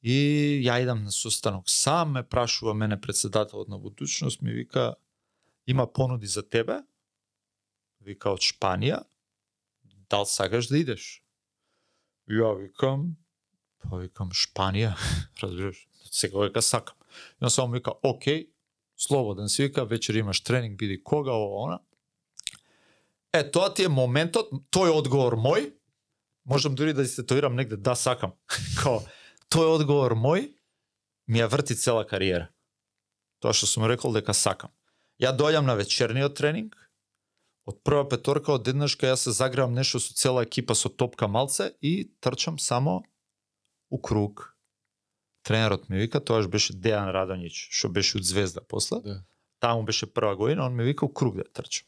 [0.05, 4.95] И ја идам на состанок сам, ме прашува мене председателот на будучност, ми вика
[5.67, 6.83] има понуди за тебе.
[8.05, 9.01] Вика од Шпанија.
[10.09, 11.23] Дал сакаш да идеш?
[12.29, 13.15] Ја викам,
[13.81, 14.93] па викам Шпанија,
[15.41, 17.01] разбираш, сега века сакам.
[17.41, 18.51] Јас само ми вика, окей,
[18.97, 21.79] слободен си вика, вечер имаш тренинг, биди кога, ова, она.
[23.33, 25.73] Е, тоа ти е моментот, тој одговор мој,
[26.45, 28.37] можам дури да се тоирам негде, да, сакам.
[28.83, 29.01] Као,
[29.55, 30.49] тој одговор мој,
[31.31, 32.49] ми ја врти цела кариера.
[33.39, 34.73] Тоа што сум рекол дека сакам.
[35.21, 36.75] Ја доаѓам на вечерниот тренинг,
[37.63, 42.11] од прва петорка одеднашка јас се загревам нешто со цела екипа со топка малце и
[42.19, 43.05] трчам само
[43.89, 44.57] у круг.
[45.47, 48.99] Тренерот ми вика, тоаш беше Дејан Радонјич, што беше од Звезда после.
[49.07, 49.17] Да.
[49.63, 51.87] Таму беше прва година, он ми вика у круг да трчам.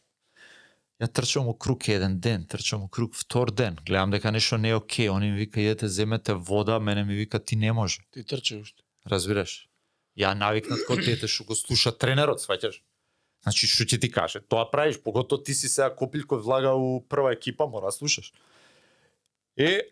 [0.97, 4.69] Ја трчам у круг еден ден, трчам у круг втор ден, гледам дека нешто не
[4.69, 7.99] е окей, они ми вика идете земете вода, мене ми вика ти не може.
[8.11, 8.83] Ти трчи уште.
[9.05, 9.69] Разбираш?
[10.17, 12.81] Ја навикнат кога дете што го слуша тренерот, сваќаш?
[13.45, 14.41] Значи што ќе ти каже?
[14.41, 18.33] Тоа правиш, погото ти си сега копил кој влага у прва екипа, мора да слушаш.
[19.53, 19.85] И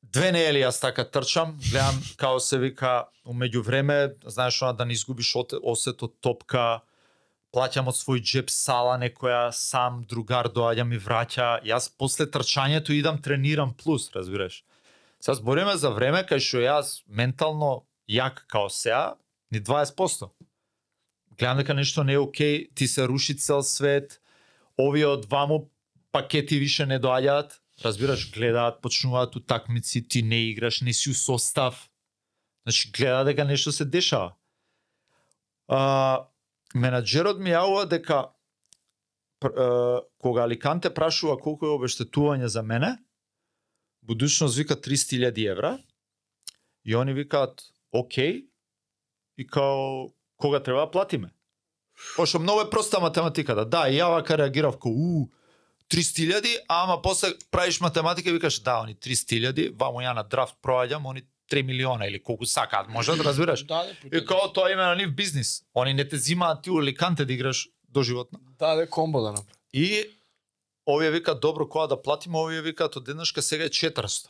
[0.00, 4.96] две недели јас така трчам, гледам као се вика умеѓу време, знаеш она да не
[4.96, 6.80] изгубиш оте- осет од топка,
[7.54, 13.20] плаќам од свој джеб сала некоја, сам другар доаѓа ми враќа, јас после трчањето идам
[13.22, 14.64] тренирам плюс, разбираш.
[15.22, 19.14] Сега збориме за време кај што јас ментално јак као сеа,
[19.54, 20.28] ни 20%.
[21.38, 24.20] Гледам дека нешто не е окей, ти се руши цел свет,
[24.78, 25.70] овие од ваму
[26.12, 31.90] пакети више не доаѓаат, разбираш, гледаат, почнуваат утакмици, ти не играш, не си у состав.
[32.66, 34.34] Значи, гледа дека нешто се дешава.
[35.68, 36.26] А,
[36.74, 38.34] менаџерот ми јавува дека
[39.40, 42.98] пр- е, кога Аликанте прашува колку е обештетување за мене,
[44.02, 45.78] будучност вика 300.000 евра
[46.84, 47.62] и они викаат
[47.92, 48.48] окей
[49.38, 51.30] и као кога треба да платиме.
[52.16, 53.64] Пошто многу е проста математиката.
[53.64, 55.30] Да, да, и ја вака реагирав ко у
[55.90, 61.10] 300.000, ама после правиш математика и викаш да, они 300.000, вамо ја на драфт проаѓам,
[61.10, 63.64] они 3 милиона или колку сакаат, може да разбираш.
[63.64, 65.62] Да, да, И као тоа име на нив бизнис.
[65.74, 68.38] Они не те зимаат ти уликанте да играш доживотно.
[68.58, 69.58] да, да, комбо да направи.
[69.72, 70.04] И
[70.88, 74.28] овие викаат добро кога да платиме, овие викаат од денешка сега е 400.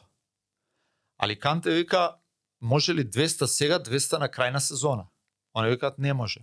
[1.19, 2.15] Аликанте вика
[2.61, 5.07] може ли 200 сега, 200 на крај на сезона.
[5.55, 6.41] Они викаат не може.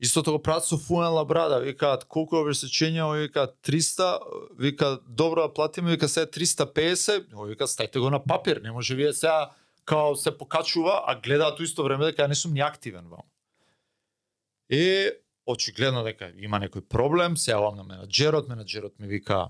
[0.00, 4.20] Истото го прават со Фуен Лабрада, викаат колку е обесечење, овие викаат 300,
[4.58, 8.94] вика добро да платиме, вика сега 350, овие вика стајте го на папир, не може
[8.94, 9.50] вие сега
[9.88, 13.24] као се покачува, а гледаат у исто време дека не сум ни активен вамо.
[14.68, 15.10] И
[15.48, 19.48] очигледно дека има некој проблем, се јавам на менаџерот, менаџерот ми вика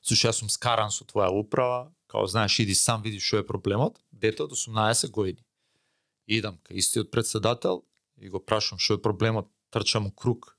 [0.00, 3.98] Слушай, јас сум скаран со твоја управа, као знаеш, иди сам види што е проблемот,
[4.12, 5.44] дете од 18 години.
[6.26, 7.84] Идам кај истиот председател
[8.16, 10.56] и го прашам што е проблемот, трчам у круг.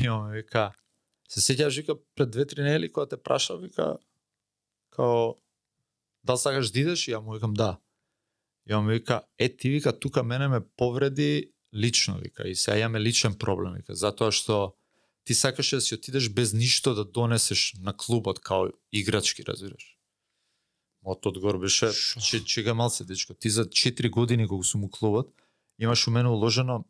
[0.00, 0.72] И он ми вика,
[1.28, 3.98] се сеќаваш вика пред две-три недели кога те праша, вика
[4.96, 5.36] као
[6.28, 7.08] дал сакаш да идеш?
[7.08, 7.78] И ја му викам да.
[8.68, 12.78] И он ми вика, е ти вика тука мене ме повреди лично вика и сега
[12.78, 14.74] имаме личен проблем вика затоа што
[15.24, 19.98] ти сакаше да си отидеш без ништо да донесеш на клубот као играчки, разбираш.
[21.04, 22.20] Мојот одговор беше, Шо?
[22.20, 25.28] че чега малце дечко, ти за 4 години кога сум у клубот,
[25.78, 26.84] имаш у мене уложено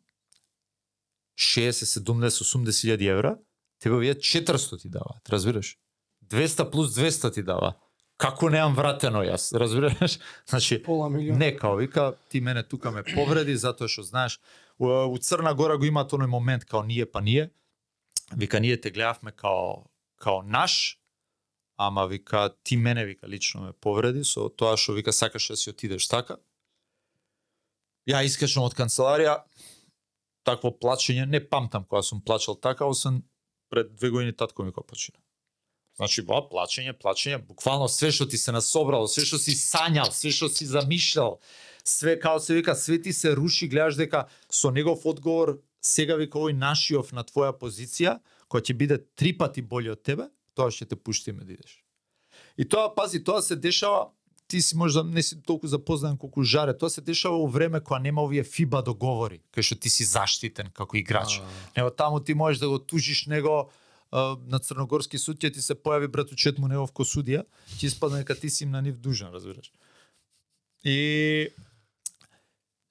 [1.39, 3.37] 60, 70, 80 илјади евра,
[3.79, 5.77] тебе овие 400 ти даваат, разбираш?
[6.25, 7.75] 200 плюс 200 ти дава.
[8.19, 10.17] Како неам вратено јас, разбираш?
[10.49, 11.37] Значи, Пола милион.
[11.39, 14.39] Не, као вика, ти мене тука ме повреди, затоа што знаеш,
[14.75, 17.49] у, у Црна Гора го има тој момент као ние па ние.
[18.35, 19.87] Вика, ние те гледавме као,
[20.19, 20.99] као наш,
[21.77, 25.69] ама вика, ти мене, вика, лично ме повреди, со тоа што вика, сакаш да си
[25.71, 26.35] отидеш така.
[28.03, 29.45] Ја искачам од канцеларија,
[30.43, 33.23] такво плачење, не памтам кога сум плачал така, освен
[33.71, 35.17] пред две години татко ми го почина.
[35.99, 40.31] Значи, ба, плачење, плачење, буквално све што ти се насобрало, све што си сањал, све
[40.31, 41.41] што си замишлял,
[41.83, 46.39] све као се вика, све ти се руши, гледаш дека со негов одговор сега вика
[46.39, 50.87] овој нашиов на твоја позиција, која ќе биде три пати боље од тебе, тоа ќе
[50.87, 51.83] те пуштиме да идеш.
[52.55, 54.07] И тоа, пази, тоа се дешава,
[54.47, 57.99] ти си можда не си толку запознаен колку жаре, тоа се дешава во време кога
[57.99, 61.41] нема овие FIBA договори, кај што ти си заштитен како играч.
[61.75, 65.75] Него таму ти можеш да го тужиш него а, на Црногорски суд ќе ти се
[65.77, 67.43] појави братучет му негов ко судија,
[67.77, 69.71] ќе испадне дека ти си им на нив дужен разбираш.
[70.83, 71.49] И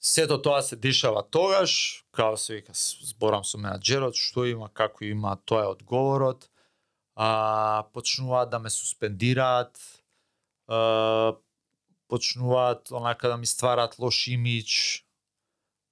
[0.00, 5.36] сето тоа се дешава тогаш, као се вика, зборам со менаџерот, што има, како има,
[5.44, 6.50] тоа е одговорот.
[7.18, 9.74] А, почнуваат да ме суспендираат,
[10.68, 11.34] а,
[12.08, 15.02] почнуваат онака да ми ствараат лош имидж,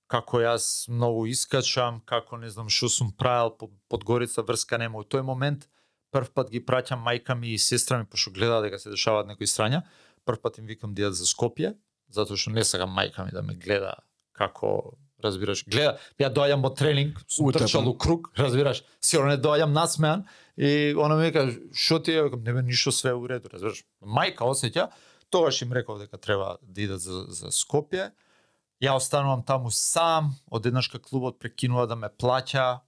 [0.07, 5.03] како јас многу искачам, како не знам што сум правил по Подгорица врска нема.
[5.03, 5.69] У тој момент
[6.15, 9.47] прв пат ги праќам мајка ми и сестра ми пошто гледаат дека се дешаваат некои
[9.51, 9.83] страња.
[10.25, 11.75] Прв пат им викам да идат за Скопје,
[12.09, 13.97] затоа што не сакам мајка ми да ме гледа
[14.37, 19.73] како разбираш, гледа, ја доаѓам од тренинг, сум трчал у круг, разбираш, сигурно не доаѓам
[19.73, 20.27] насмеан
[20.57, 23.49] и она ми вика, што ти е, викам, не бе ништо све е у реду,
[23.53, 23.83] разбираш.
[24.05, 24.91] Мајка осеќа,
[25.31, 28.11] тогаш им реков дека треба да идат за, за Скопје.
[28.83, 32.81] Ја останувам таму сам, одеднашка клубот прекинува да ме плаќа,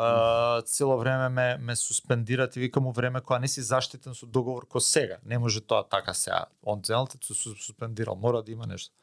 [0.00, 4.26] Uh, цело време ме, ме суспендират и викам у време кога не си заштитен со
[4.26, 5.18] договор ко сега.
[5.24, 6.46] Не може тоа така сега.
[6.62, 8.94] Он цел те су суспендирал, мора да има нешто.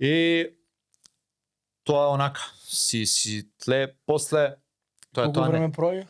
[0.00, 0.48] И
[1.84, 4.56] тоа е онака, си, си тле, после,
[5.12, 6.08] тоа е тоа време проаѓа?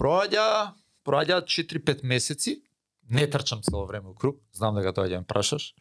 [0.00, 0.72] Проаѓа,
[1.04, 2.62] проаѓа 4-5 месеци,
[3.10, 5.74] не трчам цело време у круг, знам дека тоа ќе ме прашаш.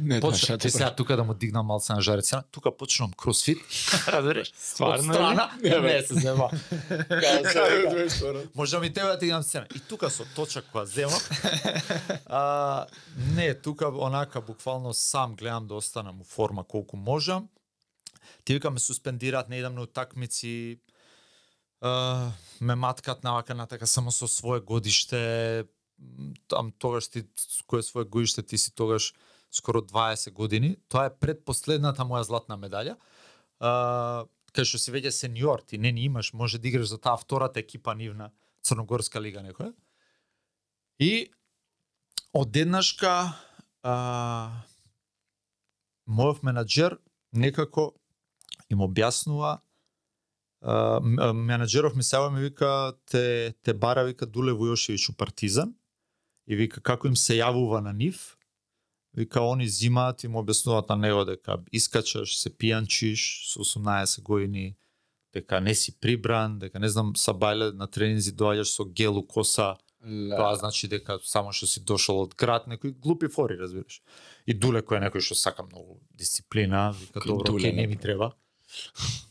[0.00, 3.58] Не, Почна, ти сега тука да му дигнам малце на жарецина, тука почнам кросфит,
[4.08, 4.52] разбираш?
[4.58, 5.70] Стварно страна, ли?
[5.70, 6.50] Не, не се зема.
[6.90, 9.66] Кај Можам и тебе да ти дам сцена.
[9.74, 11.20] И тука со точак која земам.
[12.26, 12.86] а,
[13.34, 17.48] не, тука онака буквално сам гледам да останам у форма колку можам.
[18.44, 20.78] Ти вика ме суспендираат, не идам на утакмици.
[21.80, 22.30] А,
[22.60, 25.64] ме маткат навака натака само со свое годиште.
[26.48, 27.24] Там тогаш ти
[27.66, 29.14] кое свое годиште ти си тогаш
[29.50, 30.76] скоро 20 години.
[30.88, 32.96] Тоа е предпоследната моја златна медаља.
[33.60, 37.16] А, кај што си веќе сениор, ти не ни имаш, може да играш за таа
[37.16, 38.30] втората екипа нивна
[38.62, 39.72] Црногорска лига некоја.
[40.98, 41.30] И
[42.34, 43.38] одеднашка
[43.82, 44.64] а,
[46.08, 46.98] мојов менаџер
[47.32, 47.92] некако
[48.68, 49.58] им објаснува
[50.60, 51.00] а,
[51.32, 55.74] менаџеров ми сева ми вика те те бара вика Дуле Вујошевиќ у Партизан
[56.46, 58.37] и вика како им се јавува на нив
[59.14, 64.76] Вика, они зимаат и му објаснуваат на него дека искачаш, се пијанчиш со 18 години,
[65.32, 69.26] дека не си прибран, дека не знам, са бајле на тренинзи доаѓаш со гел у
[69.26, 74.02] коса, тоа значи дека само што си дошол од град, некои глупи фори, разбираш.
[74.46, 78.32] И Дуле кој е некој што сака многу дисциплина, вика добро, Дуле, не ми треба.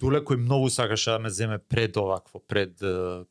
[0.02, 2.78] Дуле кој многу сакаше да ме земе пред овакво, пред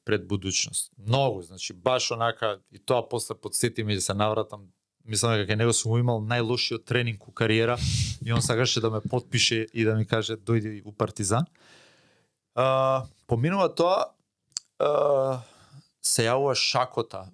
[0.05, 0.93] пред будучност.
[0.99, 4.69] Многу, значи баш онака и тоа после подсети ми да се навратам
[5.07, 7.79] мислам дека него сум го имал најлошиот тренинг у кариера
[8.25, 11.47] и он сакаше да ме потпише и да ми каже дојди у Партизан.
[12.55, 14.13] А, поминува тоа
[14.79, 15.43] а,
[16.03, 17.27] се јавува Шакота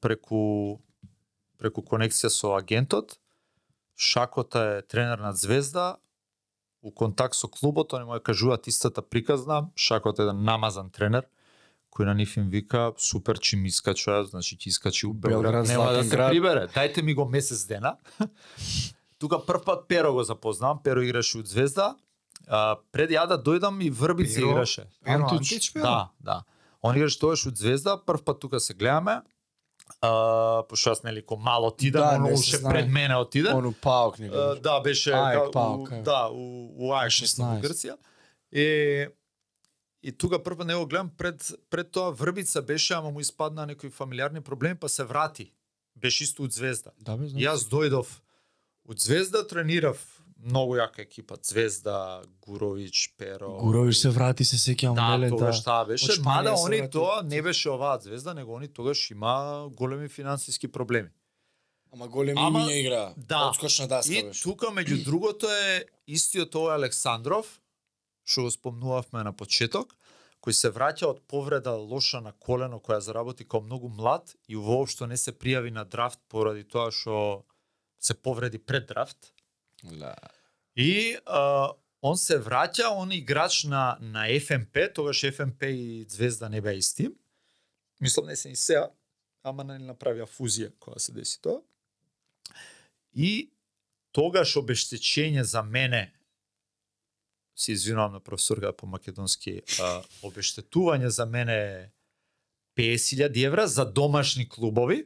[0.00, 0.80] преку
[1.62, 3.18] преку конекција со агентот.
[3.96, 5.96] Шакота е тренер на Звезда,
[6.82, 11.28] у контакт со клубот, они му ја кажуваат истата приказна, Шакот е еден намазан тренер,
[11.92, 15.92] кој на нив им вика, супер, чи ми искачува, значи ќе искачи у Белград, нема
[15.92, 17.96] да се прибере, дајте ми го месец дена.
[19.18, 21.94] Тука прв пат Перо го запознавам, Перо играше од Звезда,
[22.48, 24.50] а, пред ја да дојдам и Врбица Перо?
[24.50, 24.88] играше.
[25.04, 25.72] Перо Антич?
[25.72, 25.82] Бил?
[25.82, 26.42] Да, да.
[26.82, 29.20] Он играше тогаш од Звезда, прв пат тука се гледаме.
[30.00, 33.52] А, пошто јас нели ко мало отидам, Да, се уште пред мене отиде.
[33.52, 37.60] Ону паук не А, да, беше Аек, у, Паук, да, у, у Аек, мислам, у
[37.60, 37.62] 16.
[37.62, 37.94] Грција.
[40.02, 44.40] И тука прво него гледам пред пред тоа Врбица беше, ама му испадна некои фамилиарни
[44.40, 45.52] проблеми, па се врати.
[45.96, 46.90] Беше исто од Звезда.
[46.98, 47.42] Да бе, И знам.
[47.42, 48.06] Јас дојдов
[48.84, 49.98] од Звезда, тренирав
[50.38, 53.58] многу јака екипа, Звезда, Гуровиќ, Перо.
[53.58, 56.90] Гуровиш се врати се сеќавам Да, леле, тогаш таа беше, Од Шпанија мада они врати.
[56.90, 61.08] тоа не беше оваа Звезда, него они тогаш има големи финансиски проблеми.
[61.92, 63.14] Ама големи Ама- имиња игра.
[63.18, 63.48] Да.
[63.48, 64.42] Одскочна даска И беше.
[64.42, 67.60] тука меѓу другото е истиот овој Александров,
[68.24, 69.94] што го спомнувавме на почеток,
[70.42, 75.06] кој се враќа од повреда лоша на колено која заработи као многу млад и воопшто
[75.06, 77.44] не се пријави на драфт поради тоа што
[78.02, 79.32] се повреди пред драфт.
[79.82, 80.16] Да.
[80.74, 81.70] И а,
[82.02, 86.74] он се враќа, он е играч на на ФМП, тогаш ФМП и Звезда не беа
[86.74, 87.10] исти.
[88.00, 88.90] Мислам не се и сеа,
[89.42, 91.62] ама не направија фузија кога се деси тоа.
[93.14, 93.52] И
[94.12, 96.10] тогаш обештечење за мене
[97.62, 101.90] се извинувам на професорка по македонски, а, обештетување за мене е
[102.78, 105.04] 50.000 евра за домашни клубови.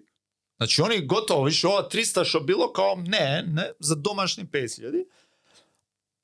[0.60, 5.04] Значи они готово, више ова 300 што било као не, не, за домашни 50.000.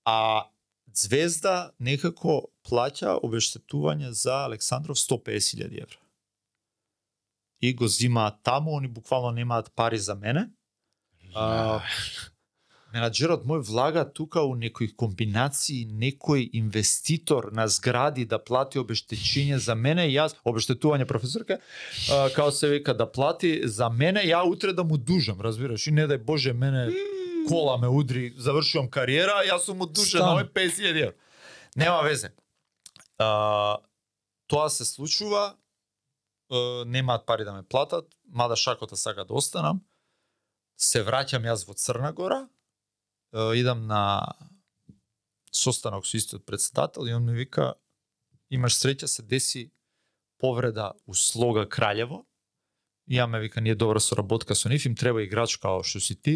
[0.04, 0.48] А
[0.92, 6.00] Звезда некако плаќа обештетување за Александров 150.000 евра.
[7.60, 10.50] И го зимаат таму, они буквално немаат пари за мене.
[11.34, 11.80] А,
[12.92, 19.74] менаџерот мој влага тука у некои комбинации, некој инвеститор на згради да плати обештечење за
[19.74, 21.58] мене, јас обештетување професорка,
[22.10, 25.92] а, као се вика да плати за мене, ја утре да му дужам, разбираш, и
[25.92, 26.90] не дај Боже мене
[27.48, 31.16] кола ме удри, завршувам кариера, јас сум му дужен на овој 50.000 евра.
[31.76, 32.32] Нема везе.
[33.18, 33.78] А,
[34.46, 35.54] тоа се случува,
[36.52, 39.80] е, немаат пари да ме платат, мада шакота сака да останам.
[40.76, 42.48] Се враќам јас во Црна Гора,
[43.32, 44.36] идам на
[45.50, 47.74] состанок со истиот председател и он ми вика
[48.50, 49.70] имаш среќа се деси
[50.38, 52.24] повреда у Слога Краљево.
[53.06, 56.14] И ја ме вика ние добра соработка со нив, им треба играч као што си
[56.14, 56.34] ти,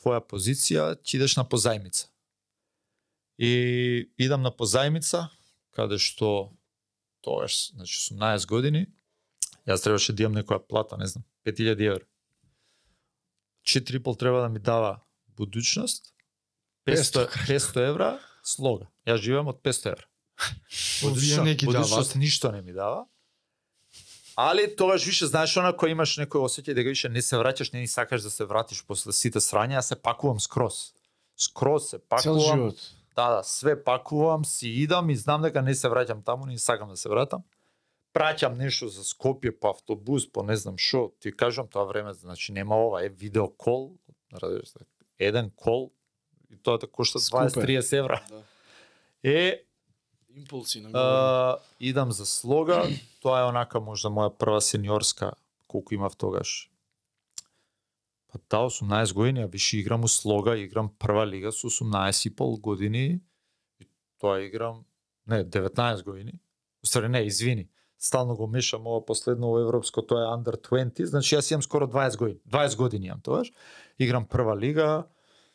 [0.00, 2.08] твоја позиција, ќе идеш на позајмица.
[3.38, 5.28] И идам на позајмица,
[5.76, 6.52] каде што
[7.20, 8.86] тогаш, значи 18 години,
[9.68, 12.06] јас требаше да имам некоја плата, не знам, 5000 евра.
[13.64, 15.00] 4,5 треба да ми дава
[15.36, 16.14] будучност,
[16.86, 18.88] 500, 500 евра слога.
[19.06, 20.06] Јас живеам од 500 евра.
[21.02, 21.60] Будучност
[21.90, 22.14] даваат.
[22.16, 23.06] ништо не ми дава.
[24.36, 27.84] Али тогаш више знаеш она кој имаш некој осеќај дека више не се враќаш, не
[27.84, 30.94] ни сакаш да се вратиш после сите срања, јас се пакувам скроз.
[31.36, 32.56] Скроз се Цел пакувам.
[32.56, 32.78] живот.
[33.16, 36.88] Да, да, све пакувам, си идам и знам дека не се враќам таму, не сакам
[36.88, 37.42] да се вратам.
[38.14, 42.52] Праќам нешто за Скопје по автобус, по не знам што, ти кажам тоа време, значи
[42.52, 43.98] нема ова, е видеокол,
[44.32, 44.78] разбираш, се,
[45.18, 45.90] еден кол
[46.50, 47.44] и тоа те кошта Скупе.
[47.44, 48.22] 20-30 евра.
[48.28, 48.42] Да.
[49.22, 49.62] Е,
[50.36, 52.84] Импулси на а, идам за слога,
[53.22, 55.32] тоа е онака можда моја прва сениорска,
[55.66, 56.70] колку имав тогаш.
[58.32, 62.36] Па да, 18 години, а више играм у слога, играм прва лига со 18 и
[62.36, 63.20] пол години.
[63.80, 63.88] И
[64.20, 64.84] тоа играм,
[65.26, 66.32] не, 19 години.
[66.84, 67.68] Устари не, извини.
[67.98, 71.86] Стално го мешам ова последно во европско, тоа е under 20, значи јас имам скоро
[71.86, 72.40] 20 години.
[72.48, 73.52] 20 години имам тогаш.
[73.98, 75.04] Играм прва лига,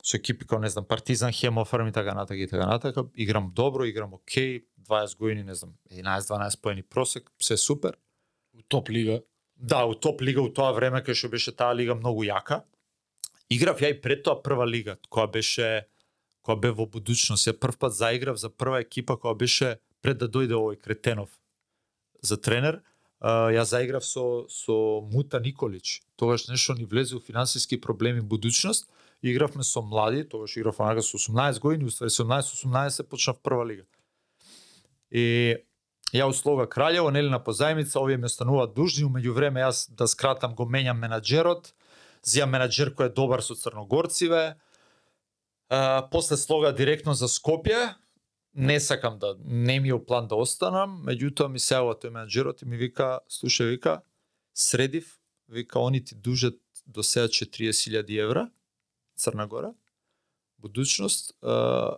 [0.06, 3.06] со екипи како не знам Партизан, Хемофарм и така натака и така натака.
[3.16, 7.98] Играм добро, играм окей, 20 години, не знам, 11-12 поени просек, се супер.
[8.54, 9.22] у топ лига.
[9.56, 12.64] Да, у топ лига у тоа време кај што беше таа лига многу јака.
[13.50, 15.88] Играв ја и пред тоа прва лига, која беше
[16.46, 17.48] која бе во будучност.
[17.48, 21.30] Ја прв пат заиграв за прва екипа која беше пред да дојде овој Кретенов
[22.22, 22.82] за тренер.
[23.20, 26.02] а, Ја заиграв со со Мута Николич.
[26.16, 28.88] Тогаш нешто ни влезе у финансиски проблеми будучност.
[29.24, 33.86] Игравме со млади, тогаш играв онака со 18 години, уствари 17-18 почнав прва лига.
[35.12, 35.56] И
[36.14, 40.56] ја услога Краљево, нели на позајмица, овие ме стануваат дужни, меѓу време јас да скратам
[40.56, 41.74] го менјам менаџерот,
[42.26, 44.56] зија менаџер кој е добар со црногорциве.
[45.70, 47.96] А, после слога директно за Скопје,
[48.56, 52.64] не сакам да не ми е план да останам, меѓутоа ми се јавува тој менаџерот
[52.64, 54.02] и ми вика, слушај вика,
[54.54, 58.50] средив, вика они ти дужат до сега 40.000 евра,
[59.18, 59.74] Црна Гора,
[60.58, 61.98] будучност, а,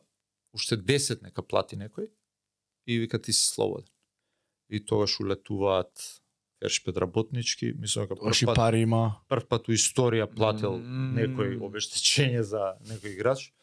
[0.53, 2.09] уште 10 нека плати некој
[2.87, 3.89] и вика ти си слободен.
[4.69, 6.21] И тогаш улетуваат
[6.59, 9.21] Фершпет работнички, мислам дека прв пат, пари има.
[9.29, 11.13] прв пат у историја платил Мм.
[11.19, 13.53] некој обештечење за некој играч.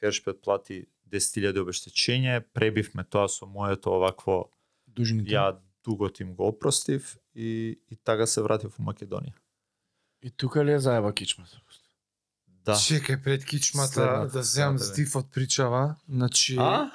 [0.00, 4.50] Фершпет плати 10.000 обештечење, пребивме тоа со моето овакво,
[4.86, 5.30] Дужните.
[5.30, 9.34] ја дуго тим го опростив и, и така се вратив у Македонија.
[10.22, 11.60] И тука ли е заеба кичмата?
[12.66, 12.72] Да.
[12.74, 14.94] Чекај пред кичмата Следната да земам сата, бе.
[14.94, 15.94] здив причава.
[16.08, 16.90] Значи, А?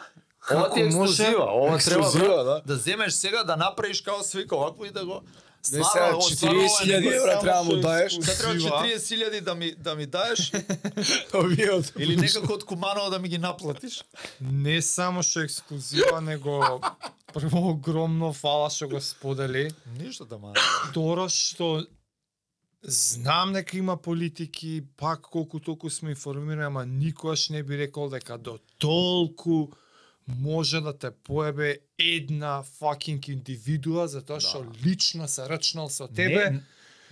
[0.51, 4.01] Ова ти е Како може- ексклузива, ова треба Ексклузива, брат, да земеш сега да направиш
[4.01, 5.21] као свика овакво и да го
[5.65, 8.13] Не сега, ова 40.000 некој евра треба му даеш.
[8.13, 8.77] Сега треба ексклузива.
[8.77, 10.51] 40.000 да ми да ми даеш
[11.33, 14.03] од или некако од Куманово да ми ги наплатиш.
[14.41, 16.81] не само што ексклузива, него
[17.33, 19.71] прво огромно фала што го сподели.
[19.97, 20.53] Ништо да ма.
[20.89, 21.85] Второ што
[22.83, 28.37] знам дека има политики, пак колку толку сме информирани, ама никогаш не би рекол дека
[28.37, 29.67] до толку
[30.27, 36.49] може да те поебе една fucking индивидуа затоа што лично се рачнал со тебе.
[36.49, 36.63] Не,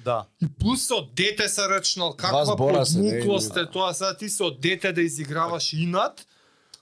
[0.05, 0.25] да.
[0.41, 5.01] И плюс со дете се рачнал, каква подмуклост е тоа, сега ти со дете да
[5.01, 6.27] изиграваш инат,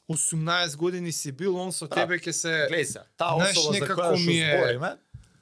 [0.10, 2.68] 18 години си бил, он со тебе ќе се...
[2.72, 4.92] Гледај се, таа особа за која што е- збориме,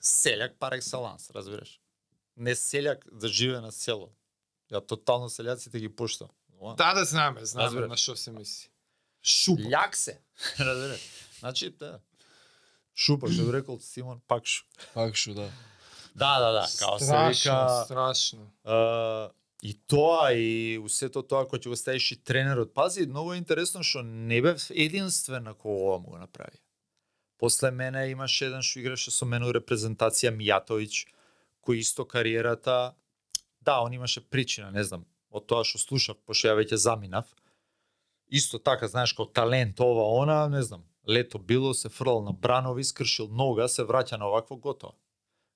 [0.01, 1.79] селјак пар екселанс, разбираш.
[2.39, 4.09] Не селјак да живее на село.
[4.71, 6.29] Ја тотално селјаците ги поштам.
[6.77, 8.69] Да, да знаме, знаме на што се мисли.
[9.23, 9.59] Шуп.
[9.59, 10.19] Љак се.
[10.59, 11.01] Разбираш.
[11.39, 11.99] Значи, да.
[12.95, 14.65] Шупа, што би рекол Симон, пак шу.
[14.93, 15.49] Пак шу, да.
[16.15, 18.51] Да, да, да, као се Страшно, вика, страшно.
[18.63, 19.29] а,
[19.63, 22.73] и тоа и усето тоа кој ќе го ставиш и тренерот.
[22.73, 26.59] Пази, многу е интересно што не бев единствен на кој ова му го направи.
[27.39, 31.07] После мене имаше еден што играше со мене у репрезентација Мијатовиќ,
[31.69, 32.95] кој исто кариерата,
[33.61, 37.29] да, он имаше причина, не знам, од тоа што слушав, пошто ја веќе заминав.
[38.29, 42.83] Исто така, знаеш, како талент ова, она, не знам, лето било, се фрлал на бранови,
[42.83, 44.97] скршил нога, се враќа на овакво готово.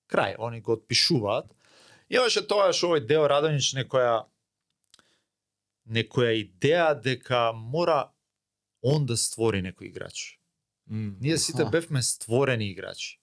[0.09, 1.49] Крај, они го отпишуваат.
[2.09, 4.25] Имаше тоа што овој Део Радонич некоја
[5.89, 8.13] некоја идеја дека мора
[8.81, 10.39] он да створи некој играч.
[10.87, 13.19] Ние сите бевме створени играчи.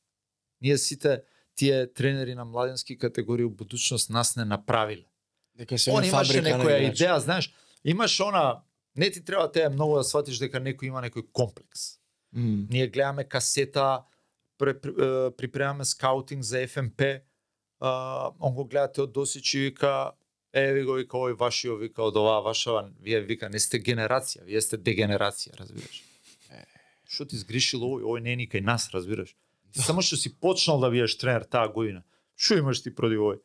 [0.60, 1.22] Ние сите
[1.60, 5.04] тие тренери на младенски категории у будучност нас не направиле.
[5.58, 7.04] Дека се Он имаше на некоја играчи.
[7.04, 7.52] идеја, знаеш,
[7.84, 8.62] имаш она,
[8.96, 12.00] не ти треба те многу да сватиш дека некој има некој комплекс.
[12.32, 12.64] М.
[12.70, 14.04] Ние гледаме касета,
[15.36, 17.02] припремаме скаутинг за ФМП,
[17.80, 20.12] а, он го гледате од Досич и вика,
[20.52, 24.48] е, ви го вика, овој вашио, вика, од оваа вашава, вие вика, не сте генерација,
[24.48, 26.04] вие сте дегенерација, разбираш.
[27.04, 29.36] Што ти сгрешил овој, овој не е ни кај нас, разбираш.
[29.72, 32.02] Ти само што си почнал да биеш тренер таа година.
[32.36, 33.38] Што имаш ти против овој?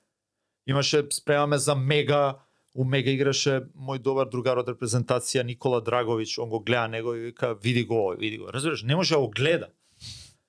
[0.65, 2.41] Имаше, спремаме за Мега,
[2.73, 7.29] у Мега играше мој добар другар од репрезентација Никола Драговиќ, он го гледа него и
[7.29, 8.49] вика види го овој, види го.
[8.51, 9.69] Разбираш, не може да го гледа.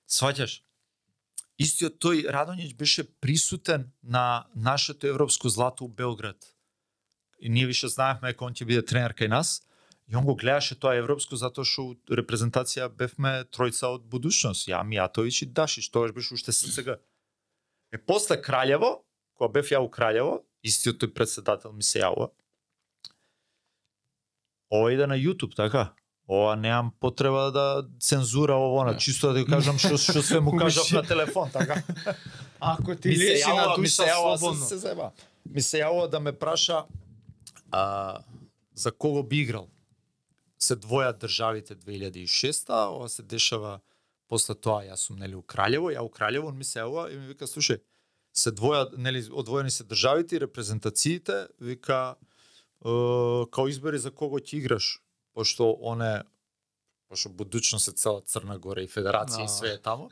[0.09, 0.61] Сваќаш?
[1.57, 6.37] Истиот тој Радонјич беше присутен на нашето европско злато у Белград.
[7.39, 9.61] И ние више знаевме дека он ќе биде тренер кај нас.
[10.07, 14.69] И он го гледаше тоа европско затоа што репрезентација бевме тројца од будучност.
[14.71, 16.95] Ја, Мијатовиќ и Дашич, тогаш беше уште СЦГ.
[17.91, 19.03] Е после Краљево,
[19.35, 22.31] кога бев ја у Краљево, истиот тој председател ми се јавува.
[24.71, 25.93] Ова иде на YouTube, така?
[26.27, 28.99] Ова немам потреба да цензура ово, на Не.
[28.99, 31.83] чисто да ја кажам што што све му кажав на телефон, така?
[32.59, 34.63] Ако ти се лежи на се душа слободно.
[34.63, 35.11] се, се заеба.
[35.45, 36.85] Ми се јавува да ме праша
[37.71, 38.19] а,
[38.75, 39.67] за кого би играл.
[40.59, 43.79] Се двојат државите 2006 ова се дешава
[44.27, 47.17] после тоа јас сум нели у Краљево, ја у Краљево, он ми се јавува и
[47.17, 47.79] ми вика слушај,
[48.33, 52.89] се двоја нели одвоени се државите и репрезентациите, вика е,
[53.51, 54.99] као избери за кого ќе играш,
[55.33, 56.23] пошто оне
[57.07, 59.45] пошто будучност е цела Црна Гора и федерација А.
[59.45, 60.09] и све е таму.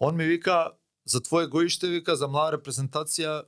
[0.00, 0.72] Он ми вика
[1.04, 3.44] за твое гоиште вика за млада репрезентација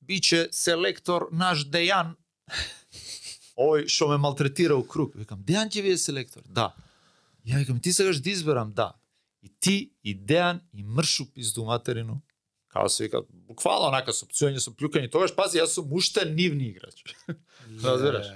[0.00, 2.14] биче селектор наш Дејан
[3.56, 5.14] Овој што ме малтретира у круг.
[5.14, 6.42] Викам, Дејан ќе ви е селектор.
[6.46, 6.72] Да.
[7.46, 8.94] Ја викам, ти сакаш да изберам, да.
[9.42, 12.22] И ти, и Дејан, и мршу пизду материну.
[12.68, 15.10] Као се вика, буквално онака со пцуење, со плюкање.
[15.12, 17.04] Тогаш, пази, јас сум уште нивни играч.
[17.84, 18.26] Разбираш?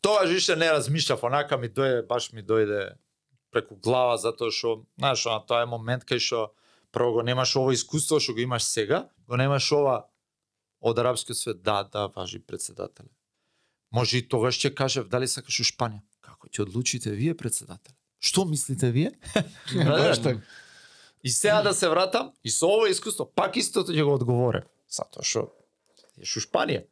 [0.00, 2.94] Тогаш више не размишлав, онака ми дојде, баш ми дојде
[3.52, 6.46] преку глава, затоа што, знаеш, на тоа е момент кај што
[6.94, 10.06] прво го немаш ово искуство што го имаш сега, го немаш ова
[10.80, 13.12] од арапскиот свет, да, да, важи председател.
[13.92, 16.02] Може и тогаш ќе кажев дали сакаш у Шпанија.
[16.22, 17.94] Како ќе одлучите вие председател?
[18.20, 19.12] Што мислите вие?
[19.72, 20.40] Така.
[21.24, 24.64] И сега да се вратам и со ово искуство пак истото ќе го одговорам.
[24.88, 25.50] Затоа што
[26.16, 26.86] у Шпанија.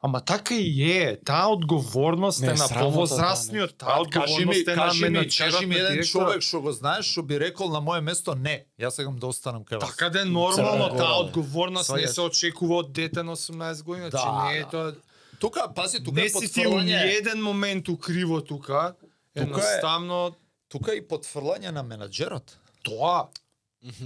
[0.00, 4.94] Ама така и е, таа одговорност Не, е на срамота, повозрасниот, таа одговорност е на
[4.94, 8.62] менаџерот, кажи ми еден човек што го знаеш што би рекол на моје место не.
[8.78, 9.90] Јас сакам да останам кај вас.
[9.90, 14.18] Така да е нормално, таа одговорност не се очекува од дете на 18 години, Да,
[14.22, 14.70] значи не е да.
[14.70, 14.94] тоа
[15.40, 17.18] Тука, пази, тука не е си ти у потфрлање.
[17.18, 18.94] еден момент укриво тука.
[19.34, 20.34] е- Едноставно
[20.68, 22.56] Тука е и потфрлање на менаџерот.
[22.82, 23.28] тоа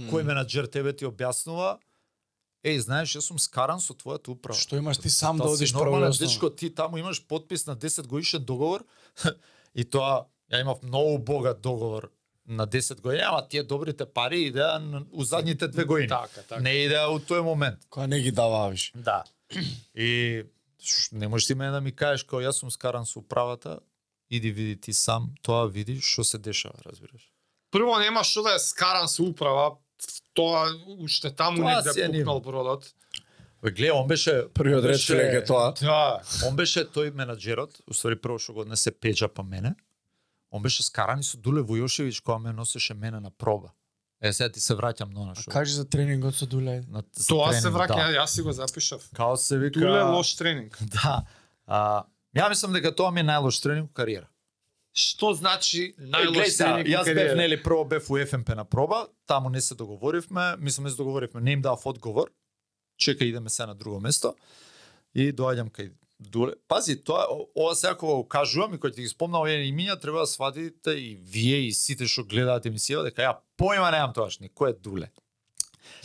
[0.07, 1.77] Кој менаџер тебе ти објаснува
[2.63, 4.55] Еј, знаеш, јас сум скаран со твојата управа.
[4.55, 7.65] Што имаш ти сам да одиш си прво и нормален дечко, ти таму имаш подпис
[7.65, 8.85] на 10 годишен договор
[9.75, 12.11] и тоа ја имав многу богат договор
[12.47, 16.07] на 10 години, ама тие добрите пари идеа на- у задните две години.
[16.07, 16.61] така, така.
[16.61, 17.79] Не идеа у тој момент.
[17.89, 18.91] Која не ги дава виш.
[18.95, 19.23] Да.
[19.95, 20.43] И
[21.11, 23.79] не можеш ти мене да ми кажеш као јас сум скаран со управата,
[24.29, 27.31] иди види ти сам, тоа види што се дешава, разбираш.
[27.71, 29.77] Прво нема што да е скаран со управа,
[30.33, 30.69] тоа
[30.99, 32.93] уште таму Тоа негде пукнал бродот.
[33.63, 35.73] Бе, гледа, он беше Првиот ред беше- човек е тоа.
[35.81, 36.21] Да.
[36.47, 39.75] Он беше тој менаџерот, уствари прво што го однесе Пеџа па мене.
[40.51, 43.71] Он беше скаран и со Дуле Војошевиќ кога ме носеше мене на проба.
[44.23, 45.51] Е, сега ти се враќам на она А што.
[45.51, 46.81] кажи за тренингот со Дуле.
[46.87, 48.11] на за Тоа се тренинг, враќа, Да.
[48.15, 49.09] јас си го запишав.
[49.13, 49.79] Као се вика.
[49.79, 50.77] Туле лош тренинг.
[50.93, 51.25] Да.
[51.67, 54.27] А, ја мислам дека тоа ми е најлош тренинг у кариера.
[54.93, 56.87] Што значи Е, најлош тренинг?
[56.87, 60.83] Јас во бев нели прво бев у ФМП на проба, таму не се договоривме, мислам
[60.85, 62.31] не се договоривме, не им дав одговор.
[62.97, 64.35] Чека идеме се на друго место.
[65.15, 65.91] И доаѓам кај
[66.23, 66.53] Дуле.
[66.67, 67.25] Пази, тоа
[67.55, 70.95] ова сега кога го кажувам и кога ти ги спомнав овие имиња, треба да сватите
[70.95, 74.79] и вие и сите што гледаат емисија дека ја појма немам тоаш ни кој е
[74.79, 75.11] Дуле.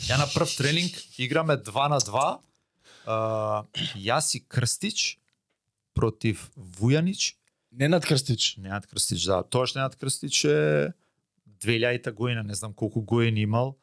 [0.07, 2.27] Ја на прв тренинг играме 2 на 2.
[3.09, 3.17] А,
[3.95, 5.19] јас и Крстич
[5.93, 7.39] против Вујанич
[7.71, 8.55] Ненад Крстич.
[8.57, 9.43] Ненад Крстич, да.
[9.43, 10.93] Тоаш Ненад Крстич е
[11.61, 13.77] 2000 година, не знам колку години имал.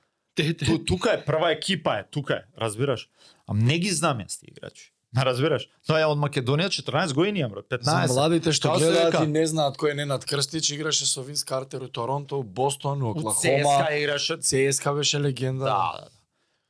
[0.67, 3.09] Ту, тука е прва екипа е, тука е, разбираш?
[3.47, 4.93] А не ги знам јас тие играчи.
[5.17, 5.69] Ма разбираш?
[5.87, 8.07] Тоа е од Македонија 14 години брат, 15.
[8.07, 9.25] За младите што Како се гледаат вика?
[9.25, 13.03] и не знаат кој е Ненад Крстич, играше со Винс Картер у Торонто, у Бостон,
[13.03, 13.81] у У Оклахома.
[13.81, 14.37] ЦСКА играше.
[14.39, 15.65] ЦСКА беше легенда.
[15.65, 16.01] Да, да.
[16.05, 16.11] да.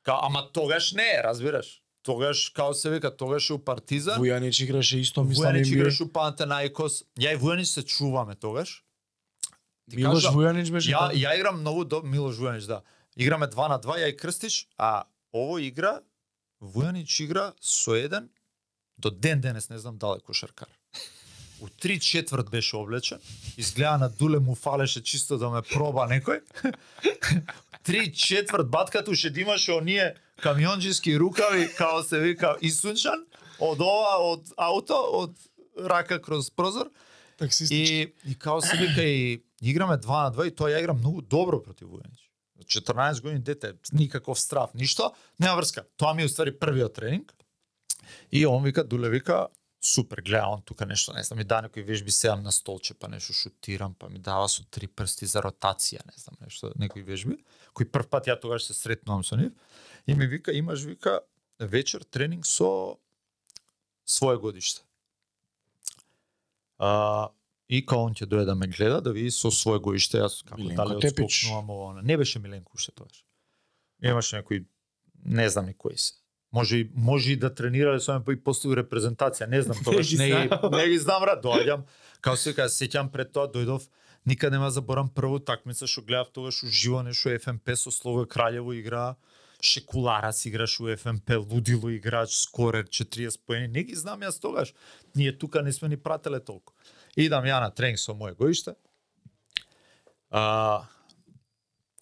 [0.04, 1.82] Ка, ама тогаш не, е, разбираш?
[2.02, 4.20] Тогаш, као се вика, тогаш е у Партизан.
[4.22, 7.02] Вујанич играше исто, мислам, Вујанич играше у Пантенаикос.
[7.18, 8.84] Ја и Вујанич се чуваме тогаш.
[9.90, 12.82] Ти Милош кажам, Вујанич беше Ја, ја играм многу до Милош Вујанич, да.
[13.16, 16.00] Играме 2 на 2, ја и Крстич, а ово игра
[16.62, 18.28] Вујанич игра со еден
[18.98, 20.68] до ден денес не знам дали е кошаркар.
[21.60, 23.18] У три четврт беше облечен,
[23.56, 26.42] изгледа на Дуле му фалеше чисто да ме проба некој.
[27.82, 33.24] три четврт батката уште да имаше оние камионџиски рукави, као се вика, исунчан,
[33.60, 35.32] од ова, од ауто, од
[35.80, 36.92] рака кроз прозор.
[37.70, 41.22] И, и као се вика и играме 2 на 2 и тоа ја игра многу
[41.22, 42.20] добро против Вујанич.
[42.66, 45.84] 14 години дете, никаков страф, ништо, нема врска.
[45.96, 47.35] Тоа ми е уствари првиот тренинг.
[48.30, 49.48] И он вика, Дуле вика,
[49.80, 53.08] супер, гледа он тука нешто, не знам, ми да некои вежби седам на столче, па
[53.08, 57.38] нешто шутирам, па ми дава со три прсти за ротација, не знам, нешто, некои вежби,
[57.72, 59.52] кои прв пат ја тогаш се сретнувам со нив.
[60.06, 61.20] И ми вика, имаш, вика,
[61.58, 62.98] вечер тренинг со
[64.04, 64.82] свое годиште.
[66.78, 67.30] А,
[67.68, 70.60] и као он ќе дојде да ме гледа, да види со свое годиште, јас како
[70.60, 71.44] Миленко дали Тепич.
[71.44, 72.02] одскокнувам ово.
[72.02, 73.24] Не беше Миленко уште тогаш.
[74.02, 74.66] Имаше некои,
[75.24, 76.14] не знам ни кои се.
[76.56, 80.28] Може може и да тренирале со мене па и после репрезентација, не знам тогаш, не,
[80.32, 80.70] знам.
[80.72, 81.82] не ги знам, брат, доаѓам,
[82.24, 83.84] као се вика, сеќам пред тоа дојдов,
[84.24, 89.16] никад нема заборам прву такмица што гледав тогаш уживо нешто ФМП со Слого Краљево игра,
[89.60, 94.74] Шекуларац играш у ФМП, лудило играч, скорер 40 поени, не ги знам јас тогаш.
[95.14, 96.72] Ние тука не сме ни прателе толку.
[97.16, 98.76] Идам ја на тренинг со моје гоиште.
[100.30, 100.88] А,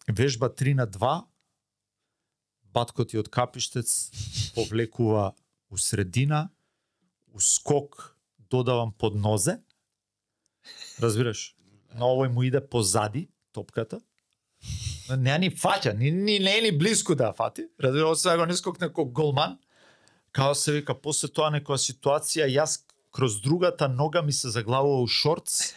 [0.09, 1.22] вежба 3 на 2.
[2.74, 4.10] Баткот и од Капиштец
[4.55, 5.32] повлекува
[5.70, 6.48] у средина,
[7.32, 8.16] у скок
[8.51, 9.60] додавам под нозе.
[10.98, 11.55] Разбираш?
[11.94, 14.01] На овој му иде позади топката.
[15.10, 17.68] Не ни фаќа, ни, ни не е ни близко да ја фати.
[17.80, 19.59] Разбира, освен го не скокне како голман.
[20.32, 22.80] Као се вика, после тоа некоја ситуација, јас
[23.14, 25.74] кроз другата нога ми се заглавува у шортс.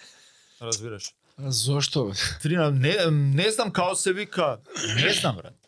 [0.61, 1.13] Разбираш?
[1.37, 2.13] Зошто бе?
[2.41, 4.57] Трина, не, не знам како се вика,
[4.95, 5.66] не знам брат.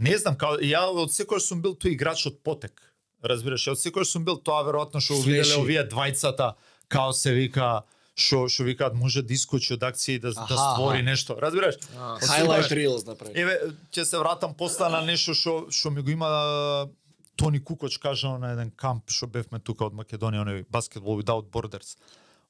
[0.00, 2.80] Не знам како ја од секој сум бил тој играч од потек.
[3.20, 6.54] Разбираш, од секој сум бил тоа веројатно што увиделе овие двајцата
[6.88, 7.82] како се вика
[8.20, 11.04] што што викаат може да искочи од акција и да да Аха, створи аха.
[11.04, 11.36] нешто.
[11.40, 11.76] Разбираш?
[11.96, 13.36] А, Highlight reels направи.
[13.38, 16.88] Еве, ќе се вратам после на нешто што што ми го има
[17.36, 21.96] Тони Кукоч кажал на еден камп што бевме тука од Македонија, оној Basketball Without Borders.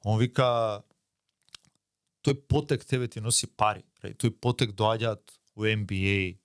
[0.03, 0.83] Он вика
[2.27, 3.85] тој потек тебе ти носи пари.
[4.03, 5.23] Тој потек доаѓаат
[5.57, 6.39] у NBA,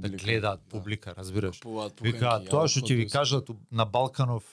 [0.00, 1.60] да гледаат публика, разбираш.
[1.60, 4.44] Купуваат Вика, тоа што ќе ви кажат на Балканов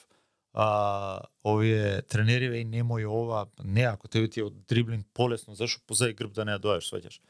[0.52, 5.80] а, овие тренери веј немој ова, не ако тебе ти е од дриблинг полесно, зашо
[5.86, 7.20] позади грб да не ја доаѓаш, сваќаш.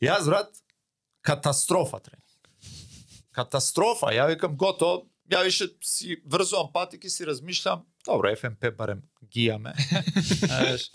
[0.00, 0.62] Јас брат
[1.22, 2.24] катастрофа тренинг.
[3.36, 9.76] Катастрофа, ја викам гото, ја више си врзувам патики си размишлам, добро ФМП барем гијаме.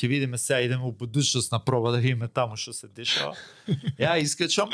[0.00, 3.34] Ќе видиме сега идеме у будушност на проба да видиме таму што се дешава.
[3.98, 4.70] Ја искачам,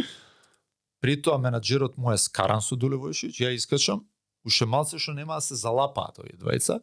[1.01, 4.05] При тоа менаџерот му е скаран со Дулевојшич, ја искачам,
[4.45, 6.81] уште малце што нема да се залапаат овие двајца,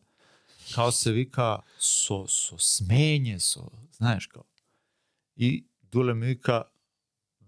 [0.73, 3.65] као се вика со со смење, со,
[3.97, 4.45] знаеш како.
[5.35, 6.63] И Дуле ми вика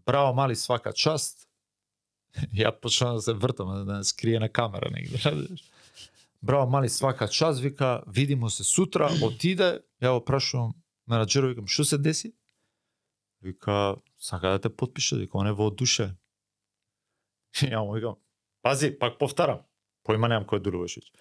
[0.05, 1.47] браво мали свака част.
[2.53, 5.17] ја почнам да се вртам да не скрие на камера негде.
[5.25, 5.63] разбираш.
[6.43, 10.75] Браво мали свака част, вика видимо се сутра, отиде, ја го прашувам
[11.09, 12.33] менаџерот, викам што се деси?
[13.41, 16.17] Вика сака да те потпише, вика он е воодушевен.
[17.73, 18.15] Ја му викам,
[18.61, 19.63] пази, пак повтарам.
[20.05, 21.11] Појма немам кој е Дуловешич.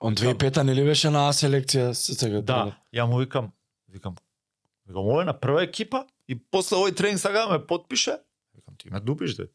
[0.00, 2.42] Он 2005 нели беше на А селекција се сега?
[2.42, 3.52] Да, ја му викам,
[3.88, 4.14] викам,
[4.86, 8.18] викам, ова е на прва екипа и после овој тренинг сака да ме потпише.
[8.54, 9.48] Викам, ти ме дупиш, де.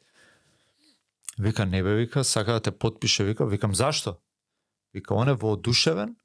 [1.40, 4.16] Вика, не бе, вика, сака да те потпише, вика, викам, зашто?
[4.94, 6.16] Вика, он е воодушевен,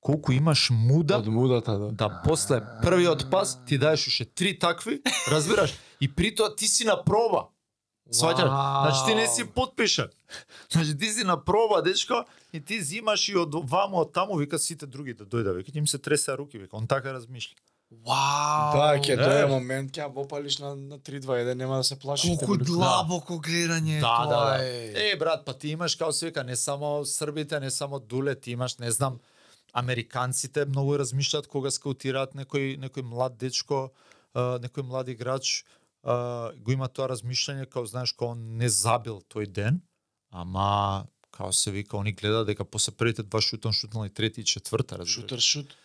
[0.00, 1.92] колку имаш муда, Од мудата, да.
[1.92, 5.74] да после првиот пас ти даеш уште три такви, разбираш?
[6.00, 7.48] И при тоа ти си на проба.
[8.12, 8.46] Сваќаш?
[8.46, 10.08] Значи ти не си потпишан.
[10.72, 14.58] Значи ти си на проба, дечко, и ти зимаш и од ваму од таму, вика
[14.58, 17.56] сите други да дојда, вика им се тресе руки, вика, он така размишля.
[17.90, 18.74] Вау!
[18.74, 19.26] Да, ќе да.
[19.26, 22.34] дое момент, ќе ја вопалиш на, на 3-2-1, нема да се плашиш.
[22.38, 24.64] Колку длабоко гледање е Да, да, тоа да.
[24.64, 25.10] е.
[25.10, 28.50] Е, брат, па ти имаш, као се вика, не само србите, не само дуле, ти
[28.58, 29.18] имаш, не знам,
[29.72, 33.90] американците многу размишлат кога скаутираат некој некој млад дечко,
[34.34, 35.62] некој млад играч,
[36.06, 39.80] а, го има тоа размишљање као знаеш као он не забил тој ден,
[40.30, 44.40] ама као се вика, они гледаат дека после првите два шута он шутнал и трети
[44.40, 45.14] и четврта, разбираш.
[45.14, 45.76] Шутер шут.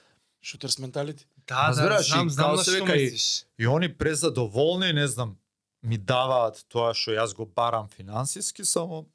[0.41, 1.25] Шутерс менталити.
[1.47, 3.17] Да, да, знам, и знам на се што вика и-.
[3.57, 5.37] И они презадоволни, не знам,
[5.81, 9.05] ми даваат тоа што јас го барам финансиски, само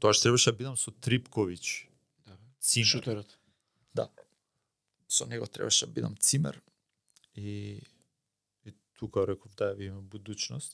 [0.00, 1.88] тоа што требаше да бидам со Трипковиќ.
[2.26, 2.36] Да.
[2.60, 2.86] Цимер.
[2.86, 3.38] Шутерот.
[3.94, 4.08] Да.
[5.08, 6.60] Со него требаше да бидам цимер
[7.34, 7.82] и
[8.98, 10.72] тука реков да ја видиме будучност.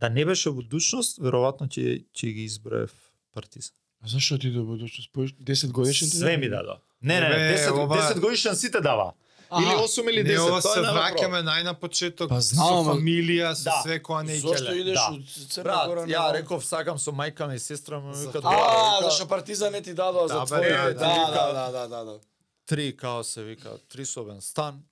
[0.00, 2.92] Да не беше будучност, веројатно ќе ќе ги избраев
[3.32, 3.74] Партизан.
[4.00, 5.12] А зашо ти до будучност?
[5.12, 6.16] Поиш 10 годишен ти?
[6.16, 6.76] Све ми дадо.
[7.02, 9.12] Не, не, не, Бе, 10, ова- 10 годишен сите дава.
[9.52, 12.74] Или 8 или 10, Не, ова тоа се враќаме нај на почеток Па со знам,
[12.74, 13.80] ама- фамилија, со Да.
[13.82, 15.08] све која не е Зошто идеш Да.
[15.10, 16.00] од Црна Брат, Гора?
[16.02, 19.72] ја на- реков сакам со мајка ми и сестра ми вика А, вика, зашо Партизан
[19.72, 20.68] не ти дадоа за Да, твоите.
[20.70, 22.18] да, Да, да, да, да, да.
[22.66, 24.82] три као се вика, трисобен стан.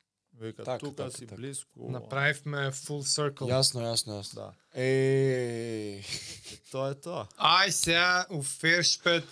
[0.41, 1.37] Вика Така, тука така, си така.
[1.37, 1.71] близко.
[1.91, 3.49] Направивме full circle.
[3.49, 4.35] Јасно, јасно, јасно.
[4.35, 4.53] Да.
[4.77, 6.05] Еј,
[6.71, 7.27] Тоа е тоа.
[7.39, 9.25] Ај сега у Фершпет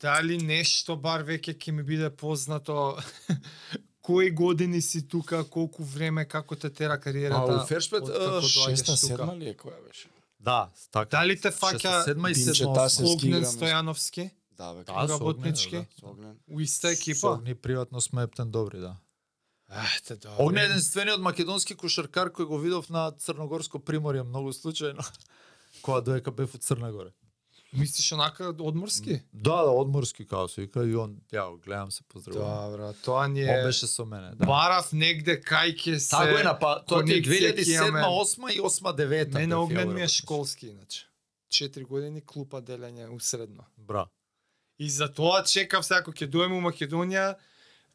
[0.00, 2.98] дали нешто бар веќе ќе ми биде познато
[4.02, 7.52] кои години си тука, колку време, како те тера кариерата?
[7.52, 9.06] А, у Фершпет, откако е, доаѓаш шеста, тука?
[9.06, 10.08] седма ли е која беше?
[10.40, 11.10] Да, така.
[11.18, 12.02] Дали те фаќа
[13.02, 13.44] Огнен.
[13.44, 15.76] Стојановски Да, бе, Да, со работнички.
[15.76, 16.36] Огнен, да, со Огнен.
[16.50, 17.28] у иста Со екипа?
[17.28, 18.96] Огни приватно сме ептен добри, да.
[19.72, 20.36] Ахте, добре.
[20.38, 25.00] Огне е единствениот македонски кошаркар кој го видов на Црногорско приморје многу случајно.
[25.82, 27.12] Кога доека бев од Црна Гора.
[27.72, 29.22] Мислиш онака одморски?
[29.32, 32.70] Да, да, одморски као се вика и он, ја го гледам се поздравувам.
[32.70, 34.44] Добро, тоа ни Он е беше со мене, да.
[34.44, 37.88] барав негде кај ќе се Тако е на па, тоа ти е конекција ќе 2007,
[37.88, 38.02] имаме.
[38.04, 39.32] 8 и 8 9.
[39.32, 41.08] Мене огнен ми е школски иначе.
[41.48, 43.64] 4 години клупа делење усредно.
[43.76, 44.06] Бра.
[44.78, 47.36] И за тоа чекав сега ако ќе дојдем у Македонија,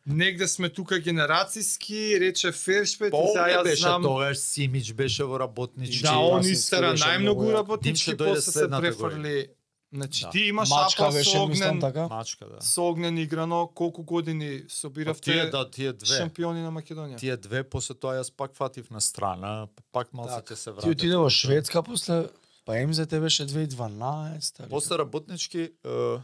[0.08, 4.94] негде сме тука генерацијски, рече Фершпет Па и сега овде јас беше знам тогаш Симич
[4.94, 6.04] беше во работнички.
[6.04, 9.48] да он се истера најмногу работнички, после се префрли.
[9.94, 10.30] Значи Да.
[10.30, 12.08] ти имаш Мачка апа со мислам огнен, така.
[12.08, 12.62] Мачка, да.
[12.62, 16.18] со огнен играно, колку години Па собиравте тие да, тие две.
[16.18, 17.18] шампиони на Македонија?
[17.18, 20.72] Тие две после тоа јас пак фатив на страна, па пак малце ќе се Ти
[20.72, 20.92] вратев.
[20.92, 22.28] отиде во Шведска после,
[22.66, 24.60] па МЗТ беше 2012.
[24.60, 26.18] али После работнички, е,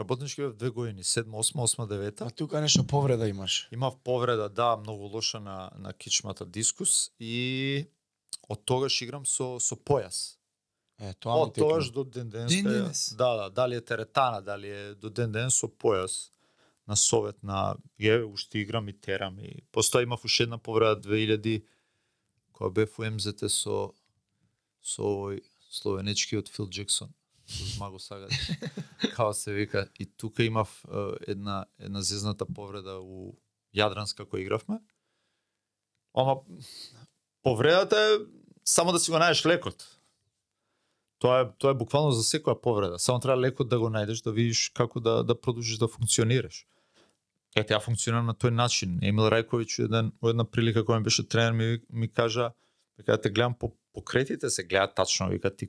[0.00, 2.20] Работнички бев две години, 7, 8, 8, 9.
[2.26, 3.68] А тука нешто повреда имаш.
[3.72, 7.86] Имав повреда, да, многу лоша на на кичмата дискус и
[8.48, 10.36] од тогаш играм со со појас.
[10.98, 12.52] Е, тоа Од тогаш до ден денес.
[12.52, 13.14] Ден кај- денес?
[13.16, 16.30] Да, да, дали е теретана, дали е до ден денес со појас
[16.88, 21.62] на совет на еве уште играм и терам и постоја имав уште една повреда 2000
[22.52, 23.92] која бев у МЗТ со
[24.82, 27.12] со овој словенечкиот Фил Джексон.
[27.50, 28.30] Змаго Сагад.
[29.14, 30.84] Као се вика и тука имав
[31.26, 33.34] една една зезната повреда у
[33.76, 34.80] Јадранска која игравме.
[36.14, 36.40] Ама
[37.42, 38.18] повредата е
[38.64, 39.86] само да си го најдеш лекот.
[41.18, 42.98] Тоа е тоа е буквално за секоја повреда.
[42.98, 46.66] Само треба лекот да го најдеш да видиш како да да продолжиш да функционираш.
[47.56, 48.98] Ете, ја функционирам на тој начин.
[49.02, 52.52] Емил Рајковиќ еден во една прилика кога ми беше тренер ми ми кажа
[52.98, 55.68] вика те гледам по покретите се гледа тачно, вика ти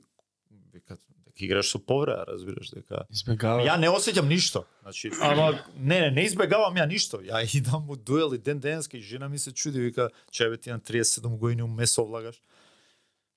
[0.72, 0.96] вика
[1.34, 3.64] дека играш со повреда, разбираш дека Избегава.
[3.64, 4.64] Ја не осеќам ништо.
[4.82, 7.20] Значи, ама не, не, не избегавам ја ништо.
[7.22, 10.70] Ја идам у дуел и ден денеска и жена ми се чуди, вика, чебе ти
[10.70, 12.42] на 37 години у месо влагаш.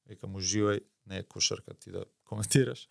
[0.07, 2.87] Вика му живај, не е кошарка ти да коментираш.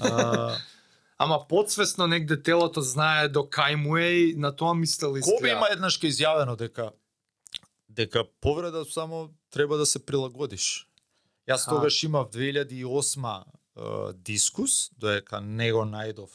[0.00, 0.56] А,
[1.18, 5.48] Ама подсвесно негде телото знае до кај му е и на тоа мислел Коби изгледа.
[5.48, 6.90] има еднаш ка изјавено дека
[7.88, 10.88] дека повреда само треба да се прилагодиш.
[11.48, 13.44] Јас тогаш имав 2008 е,
[14.14, 16.30] дискус, доека не го најдов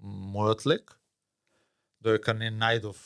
[0.00, 0.94] мојот лек,
[2.00, 2.96] доека не најдов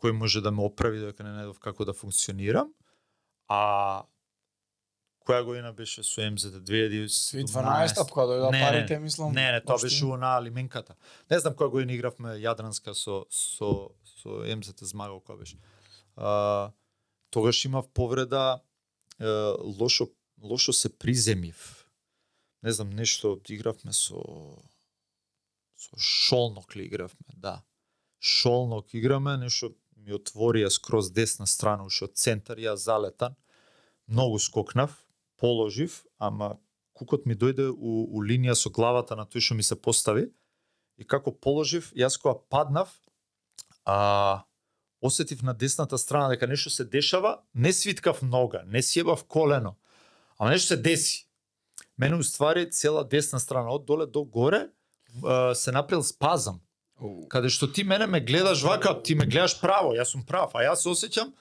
[0.00, 2.72] кој може да ме оправи, доека не најдов како да функционирам,
[3.48, 4.04] а
[5.26, 9.32] која година беше со МЗД 2012 2012 кога дојдоа парите, мислам.
[9.36, 10.96] Не, не, тоа беше на лименката.
[11.30, 15.60] Не знам која година игравме Јадранска со со со МЗТ Змагал која беше.
[16.16, 16.72] А,
[17.30, 18.60] тогаш имав повреда
[19.20, 19.26] е,
[19.80, 20.08] лошо
[20.42, 21.79] лошо се приземив.
[22.62, 24.20] Не знам нешто игравме со
[25.76, 27.62] со Шолнок ли игравме, да.
[28.18, 33.36] Шолнок играме, нешто ми отворија скроз десна страна, уште од центар, ја залетан.
[34.06, 34.92] Многу скокнав,
[35.40, 36.58] положив, ама
[36.92, 40.28] кукот ми дојде у, у линија со главата на тој што ми се постави
[41.00, 42.92] и како положив, јас кога паднав,
[43.84, 44.44] а,
[45.00, 49.78] осетив на десната страна дека нешто се дешава, не свиткав нога, не сјебав колено,
[50.36, 51.29] ама нешто се деси.
[52.00, 54.68] Мене уствари цела десна страна од доле до горе
[55.54, 56.60] се направил спазам.
[57.28, 60.64] Каде што ти мене ме гледаш вака, ти ме гледаш право, јас сум прав, а
[60.64, 61.32] јас осеќам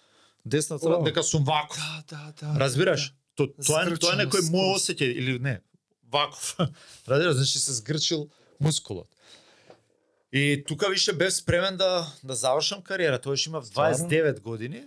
[0.44, 1.76] десна страна дека сум вако.
[1.76, 2.60] Да, да, да.
[2.60, 3.14] Разбираш?
[3.36, 5.60] То, тоа е тоа е некој мој осеќај или не.
[6.12, 6.56] Ваков.
[7.08, 8.28] Разбираш, значи се згрчил
[8.60, 9.08] мускулот.
[10.32, 13.20] И тука више бев спремен да да завршам кариера.
[13.20, 14.84] Тоа имав 29 години.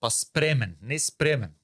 [0.00, 1.54] Па спремен, не спремен.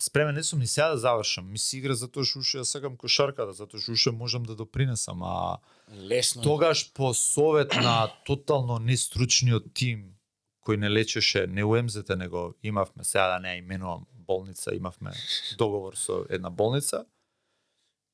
[0.00, 1.50] Спремен не сум ни сега да завршам.
[1.50, 5.22] Ми си игра затоа што уште ја сакам кошарката, затоа што уште можам да допринесам,
[5.22, 5.58] а
[5.90, 6.42] Лесно.
[6.42, 6.44] е.
[6.44, 10.14] Тогаш по совет на тотално нестручниот тим
[10.62, 15.10] кој не лечеше не УМЗТ, него имавме сега да не именувам болница, имавме
[15.58, 17.06] договор со една болница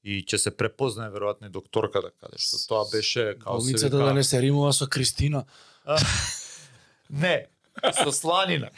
[0.04, 4.06] и ќе се препознае веројатно и докторката каде што тоа беше као се Болницата вика,
[4.08, 5.44] да не се римува со Кристина.
[7.10, 7.46] Не,
[7.92, 8.70] со сланина.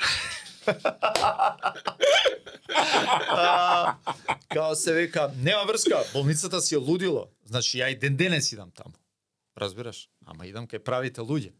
[3.28, 3.96] А,
[4.48, 7.28] као се века, нема врска, болницата си е лудило.
[7.44, 8.94] Значи ја и ден денес идам таму.
[9.58, 10.08] Разбираш?
[10.26, 11.52] Ама идам кај правите луѓе.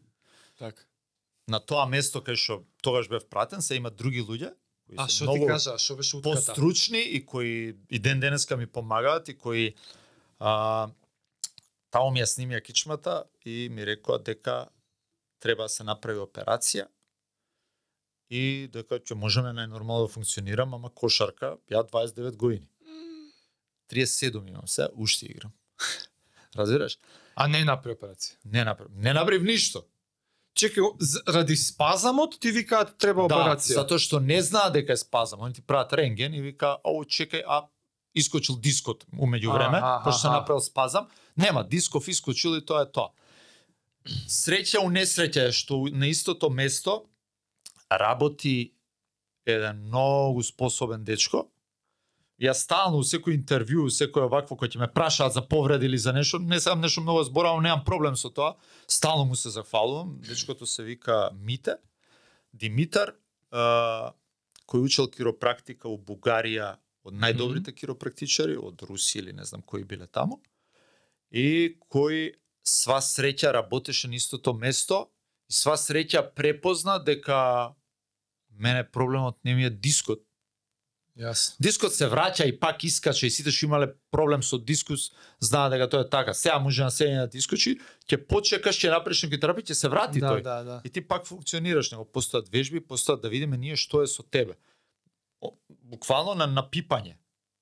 [0.59, 0.83] Така.
[1.47, 4.53] На тоа место кај што тогаш бев пратен, се има други луѓе
[4.87, 6.35] кои А се што ти кажа, што беше утката?
[6.35, 9.75] постручни и кои и ден денеска ми помагаат и кои
[10.39, 10.87] а,
[11.91, 14.67] таму ми ја снимија кичмата и ми рекоа дека
[15.39, 16.87] треба да се направи операција
[18.29, 22.67] и дека ќе можеме најнормално да функционирам, ама кошарка, ја 29 години.
[23.89, 25.51] 37 имам се, уште играм.
[26.57, 26.97] Разбираш?
[27.35, 28.35] А не направи операција.
[28.45, 29.85] Не направив, не направив ништо.
[30.57, 30.81] Чекај,
[31.27, 33.75] ради спазамот ти викаат треба операција.
[33.75, 35.41] Да, затоа што не знаат дека е спазам.
[35.41, 37.67] Они ти прават рентген и вика, "Ау, чекај, а
[38.15, 41.07] искочил дискот умеѓу време, Аха, пошто се направил спазам.
[41.37, 43.09] Нема, дисков искочил и тоа е тоа.
[44.27, 47.05] Среќа у несреќа е што у- на истото место
[47.91, 48.73] работи
[49.45, 51.47] еден многу способен дечко.
[52.37, 55.97] Ја стално у секој интервју, у секој овакво кој ќе ме прашаат за повреди или
[55.97, 58.53] за нешто, не сам нешто многу зборавам, немам проблем со тоа.
[58.87, 60.19] Стално му се захвалувам.
[60.21, 61.77] Дечкото се вика Мите.
[62.53, 63.15] Димитар,
[63.51, 64.13] а,
[64.69, 66.75] кој учел киропрактика у Бугарија
[67.07, 70.41] од најдобрите киропрактичари, од Русија или не знам кои биле таму,
[71.31, 72.35] и кој
[72.67, 75.07] сва среќа работеше на истото место
[75.49, 77.73] и сва среќа препозна дека
[78.49, 80.27] мене проблемот не ми е дискот,
[81.17, 81.55] Јасно.
[81.57, 85.07] Дискот се враќа и пак искача и сите што имале проблем со дискус,
[85.41, 86.33] знаат дека тоа е така.
[86.37, 89.89] Сега може на седење да ти искочи, ќе почекаш, ќе направиш некој терапија, ќе се
[89.89, 90.43] врати Да, тој.
[90.45, 90.75] да, да.
[90.85, 94.59] И ти пак функционираш, него постојат вежби, постојат да видиме ние што е со тебе.
[95.41, 97.17] О, буквално на напипање.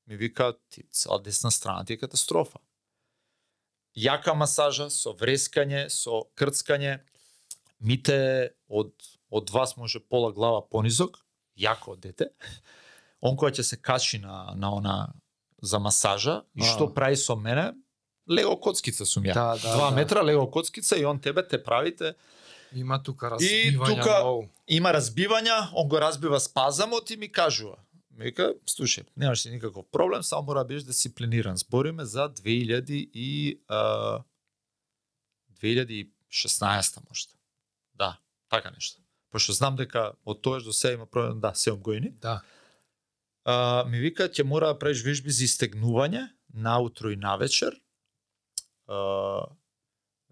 [0.08, 2.60] Ми вика, ти цела десна страна ти е катастрофа.
[3.96, 7.00] Јака масажа со врескање, со крцкање.
[7.80, 8.92] Мите од
[9.30, 11.18] од вас може пола глава понизок,
[11.58, 12.30] јако дете.
[13.22, 15.14] Он кој ќе се качи на на она
[15.62, 17.74] за масажа и што прави со мене?
[18.28, 19.34] Лего коцкица сум ја.
[19.34, 19.96] Да, да, Два да.
[19.96, 22.16] метра лего коцкица и он тебе те правите
[22.74, 24.50] Има тука И разбивања тука- многу.
[24.68, 27.78] има разбивања, он го разбива спазамот и ми кажува.
[28.12, 31.58] Ми вика, слушај, немаш никаков проблем, само мора да бидеш дисциплиниран.
[31.58, 34.24] Збориме за 2000 и а,
[35.54, 36.10] 2016
[37.02, 37.35] можда.
[38.56, 39.02] Така нешто.
[39.32, 42.14] Пошто знам дека од тоаш до сега има проблем, да, 7 години.
[42.22, 42.42] Да.
[43.44, 47.76] А, ми вика, ќе мора да правиш вежби за истегнување, наутро и навечер.
[48.88, 49.46] А,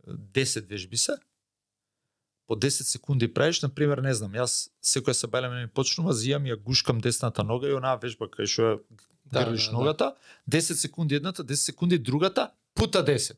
[0.08, 1.18] 10 вежби се.
[2.48, 6.48] По 10 секунди правиш, на пример, не знам, јас секоја се бајле ми почнува, зијам
[6.48, 8.80] ја гушкам десната нога и онаа вежба кај што ја
[9.34, 9.78] Да, грлиш да, да.
[9.78, 10.16] ногата,
[10.52, 13.36] 10 секунди едната, 10 секунди другата, пута 10.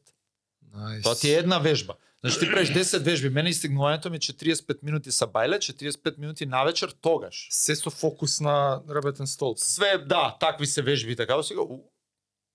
[0.73, 1.03] Најс.
[1.03, 1.95] Тоа ти е една вежба.
[2.25, 6.45] Значи ти правиш 10 вежби, мене истигнувањето ми е 45 минути са бајле, 45 минути
[6.45, 7.47] навечер тогаш.
[7.51, 9.53] Се со фокус на работен стол.
[9.57, 11.61] Све, да, такви се вежби, така сега,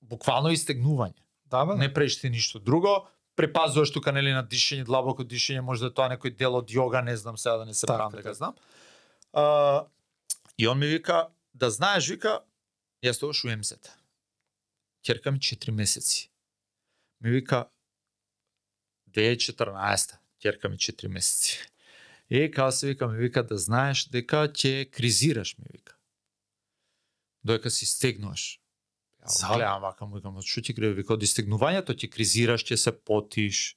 [0.02, 1.22] буквално истегнување.
[1.47, 1.76] Да, бе?
[1.78, 3.06] Не правиш ти ништо друго,
[3.36, 7.14] препазуваш тука нели на дишење, длабоко дишење, може да тоа некој дел од јога, не
[7.16, 8.22] знам сега да не се Така, правам така.
[8.22, 8.55] дека знам.
[9.32, 9.86] А,
[10.59, 12.40] и он ми вика, да знаеш, вика,
[13.06, 13.78] јас тогаш у МЗ.
[15.06, 16.26] Ќерка ми 4 месеци.
[17.20, 17.68] Ми вика,
[19.15, 21.59] 2014 ќерка ми 4 месеци.
[22.31, 25.97] Е, као се вика, ми вика да знаеш дека ќе кризираш, ми вика.
[27.45, 28.61] Додека си стегнуваш.
[29.27, 31.03] Ја гледам вака, му викам, што ти криви?
[31.03, 33.77] Вика, од истегнувањето ќе кризираш, ќе се потиш.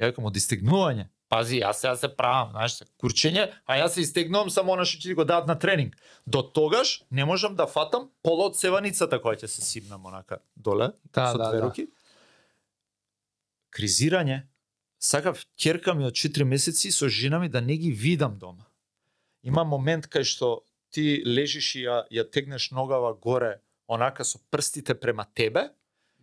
[0.00, 1.10] Ја викам, од истегнување.
[1.30, 4.98] Пази, јас сега се правам, знаеш, се, курчење, а јас се истегнувам само она што
[4.98, 5.94] ќе ти го дадат на тренинг.
[6.26, 10.90] До тогаш не можам да фатам пола од севаницата која ќе се сипнам онака доле
[11.14, 11.66] Да, со да, две да.
[11.68, 11.86] руки.
[13.70, 14.42] Кризирање,
[14.98, 18.66] сакав ќерка ми од 4 месеци со жена ми да не ги видам дома.
[19.42, 24.94] Има момент кај што ти лежиш и ја, ја тегнеш ногава горе, онака со прстите
[24.94, 25.70] према тебе,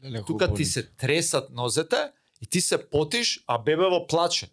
[0.04, 0.66] Леле, тука хубаво ти ни.
[0.66, 2.12] се тресат нозете
[2.42, 4.50] и ти се потиш, а бебево плаче.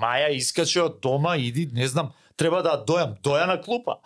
[0.00, 3.98] Маја искаче од дома, иди, не знам, треба да ја дојам, доја на клупа.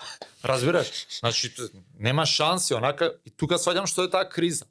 [0.44, 0.88] Разбираш?
[1.20, 1.52] Значи,
[1.98, 4.64] нема шанси, онака, и тука сваѓам што е таа криза.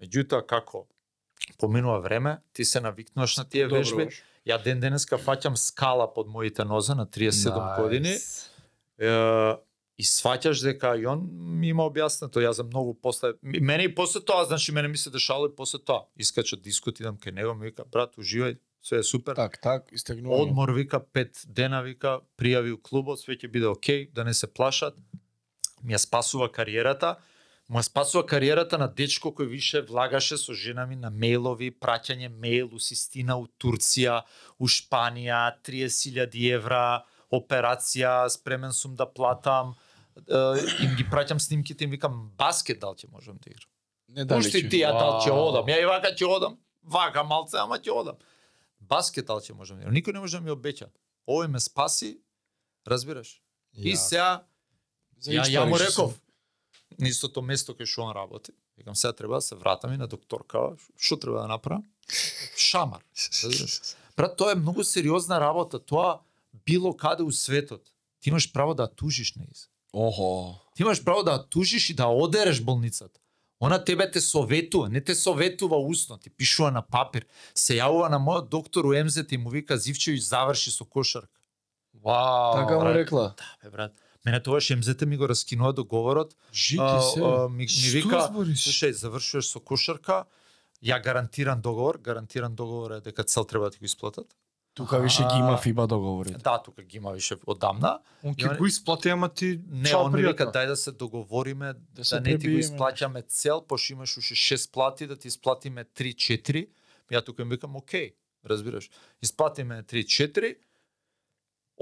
[0.00, 0.86] Меѓутоа, како
[1.58, 4.08] поминува време, ти се навикнуваш на тие Добро вежби.
[4.46, 7.82] Ја ден денеска фаќам скала под моите нозе на 37 Најс.
[7.82, 8.16] години.
[8.98, 9.56] Е,
[9.98, 11.22] и сваќаш дека и он
[11.60, 15.10] ми има објаснето, јас за многу после мене и после тоа, значи мене ми се
[15.10, 16.08] дешало и после тоа.
[16.18, 19.36] Искача дискот, идам кај него, ми вика брат, уживај, све е супер.
[19.38, 20.48] Так, так, истегнување.
[20.48, 24.46] Одмор вика пет дена вика, пријави у клубот, све ќе биде окей, да не се
[24.50, 24.96] плашат.
[25.82, 27.16] Ми ја спасува кариерата.
[27.72, 32.28] Му ја спасува кариерата на дечко кој више влагаше со жена ми на мејлови, праќање
[32.28, 34.18] мејл у Систина у Турција,
[34.60, 39.72] у Шпанија, 30.000 евра, операција, спремен сум да платам.
[40.84, 43.70] Им ги праќам снимките, им викам баскет дал ќе можам да играм.
[44.08, 45.70] Не Пушти ти ја дал ќе одам.
[45.72, 46.58] Ја и вака ќе одам.
[46.82, 48.18] Вака малце, ама ќе одам.
[48.80, 49.96] Баскет дал ќе можам да играм.
[49.96, 50.90] Никој не може да ми обеќа.
[51.24, 52.18] Овој ме спаси,
[52.84, 53.38] разбираш?
[53.72, 54.44] И сега
[55.24, 56.20] ја, ја му реков,
[56.98, 58.52] на истото место кај што он работи.
[58.78, 61.84] Викам сега треба да се вратам и на докторка, што треба да направам?
[62.56, 63.00] Шамар.
[64.16, 66.20] Брат, тоа е многу сериозна работа, тоа
[66.66, 67.82] било каде у светот.
[68.20, 69.68] Ти имаш право да тужиш на из.
[69.92, 70.60] Охо.
[70.74, 73.20] Ти имаш право да тужиш и да одереш болницата.
[73.60, 77.26] Она тебе те советува, не те советува усно, ти пишува на папир.
[77.54, 81.38] Се јавува на мојот доктор у МЗ и му вика Зивчевиќ заврши со кошарка.
[81.94, 82.56] Вау.
[82.58, 83.34] Така му рекла.
[83.38, 83.92] Да, бе брат.
[84.26, 86.36] Мене тогаш МЗ ми го раскинува договорот.
[86.54, 87.20] Жити А, се.
[87.20, 88.58] а, ми, ми Што вика, збориш?
[88.58, 90.24] слушај, завршуваш со кошарка,
[90.82, 94.26] ја гарантиран договор, гарантиран договор е дека цел треба да ти го исплатат.
[94.74, 96.38] Тука више ги има фиба договорите.
[96.38, 97.98] Да, тука ги има више одамна.
[98.24, 101.74] Он ќе го исплати, ама ти Не, чао, он ми вика дај да се договориме
[101.94, 105.84] да, се не ти го исплаќаме цел, пошто имаш уште 6 плати да ти исплатиме
[105.84, 106.68] 3-4.
[107.10, 108.14] Ја тука им викам окей,
[108.46, 108.90] разбираш.
[109.22, 110.56] Исплатиме 3-4.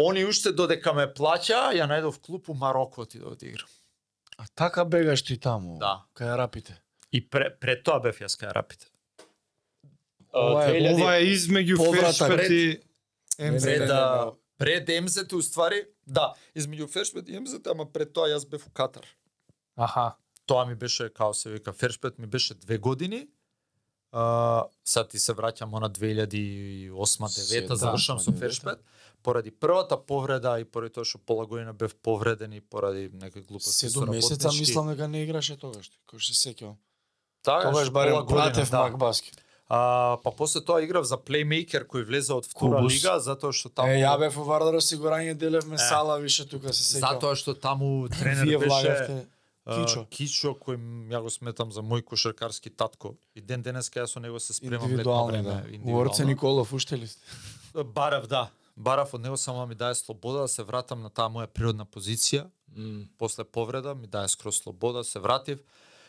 [0.09, 3.69] Они уште додека ме плаќа, ја најдов клуб у Мароко ти да одиграм.
[4.39, 5.79] А така бегаш ти таму.
[5.79, 6.05] Да.
[6.15, 6.81] Кај арапите.
[7.13, 8.87] И пре, пред тоа бев јас кај рапите.
[10.33, 11.77] Ова е- 2000 Ова е измеѓу.
[11.77, 12.81] Фершпет и
[13.39, 13.63] МЗ.
[13.65, 14.33] пред не, да не.
[14.59, 19.07] пред МЗ-то уствари, да, измеѓу Фершпет и МЗ, ама пред тоа јас бев у Катар.
[19.77, 20.17] Аха.
[20.47, 23.29] Тоа ми беше, као се вика, Фершпет ми беше две години.
[24.13, 28.33] А, сад ти се враќам на 2008-2009 Седма, завршам со.
[28.33, 28.79] Фершпет.
[29.23, 33.89] Поради првата повреда и поради тоа што пола година бев повреден и поради некои глупости
[33.89, 36.77] Седум месеца мислам дека не играше тогаш, кој се сеќавам.
[37.43, 38.83] Така, Тогаш барем Братев да.
[38.89, 39.33] Макбаски.
[39.69, 42.93] А, па после тоа играв за плеймейкер кој влезе од втора Кубус.
[42.93, 46.83] лига затоа што таму Е, ја бев во Вардар осигурање, делевме сала више тука се
[46.83, 47.15] сеќавам.
[47.15, 49.27] затоа што таму тренер Вие беше
[49.71, 50.07] Кичо.
[50.11, 50.77] Кичо кој
[51.13, 53.15] ја го сметам за мој кошаркарски татко.
[53.37, 55.43] И ден денеска јас со него се спремам летно време.
[55.43, 55.63] да.
[55.85, 57.23] У Орце Николов уште ли сте?
[57.85, 58.51] Барав, да.
[58.81, 62.47] Барав од него само ми даде слобода да се вратам на таа моја природна позиција.
[63.19, 65.61] После повреда ми даде скроз слобода, се вратив.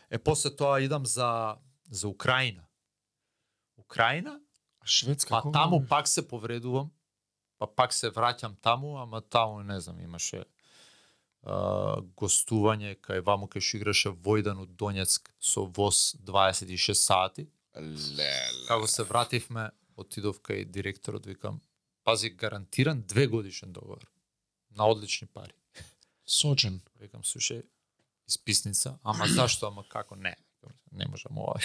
[0.09, 1.57] Е после тоа идам за
[1.91, 2.63] за Украина.
[3.77, 4.39] Украина,
[4.85, 5.59] Шведска па кога?
[5.59, 6.91] таму пак се повредувам.
[7.59, 10.45] Па пак се враќам таму, ама таму не знам, имаше
[11.43, 17.49] а, гостување кај ваму кај што играше Војдан од Донецк со ВОЗ 26 сати.
[17.75, 18.31] Леле.
[18.67, 21.59] Како се вративме, отидов кај директорот, викам,
[22.03, 24.07] пази, гарантиран две годишен договор.
[24.77, 25.53] На одлични пари.
[26.25, 26.81] Сочен.
[26.99, 27.63] Викам, слушај,
[28.27, 30.35] исписница, ама зашто, ама како, не.
[30.91, 31.55] Не можам ова.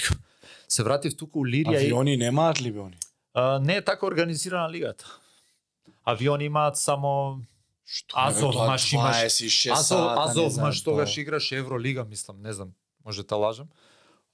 [0.69, 1.87] Се вратив тука у Лирија и...
[1.87, 2.97] Авиони немаат ли бе они?
[3.35, 5.05] А, не е така организирана лигата.
[6.05, 7.43] Авиони имаат само
[7.87, 8.15] Што?
[8.19, 9.17] Азов маш имаш.
[9.17, 11.23] 26 Азов, Азов маш тогаш тоа.
[11.23, 12.73] играше Евролига, мислам, не знам,
[13.05, 13.69] може да лажам.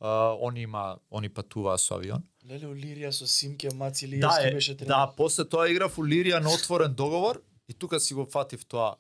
[0.05, 2.25] А, они има, они патуваа со авион.
[2.45, 4.89] Леле у Лирија со Симке Маци Да, Лиевски е, беше тренер.
[4.89, 8.97] да, после тоа играв у Лирија на отворен договор и тука си го фатив тоа.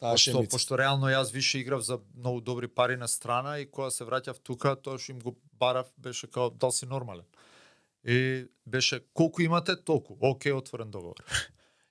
[0.00, 3.90] Таа Пошто, пошто реално јас више играв за многу добри пари на страна и кога
[3.90, 7.24] се враќав тука, тоа што им го барав беше као дал си нормален.
[8.04, 10.14] И беше колку имате толку.
[10.20, 11.24] Океј, отворен договор.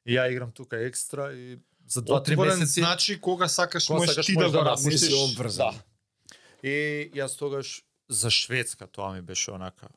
[0.06, 1.58] И ја играм тука екстра и
[1.88, 5.00] за 2-3 Отворен месеци значи кога сакаш кога можеш сакаш ти да го да напуштиш.
[5.00, 5.74] си обврзан.
[5.74, 6.68] Да.
[6.70, 9.88] И јас тогаш за Шведска тоа ми беше онака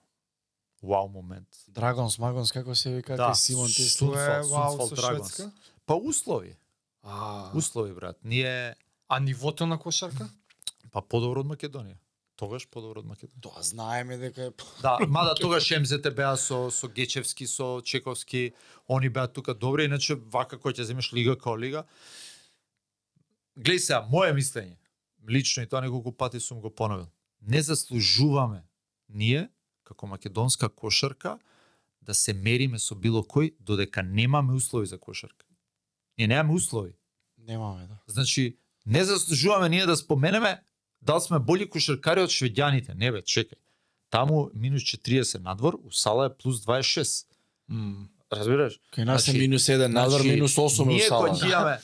[0.83, 1.49] вау момент.
[1.69, 3.69] Драгонс, Магонс, како се вика, Да, Симон
[3.99, 4.97] Тоа е вау со.
[4.97, 5.53] Шведска.
[5.87, 6.57] Па услови,
[7.03, 8.17] А, услови брат.
[8.25, 8.75] Ние
[9.09, 10.29] а нивото на кошарка?
[10.93, 11.97] па подобро од Македонија.
[12.39, 13.43] Тогаш подобро од Македонија.
[13.43, 18.53] Тоа знаеме дека е Да, мада тогаш МЗТ беа со со Гечевски, со Чековски,
[18.89, 21.85] они беа тука добри, иначе вака кој ќе земеш лига као лига.
[23.59, 24.77] Глеј сега, моје мислење,
[25.29, 27.11] лично и тоа неколку пати сум го поновил.
[27.45, 28.63] Не заслужуваме
[29.09, 29.49] ние
[29.85, 31.39] како македонска кошарка
[32.03, 35.47] да се мериме со било кој додека немаме услови за кошарка.
[36.19, 36.93] Ние немаме услови.
[37.39, 37.99] немаме, да.
[38.07, 38.57] Значи,
[38.87, 40.63] не заслужуваме ние да споменеме
[41.03, 42.95] дали сме боли кошаркари од шведјаните.
[42.95, 43.61] Не бе, чекај.
[44.11, 47.27] Таму минус 40 надвор, у сала е плюс 26.
[48.33, 48.81] Разбираш?
[48.93, 51.29] Кај нас е Значи- минус 1, надвор Значи, минус 8 е у Ние сала.
[51.29, 51.79] кој ќе имаме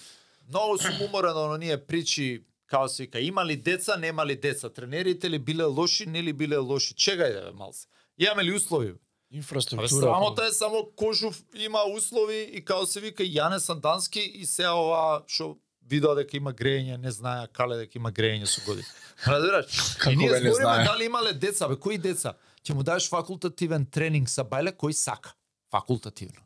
[0.48, 4.68] многу сум уморен од оние причи као се вика, има ли деца, нема ли деца,
[4.68, 6.94] тренерите ли биле лоши, нели биле лоши.
[6.94, 7.86] Чекај бе, малце.
[8.18, 8.88] Имаме ли услови?
[8.88, 8.98] Абе,
[9.30, 9.88] Инфраструктура.
[9.88, 15.22] срамота е само Кожув има услови и као се вика Јане Сандански и се ова
[15.26, 15.56] што
[15.86, 18.86] видео дека има грејење, не знаја кале дека има грејење со години.
[19.26, 19.66] Разбираш?
[19.98, 22.34] Како и ние збориме дали имале деца, бе, кои деца?
[22.66, 25.34] Ќе му дадеш факултативен тренинг са бајле кој сака.
[25.70, 26.42] Факултативно.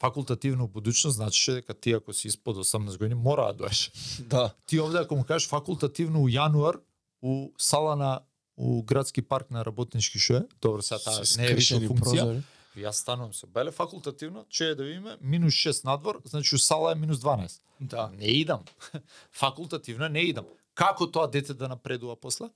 [0.00, 3.92] Факултативно у будучност значи дека ти ако си испод 18 години мора да доеш.
[4.20, 4.54] Да.
[4.66, 6.80] Ти овде ако му кажеш факултативно у јануар
[7.22, 8.20] у сала на
[8.56, 12.22] у градски парк на работнички што е, добро сега таа не е више функција.
[12.22, 12.42] прозори.
[12.78, 16.94] Јас станувам се беле факултативно, че да видиме минус 6 надвор, значи у сала е
[16.94, 17.60] минус 12.
[17.80, 18.10] Да.
[18.18, 18.60] Не идам.
[19.32, 20.44] Факултативно не идам.
[20.74, 22.50] Како тоа дете да напредува после?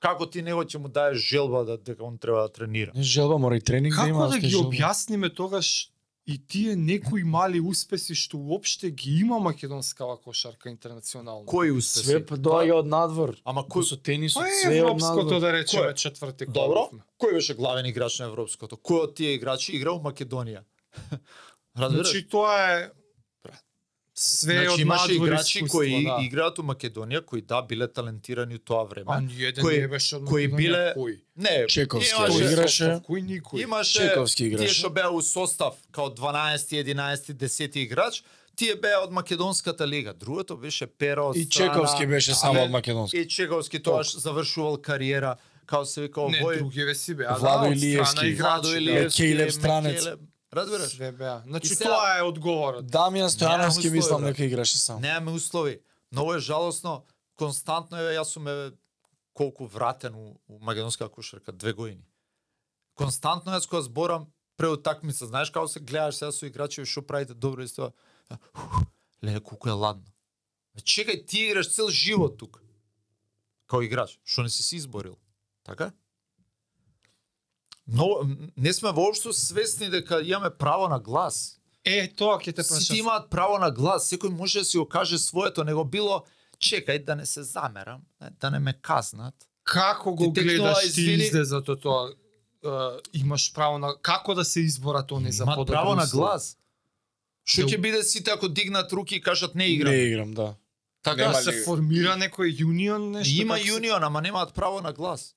[0.00, 2.92] Како ти него ќе му даеш желба да дека он треба да тренира?
[2.94, 4.26] Не желба, мора и тренинг да има.
[4.26, 4.68] Како да те ги желба.
[4.68, 5.91] објасниме тогаш
[6.26, 11.46] и тие некои мали успеси што уопште ги има македонскава кошарка интернационално?
[11.50, 12.06] Кој успеси?
[12.06, 13.34] Све па доаѓа од надвор.
[13.44, 15.98] Ама Кој со тенисот, Па е све од европското да речеме Кој?
[15.98, 16.88] четврти Добро.
[17.18, 18.78] Кој беше главен играч на европското?
[18.78, 20.62] Кој од тие играчи игра у Македонија?
[21.76, 22.06] Разбираш?
[22.06, 22.90] Значи тоа е
[24.14, 26.18] све од Значи имаше надвор играчи искуство, кои да.
[26.22, 29.06] играат у Македонија, кои да биле талентирани у тоа време.
[29.08, 30.56] А ниеден кои- не беше од кои Македонија.
[30.56, 31.18] биле- Кој?
[31.36, 32.84] Не, Чековски, имаше- кој играше?
[32.84, 33.62] Кој никој?
[33.62, 34.74] Имаше Чековски тие играше.
[34.74, 38.22] што беа у состав као 12, 11, 10 играч,
[38.54, 40.12] тие беа од македонската лига.
[40.14, 43.16] Другото беше Пера од И страна, Чековски беше само од македонски.
[43.16, 45.36] И Чековски тоаш завршувал кариера,
[45.66, 47.34] као се вика Не, овој другиве си беа.
[47.34, 48.34] Владо да, од Илиевски.
[48.34, 48.76] Владо да.
[48.76, 50.04] Илиевски, Мекелев Странец.
[50.04, 50.18] Мекелев.
[50.52, 50.90] Разбираш?
[50.90, 51.42] Све беа.
[51.46, 52.84] Значи И сега- тоа е одговорот.
[52.84, 55.00] Дамјан Стојановски мислам дека играше само.
[55.00, 55.80] Немаме услови.
[56.12, 57.04] Многу е жалосно.
[57.34, 58.72] Константно е, јас сум е
[59.34, 62.04] колку вратен у, у македонска кошарка, две години.
[62.94, 64.26] Константно јас кога зборам
[64.56, 67.92] пре утакмица, знаеш како се гледаш сега со играчи што правите добро и тоа.
[69.24, 70.04] Леле колку е ладно.
[70.76, 72.60] Чекај, ти играш цел живот тука.
[73.66, 75.16] као играч, што не си се изборил.
[75.64, 75.92] Така?
[77.86, 78.20] Но
[78.56, 81.58] не сме воопшто свесни дека имаме право на глас.
[81.84, 82.96] Е, тоа ќе те Сите прашам.
[82.96, 86.22] имаат право на глас, секој може да си го каже своето, него било
[86.58, 88.00] чекај да не се замерам,
[88.40, 89.34] да не ме казнат.
[89.64, 92.12] Како го Ти гледаш ти извини- излезато тоа?
[92.64, 92.68] Е,
[93.14, 96.56] имаш право на како да се изборат они за Имаат подобри право на глас.
[97.44, 99.90] Што ќе биде сите ако дигнат руки и кажат не играм?
[99.90, 100.54] Не играм, да.
[101.02, 103.34] Така Да Нема се ли- формира некој јунион нешто?
[103.34, 105.34] Има јунион, ама немаат право на глас.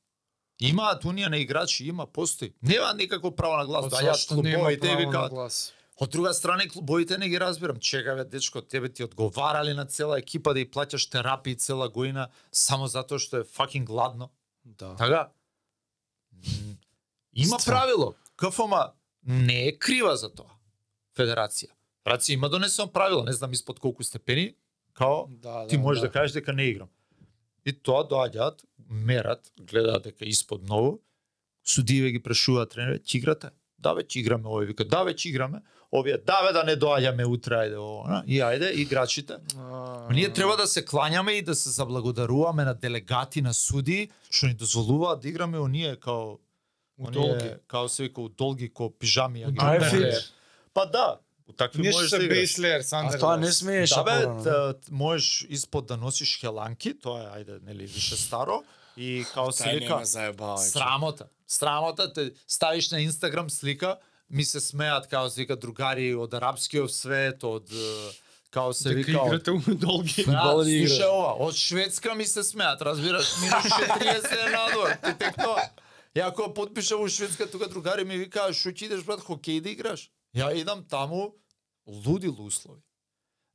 [0.60, 2.54] Имаат унија на играчи, има, постои.
[2.62, 3.90] Нема никакво право на глас.
[3.90, 5.74] Па Да, јас клубовите глас?
[6.00, 7.80] Од друга страна клубовите не ги разбирам.
[7.80, 12.30] Чека бе, дечко, тебе ти одговарали на цела екипа да ја плаќаш терапии цела година
[12.52, 14.30] само затоа што е факинг гладно.
[14.64, 14.96] Да.
[14.96, 15.30] Така?
[17.34, 17.76] Има Ствар.
[17.76, 18.16] правило.
[18.36, 18.74] КФМ
[19.24, 20.52] не е крива за тоа.
[21.16, 21.72] Федерација.
[22.06, 24.56] Федерација има донесено правило, не знам испод колку степени,
[24.94, 26.90] као Да, ти можеш да кажеш дека не играм.
[27.66, 31.00] И тоа доаѓаат, мерат, гледаат дека испод многу,
[31.66, 33.50] судиеве ги прашуваат тренере, ќе играте?
[33.80, 35.62] Да бе, ќе играме, овој вика, да бе, ќе играме.
[35.92, 38.24] Овие, да бе, да не доаѓаме утре, ајде, ово, на?
[38.28, 39.38] и ајде, играчите.
[39.58, 44.48] А, Ние треба да се клањаме и да се заблагодаруваме на делегати на суди што
[44.48, 46.40] ни дозволуваат да играме оние као
[46.98, 47.50] У оние, долги.
[47.68, 49.46] као се вика у долги ко пижами.
[50.74, 51.20] Па да,
[51.54, 53.20] такви Нешто можеш се да бейслер, А Сандер.
[53.20, 54.76] тоа не смееше Да бе, да.
[54.92, 58.64] можеш испод да носиш хеланки, тоа е ајде нели више старо
[58.98, 60.58] и као заебавај.
[60.58, 61.26] срамота.
[61.48, 63.98] Срамота те ставиш на Инстаграм слика,
[64.30, 67.70] ми се смеат као се вика другари од арапскиот свет, од
[68.50, 70.24] као се Дека вика од играте у долги.
[70.24, 70.32] Да
[70.64, 70.88] игра.
[70.88, 75.70] слушај ова, од Шведска ми се смеат, разбираш, минус 40 е надвор, ти тек тоа.
[76.16, 79.70] Ја ако потпишам у Шведска, тука другари ми викаа, шо ќе идеш брат, хокеј да
[79.70, 80.10] играш?
[80.36, 81.36] Ја идам таму,
[81.88, 82.82] луди услови.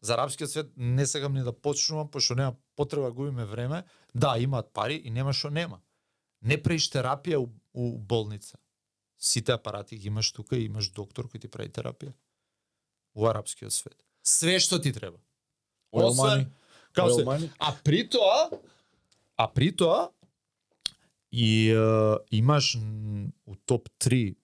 [0.00, 3.84] За арапскиот свет не сакам ни да почнувам, пошто нема потреба губиме време.
[4.14, 5.82] Да, имаат пари и нема што нема.
[6.40, 8.56] Не правиш терапија у, у болница.
[9.18, 12.14] Сите апарати ги имаш тука и имаш доктор кој ти прави терапија.
[13.14, 13.98] У арапскиот свет.
[14.22, 15.20] Све што ти треба.
[15.92, 16.48] Освен-.
[16.92, 18.50] Као се, а при тоа,
[19.36, 20.10] а при тоа,
[21.30, 22.76] и е, имаш
[23.46, 24.34] у топ 3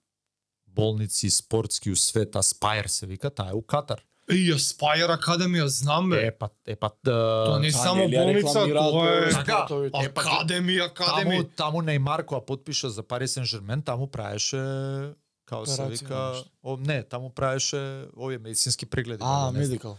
[0.76, 4.04] болници спортски у свет, Aspire се вика, таа е у Катар.
[4.26, 6.24] Еј, Aspire Академија, знам бе.
[6.26, 9.60] Е, па, е, па, Тоа не е само болница, тоа е Така,
[10.02, 11.46] е, па, Академија, таму, Академија.
[11.56, 15.14] таму Неймар која потпиша за Пари Сен Жермен, таму правеше
[15.46, 19.22] као се вика, о, не, таму правеше овие медицински прегледи.
[19.22, 19.96] А, медикал.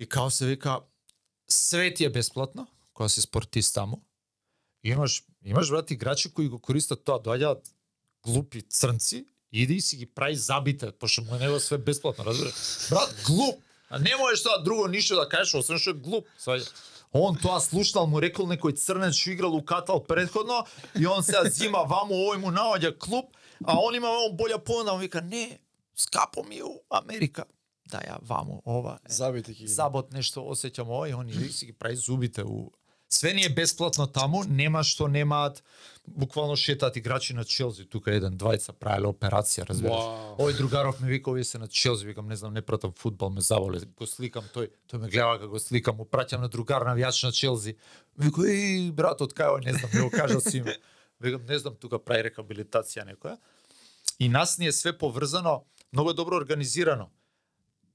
[0.00, 0.80] И као се вика,
[1.48, 4.02] све ти е бесплатно, кога си спортист таму.
[4.84, 7.70] И имаш, имаш брат играчи кои го користат тоа, доаѓаат
[8.26, 12.54] глупи црнци, иди и си ги прави забите, пошто му е него све бесплатно, разбираш?
[12.90, 13.56] Брат, глуп.
[13.90, 16.26] А не можеш тоа друго ништо да кажеш, освен што е глуп.
[16.40, 16.68] Сваѓа.
[17.12, 21.40] Он тоа слушнал му рекол некој црнец што играл у Катал предходно и он се
[21.50, 23.32] зима ваму овој му наоѓа клуб,
[23.64, 25.58] а он има ваму болја понуда, он вика не,
[25.96, 27.44] скапо ми у Америка.
[27.88, 28.98] Да ја ваму ова.
[29.08, 29.66] Е Забите ги.
[29.66, 32.70] забот нешто осеќам ова и они иди си ги прави зубите у
[33.08, 35.62] Све ни е бесплатно таму, нема што немаат
[36.06, 40.04] буквално шетаат играчи на Челси, тука еден двајца правеле операција, разбираш.
[40.04, 40.34] Вау.
[40.36, 43.40] Овој другаров ми вика овие се на Челси, викам не знам, не пратам фудбал, ме
[43.40, 47.24] заволе, го сликам тој, тој ме гледа како го сликам, му праќам на другар навијач
[47.24, 47.76] на Челси.
[48.16, 50.76] Вика и брат од кај не знам, не го кажа си име.
[51.20, 53.38] Викам не знам, тука прави рехабилитација некоја.
[54.18, 57.08] И нас ни е све поврзано, многу добро организирано.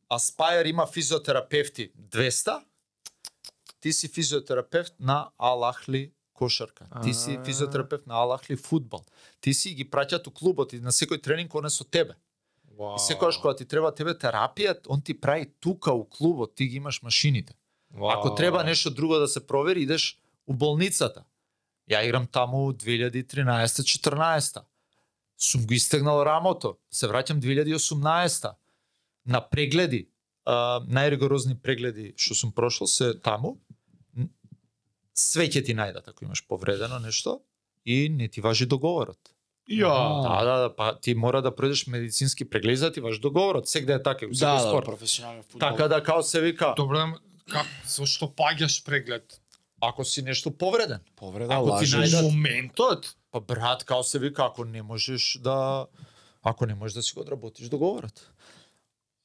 [0.09, 2.61] Aspire има физиотерапевти 200,
[3.83, 6.85] ти си физиотерапевт на Алахли кошарка.
[7.03, 9.03] Ти си физиотерапевт на Алахли фудбал.
[9.41, 12.15] Ти си ги праќаат у клубот и на секој тренинг он е со тебе.
[12.79, 12.95] Вау.
[12.95, 16.79] И секогаш кога ти треба тебе терапија, он ти прави тука у клубот, ти ги
[16.79, 17.53] имаш машините.
[17.91, 21.27] Ако треба нешто друго да се провери, идеш у болницата.
[21.91, 24.63] Ја играм таму 2013-14.
[25.37, 26.77] Сум го истегнал рамото.
[26.91, 28.55] Се враќам 2018
[29.25, 30.07] на прегледи,
[30.45, 33.57] а, најригорозни прегледи што сум прошол се таму.
[35.15, 37.41] Све ќе ти најдат ако имаш повредено нешто
[37.85, 39.19] и не ти важи договорот.
[39.69, 40.21] Ја.
[40.23, 43.67] Да, да, да, па ти мора да пројдеш медицински преглед за да ти важи договорот.
[43.67, 44.85] Сегде е така, секој Да, да, спорт.
[44.85, 45.69] професионален фудбал.
[45.69, 46.97] Така да као се вика, Добро,
[47.47, 49.39] как зошто паѓаш преглед?
[49.81, 51.91] ако си нешто повреден, повреда, Ако ти лажеш.
[51.93, 53.15] најдат- Во моментот?
[53.31, 55.87] Па брат, као се вика, ако не можеш да
[56.43, 58.29] ако не можеш да си го одработиш договорот.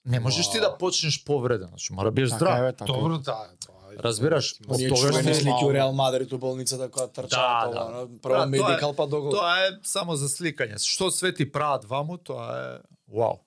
[0.05, 2.59] Не можеш ти да почнеш повреден, значи мора бидеш Така здрав.
[2.65, 2.93] е, така.
[2.93, 3.49] Добро, да.
[3.53, 7.31] е- Разбираш, Има од тогаш чувени не слики у Реал Мадрид у болницата која трчаат
[7.31, 8.07] Да, ова, да.
[8.07, 8.21] да.
[8.21, 9.31] прво Да, тоа е- медикал па до гол.
[9.33, 10.79] Тоа е само за сликање.
[10.79, 13.41] Што све ти прават ваму, тоа е вау.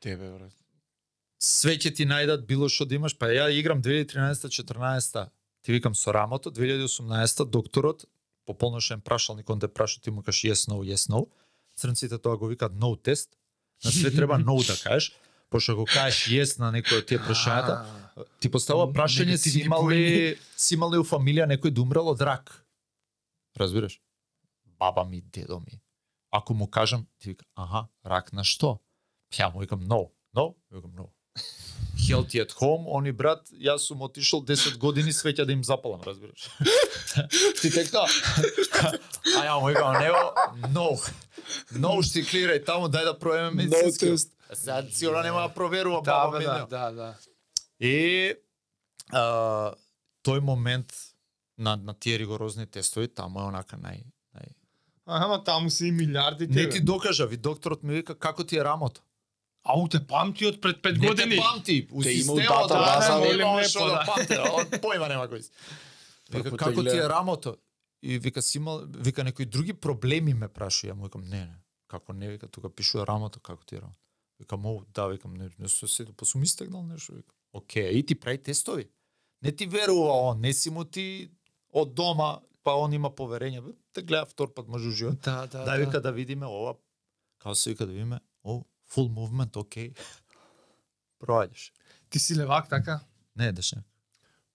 [0.00, 0.52] Тебе, брат.
[1.38, 5.28] Све ќе ти најдат било што да имаш, па ја играм 2013-14
[5.62, 8.04] Ти викам со рамото 2018 докторот
[8.46, 11.26] по полношен прашалник он те праша ти му кажеш yes no yes no.
[11.76, 13.30] Црнците тоа го викаат no тест.
[13.84, 15.12] На све треба no да кажеш.
[15.50, 17.84] Пошто го кажеш yes на некој од тие прашањата,
[18.40, 22.22] ти поставува прашање си имал ли си имал ли у фамилија некој да умрел од
[22.22, 22.52] рак?
[23.58, 24.00] Разбираш?
[24.78, 25.80] Баба ми, дедо ми.
[26.30, 28.80] Ако му кажам, ти вика, аха, рак на што?
[29.34, 31.10] Ја му викам, no, no, викам, no.
[32.04, 36.50] Healthy at home, они брат, јас сум отишол 10 години свеќа да им запалам, разбираш?
[37.62, 38.04] ти така,
[39.38, 40.34] а ја му викам, него,
[40.74, 40.88] no,
[41.78, 44.10] no, шти клирај таму, дај да провериме медицински.
[44.10, 44.30] тест.
[44.52, 47.33] Сега сигурно нема да проверува Да, баба бе,
[47.84, 48.34] И
[49.12, 49.74] а,
[50.24, 50.94] тој момент
[51.58, 54.04] на, на тие ригорозни тестови, таму е онака нај...
[54.36, 54.52] нај...
[55.06, 58.64] Ама таму се и милиарди Не ти докажа, ви докторот ми вика како ти е
[58.64, 59.02] рамото.
[59.64, 61.36] Ау те памти од пред 5 Не години.
[61.36, 64.04] те памти, у Те има дата да, база, да, не, па, да да.
[64.06, 65.40] памти, он појма нема кој.
[65.40, 65.50] си.
[66.30, 67.56] Вика како ти е рамото?
[68.02, 71.56] И вика си имал, вика некои други проблеми ме праша, ја му викам не, не.
[71.88, 74.00] Како не вика тука пишува рамото, како ти е рамото?
[74.40, 77.36] Викам, о, да, викам, не, не се сетил, па сум истегнал нешто, викам.
[77.54, 78.88] Океј, и ти прави тестови.
[79.42, 81.30] Не ти верува он, не си му ти
[81.72, 85.20] од дома, па он има поверење, бе, те гледа втор пат може уживот.
[85.20, 86.74] Да, да, Дај вика да видиме ова,
[87.38, 89.92] како се вика да видиме, о, full movement, окей.
[91.20, 91.70] Проаѓаш.
[92.10, 93.00] Ти си левак така?
[93.36, 93.76] Не, деше.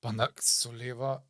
[0.02, 1.22] Па на со лева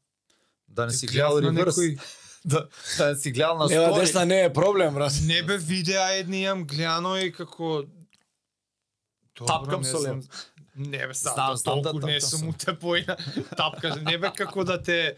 [0.68, 1.76] Да не си гледал реверс.
[1.76, 2.00] некој
[2.46, 2.68] Да,
[2.98, 4.02] да не си гледал на Лева стори.
[4.02, 5.12] десна не е проблем, брат.
[5.24, 7.84] не бе видеа едни јам гледано и како
[9.36, 10.22] Тапкам не со.
[10.76, 13.18] Не бе, Знам, сам, знам да толку не сум со- му те поина.
[13.58, 15.16] Тапкаш, не бе како да те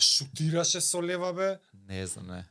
[0.00, 1.58] шутираше со лева бе.
[1.88, 2.44] Не знам, не.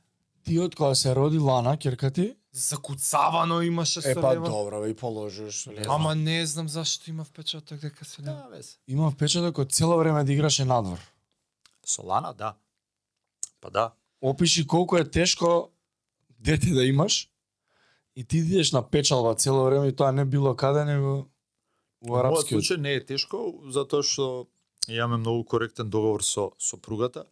[0.44, 2.36] Ти од кога се роди Лана, керка ти?
[2.52, 4.50] Закуцавано имаше со Е, па лева.
[4.50, 5.66] добро, бе, и положиш.
[5.66, 8.44] Не Ама не знам зашто има впечаток дека се лева.
[8.44, 8.80] Да, без.
[8.88, 11.00] Има впечаток од цело време да играше надвор.
[11.86, 12.54] Солана, да.
[13.62, 13.92] Па да.
[14.22, 15.70] Опиши колку е тешко
[16.40, 17.30] дете да имаш
[18.16, 21.26] и ти идеш на печалба цело време и тоа не било каде, него у
[22.04, 22.62] Во мојот арапскиот.
[22.62, 23.38] случај не е тешко,
[23.72, 24.48] затоа што
[24.88, 27.26] имаме многу коректен договор со сопругата.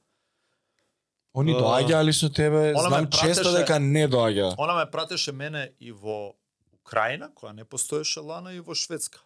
[1.33, 4.55] Они А, доаѓаали со тебе, она знам често пратеше- дека не доаѓа.
[4.57, 6.33] Она ме пратеше мене и во
[6.73, 9.19] Украина, која не постоеше Лана, и во Шведска.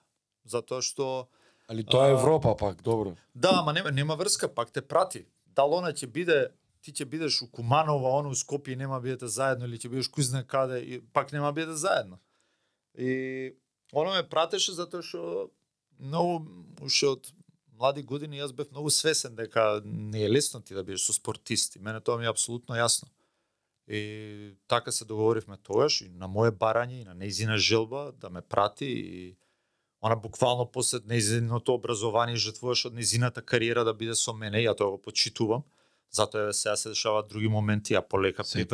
[0.46, 1.28] Затоа што
[1.68, 3.16] Али тоа е А, Европа пак, добро.
[3.34, 5.26] Да, ама нема, нема врска, пак те прати.
[5.56, 6.50] Дал она ќе биде,
[6.82, 10.44] ти ќе бидеш у Куманова, оно у Скопје нема бидете заедно или ќе бидеш знае
[10.44, 12.20] каде и пак нема бидете заедно.
[12.98, 13.56] И
[14.02, 15.50] оно ме пратеше затоа што
[16.00, 16.44] многу
[16.82, 17.32] уште од
[17.78, 21.80] млади години јас бев многу свесен дека не е лесно ти да бидеш со спортисти.
[21.80, 23.08] Мене тоа ми е апсолутно јасно.
[23.88, 28.42] И така се договоривме тогаш и на моје барање и на нејзина желба да ме
[28.42, 29.36] прати и
[30.02, 34.96] она буквално после нејзиното образование жртвуваш од нејзината кариера да биде со мене, ја тоа
[34.96, 35.64] го почитувам.
[36.12, 38.66] Затоа е сега се дешаваат други моменти, ја полека Се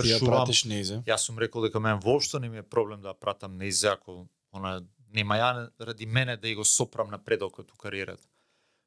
[0.67, 1.01] неизе.
[1.07, 4.81] Јас сум рекол дека мен воопшто не ми е проблем да пратам нејзе ако она
[5.13, 8.27] нема ја ради мене да ја го сопрам напредокот у кариерата.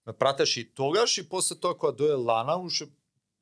[0.07, 2.89] Ме пратеше и тогаш и после тоа кога дое Лана уште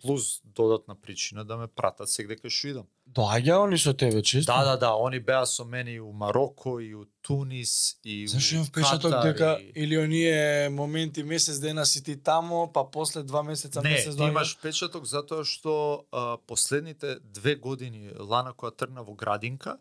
[0.02, 2.86] плюс додатна причина да ме пратат сегде кај што идам.
[3.06, 4.52] Доаѓа они со тебе често?
[4.52, 8.54] Да, да, да, они беа со мене и у Мароко, и у Тунис, и Зашто
[8.54, 9.82] у имам впечаток дека и...
[9.82, 14.22] или оние моменти месец дена си ти тамо, па после два месеца Не, месец ти
[14.22, 19.78] имаш впечаток затоа што а, последните две години Лана која тргна во градинка,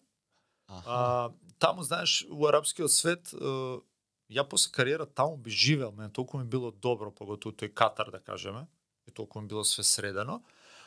[0.67, 0.85] Аха.
[0.85, 1.29] а,
[1.61, 3.33] таму знаеш у арапскиот свет
[4.31, 8.19] ја после кариера таму би живеел, мене толку ми било добро, поготово тој Катар да
[8.19, 8.65] кажеме,
[9.07, 10.41] и толку ми било све средено.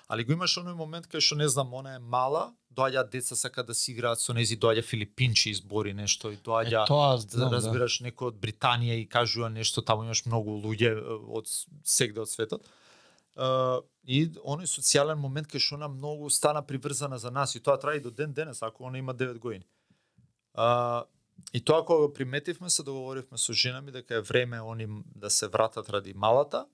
[0.08, 3.62] Али го имаш оној момент кај што не знам, она е мала, доаѓаат деца сака
[3.64, 7.50] да си играат со нези, доаѓа филипинчи избори нешто и Е, доаѓа тоа да знам,
[7.50, 7.56] да.
[7.56, 11.48] разбираш некој од Британија и кажува нешто, таму имаш многу луѓе е, од
[11.84, 12.68] сегде од светот.
[13.34, 17.80] Uh, и оној социјален момент кај што она многу стана приврзана за нас и тоа
[17.80, 19.66] трае до ден денес, ако она има 9 години.
[20.54, 21.04] Uh,
[21.52, 25.30] и тоа кога го приметивме, се договоривме со жена ми дека е време они да
[25.30, 26.66] се вратат ради малата,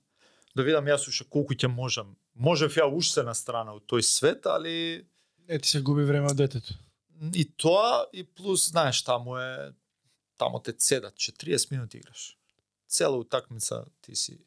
[0.57, 2.16] да видам јас уште колку ќе можам.
[2.35, 5.07] Можев ја уште на страна од тој свет, али
[5.51, 6.74] Е, ти се губи време од детето.
[7.35, 9.73] и тоа и плюс знаеш таму е
[10.39, 12.39] таму те цедат 40 минути играш.
[12.89, 14.39] Цела утакмица ти си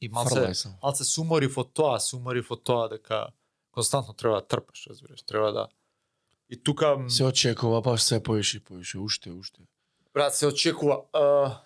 [0.00, 0.52] и малце
[0.82, 3.28] малце се уморив од тоа, се уморив од тоа дека
[3.70, 5.68] константно треба да трпаш, разбираш, треба да
[6.50, 9.62] И тука Се очекува, па се поише, поише, уште, уште.
[10.14, 11.02] брат се очекува.
[11.12, 11.58] А,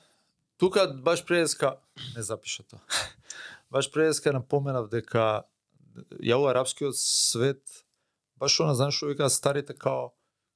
[0.59, 1.77] тука баш преска
[2.17, 2.81] не запиша тоа.
[3.71, 5.43] баш преска напоменав дека
[6.23, 7.63] ја у арапскиот свет
[8.37, 10.11] баш она знаеш што вика старите као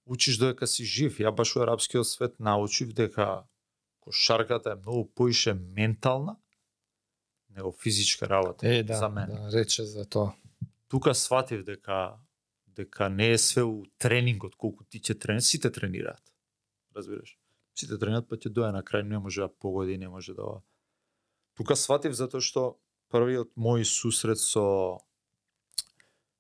[0.07, 1.19] учиш додека си жив.
[1.19, 3.45] Ја баш у арапскиот свет научив дека
[4.01, 6.37] кошарката е многу поише ментална
[7.51, 9.35] него физичка работа Е, да, за мене.
[9.35, 10.33] да, рече за тоа.
[10.89, 12.13] Тука сватив дека
[12.77, 16.23] дека не е све у тренингот колку ти ќе тренираш, сите тренираат.
[16.97, 17.37] Разбираш?
[17.75, 20.63] Сите тренираат, па ќе дое на крај не може да погоди, не може да ова.
[21.55, 22.79] Тука сватив затоа што
[23.15, 24.99] првиот мој сусрет со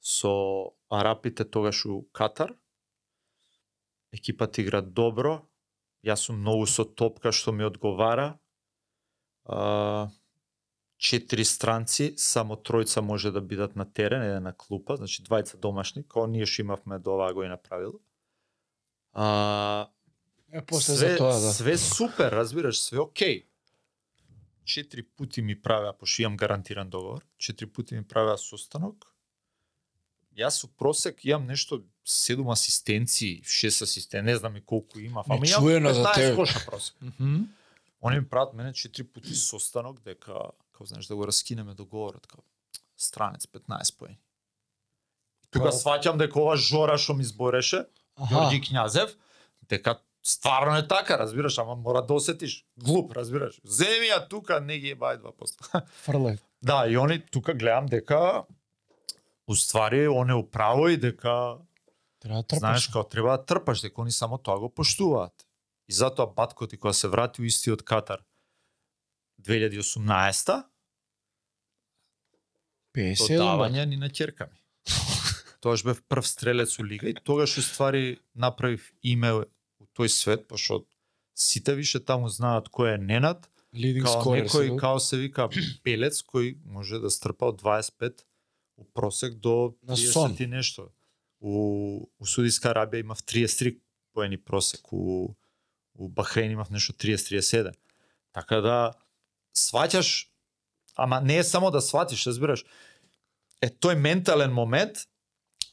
[0.04, 2.54] со арапите тогаш у Катар.
[4.12, 5.48] Екипата игра добро.
[6.04, 8.38] Јас сум многу со топка што ми одговара.
[9.44, 10.10] А,
[10.98, 16.04] четири странци, само тројца може да бидат на терен, еден на клупа, значи двајца домашни,
[16.08, 18.00] као ние што имавме до оваа го и направило.
[19.12, 19.88] А,
[20.54, 21.52] Е, после све, за тоа, да.
[21.52, 23.46] све супер, разбираш, све окей.
[24.64, 29.10] Четири пати ми правеа, пошто имам гарантиран договор, четири пати ми правеа состанок.
[30.34, 35.46] Јас со просек имам нешто седум асистенции, шест асистенции, не знам и колку имав, ама
[35.46, 36.34] имам за 15 тебе.
[36.36, 36.96] коша просек.
[37.02, 37.50] Мгм.
[38.00, 42.42] Они ми прават мене четири пати состанок дека како знаеш да го раскинеме договорот како
[42.98, 44.18] странец 15 поени.
[45.54, 47.84] Тука сваќам дека ова жора што ми збореше,
[48.18, 49.14] Ѓорѓи Књазев,
[49.70, 52.64] дека стварно е така, разбираш, ама мора да осетиш.
[52.76, 53.60] Глуп, разбираш.
[53.62, 55.82] Земи ја тука, не ги ебај 2%.
[56.06, 56.38] фрле.
[56.62, 58.44] да, и они тука гледам дека
[59.46, 61.58] уствари он е управо и дека
[62.20, 62.92] Треба да знаеш трпаш.
[62.92, 65.46] како треба да трпаш, дека они само тоа го поштуваат.
[65.88, 68.24] И затоа батко ти кога се врати у истиот Катар
[69.44, 70.46] 2018
[72.94, 74.58] то 57 давање ни на ќерка ми.
[75.64, 79.44] Тогаш бев прв стрелец у лига и тогаш уствари направив име у
[79.98, 80.84] тој свет, пошто
[81.34, 84.46] сите више таму знаат кој е Ненад, лидинг као скорер.
[84.46, 85.48] некој као се вика
[85.82, 88.22] пелец кој може да стрпа од 25
[88.76, 90.36] у просек до На 30 сон.
[90.38, 90.92] и нешто.
[91.40, 93.78] У, у Судиска Арабија имав 33
[94.14, 95.34] поени просек, у,
[95.94, 97.74] у Бахрейн имав нешто 30-37.
[98.32, 98.92] Така да
[99.56, 100.28] сваќаш,
[100.96, 102.64] ама не е само да сватиш, разбираш.
[103.62, 105.06] Е тој ментален момент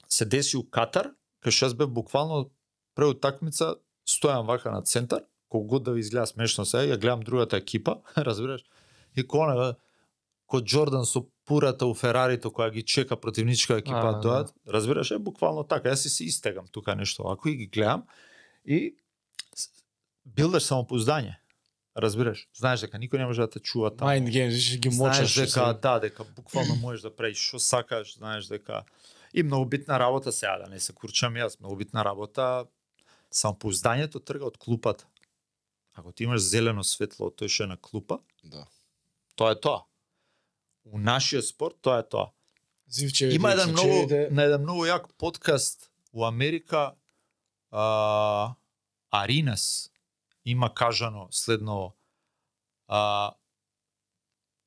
[0.09, 1.11] се деси у Катар,
[1.43, 2.51] кај што бев буквално
[2.95, 3.75] пред утакмица
[4.07, 8.01] стојам вака на центар, колку год да ви изгледа смешно се, ја гледам другата екипа,
[8.17, 8.61] разбираш?
[9.15, 9.75] И кона
[10.47, 15.11] ко Джордан со пурата у Ферарито која ги чека противничка екипа А, да дојат, разбираш,
[15.11, 18.03] е буквално така, јас си се истегам тука нешто вако и ги гледам
[18.65, 18.95] и
[20.25, 21.40] билдаш самопоуздање.
[21.95, 22.47] Разбираш?
[22.55, 24.07] Знаеш дека никој не може да те чува таму.
[24.07, 25.35] Mind games, више ги Знаеш мочаш.
[25.35, 28.83] дека да, дека буквално можеш да правиш што сакаш, знаеш дека
[29.33, 32.65] и многу битна работа сега да не се курчам јас, многу битна работа
[33.31, 35.05] самопоуздањето трга од клупата.
[35.93, 38.67] Ако ти имаш зелено светло од тој што е на клупа, Да.
[39.35, 39.83] тоа е тоа.
[40.85, 42.31] У нашиот спорт тоа е тоа.
[42.87, 46.95] Зивчевите, Има еден многу на еден многу јак подкаст у Америка
[47.71, 48.55] а,
[49.11, 49.90] Аринас
[50.45, 51.95] има кажано следно
[52.87, 53.33] а,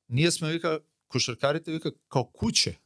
[0.09, 2.81] ние сме вика кошаркарите вика као куче.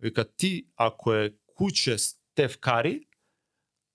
[0.00, 3.06] Вика ти ако е куче Стеф Кари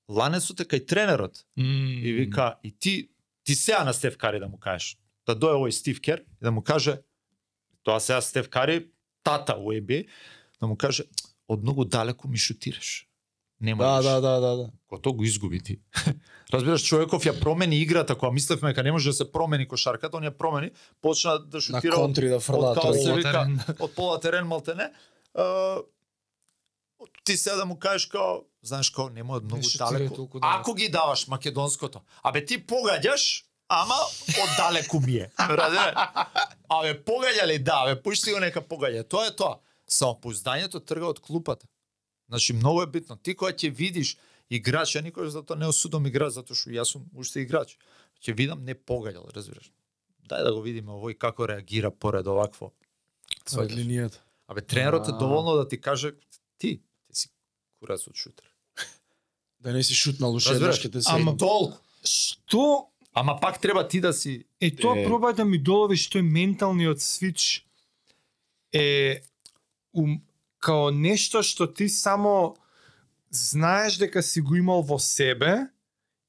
[0.09, 1.45] ланецот е кај тренерот.
[1.57, 3.09] И вика и ти
[3.43, 6.51] ти сега на Стеф Кари да му кажеш да дое овој Стив Кер и да
[6.51, 7.01] му каже
[7.83, 8.91] тоа сега Стеф Кари
[9.23, 9.73] тата у
[10.61, 11.03] да му каже
[11.47, 13.07] од многу далеку ми шутираш.
[13.61, 14.69] Нема Да, да, да, да, да.
[14.87, 15.79] Кога тоа го изгуби ти.
[16.53, 20.23] Разбираш, човеков ја промени играта, кога мислевме дека не може да се промени кошарката, он
[20.23, 20.71] ја промени,
[21.01, 22.83] почна да шутира од, контри да фрлаат.
[22.83, 23.59] од се вика, терен.
[23.79, 24.91] од пола терен малтене.
[25.33, 25.79] А,
[27.23, 30.15] ти сега да му кажеш као, знаеш као, нема од многу шутирај далеку.
[30.15, 30.59] толку далеку.
[30.59, 33.97] Ако ги даваш македонското, абе ти погаѓаш, ама
[34.29, 35.31] од далеку ми е.
[35.39, 35.95] Разбираш?
[36.69, 37.59] Абе погаѓа ли?
[37.59, 39.07] Да, абе пушти го нека погаѓа.
[39.07, 39.57] Тоа е тоа.
[39.89, 41.67] Самопоуздањето трга од клупата.
[42.29, 43.15] Значи многу е битно.
[43.17, 44.17] Ти кога ќе видиш
[44.49, 47.77] играч, ја никош за тоа не осудам играч затоа што јас сум уште играч.
[48.21, 49.71] Ќе видам не погаѓал, разбираш.
[50.25, 52.71] Дај да го видиме овој како реагира поред овакво.
[53.53, 54.17] Од линијата.
[54.47, 56.13] Абе тренерот е доволно да ти каже
[56.57, 57.29] ти, ти си
[57.79, 58.45] курац од шутер.
[59.59, 60.75] Да не си шутнал уште Разбираш?
[60.75, 61.09] еднаш ќе те се.
[61.11, 61.77] Ама- толку.
[62.03, 65.05] Што Ама пак треба ти да си Е, тоа Е.
[65.05, 67.65] пробај да ми доловиш тој менталниот свич
[68.73, 69.21] е
[69.93, 70.21] ум,
[70.65, 72.55] као нешто што ти само
[73.29, 75.67] знаеш дека си го имал во себе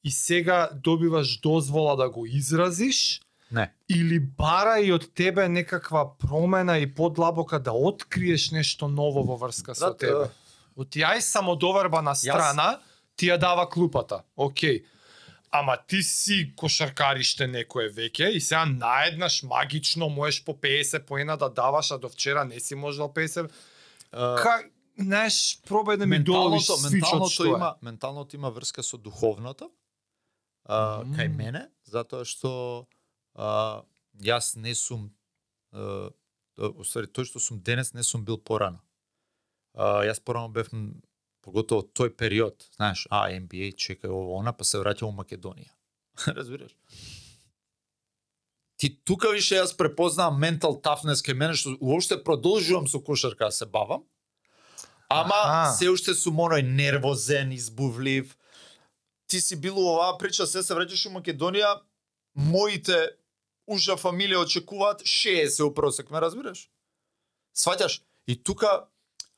[0.05, 3.71] и сега добиваш дозвола да го изразиш не.
[3.89, 9.75] или бара и од тебе некаква промена и подлабока да откриеш нешто ново во врска
[9.75, 10.29] со Брат, тебе.
[10.77, 12.77] Од јај самодоверба на страна
[13.17, 14.21] ти ја дава клупата.
[14.37, 14.85] Океј.
[15.51, 21.49] Ама ти си кошаркарище некое веќе и сега наеднаш магично можеш по 50 поена да
[21.49, 23.49] даваш, а до вчера не си можел 50.
[24.17, 24.55] Ка,
[24.97, 27.49] знаеш, пробај да ми доловиш менталното, што е.
[27.53, 29.71] има менталното има врска со духовното.
[30.65, 31.15] А, Мм.
[31.15, 32.89] кај мене, затоа што
[33.35, 33.83] а,
[34.19, 35.11] јас не сум
[35.73, 36.09] а,
[36.57, 38.81] тој што сум денес не сум бил порано.
[39.75, 40.73] А, јас порано бев
[41.45, 45.71] поготово тој период, знаеш, а NBA чекај ово она, па се враќам во Македонија.
[46.39, 46.73] Разбираш?
[48.77, 53.53] Ти тука више јас препознавам ментал тафнес кај мене што уопште продолжувам со кошарка да
[53.53, 54.05] се бавам.
[55.09, 55.73] Ама Аха.
[55.73, 58.37] се уште сум оној нервозен, избувлив.
[59.27, 61.81] Ти си бил оваа прича, се се враќаш у Македонија,
[62.35, 63.17] моите
[63.67, 66.69] ужа фамилија очекуваат 60 у просек, ме разбираш?
[67.57, 68.01] Сваќаш?
[68.27, 68.87] И тука,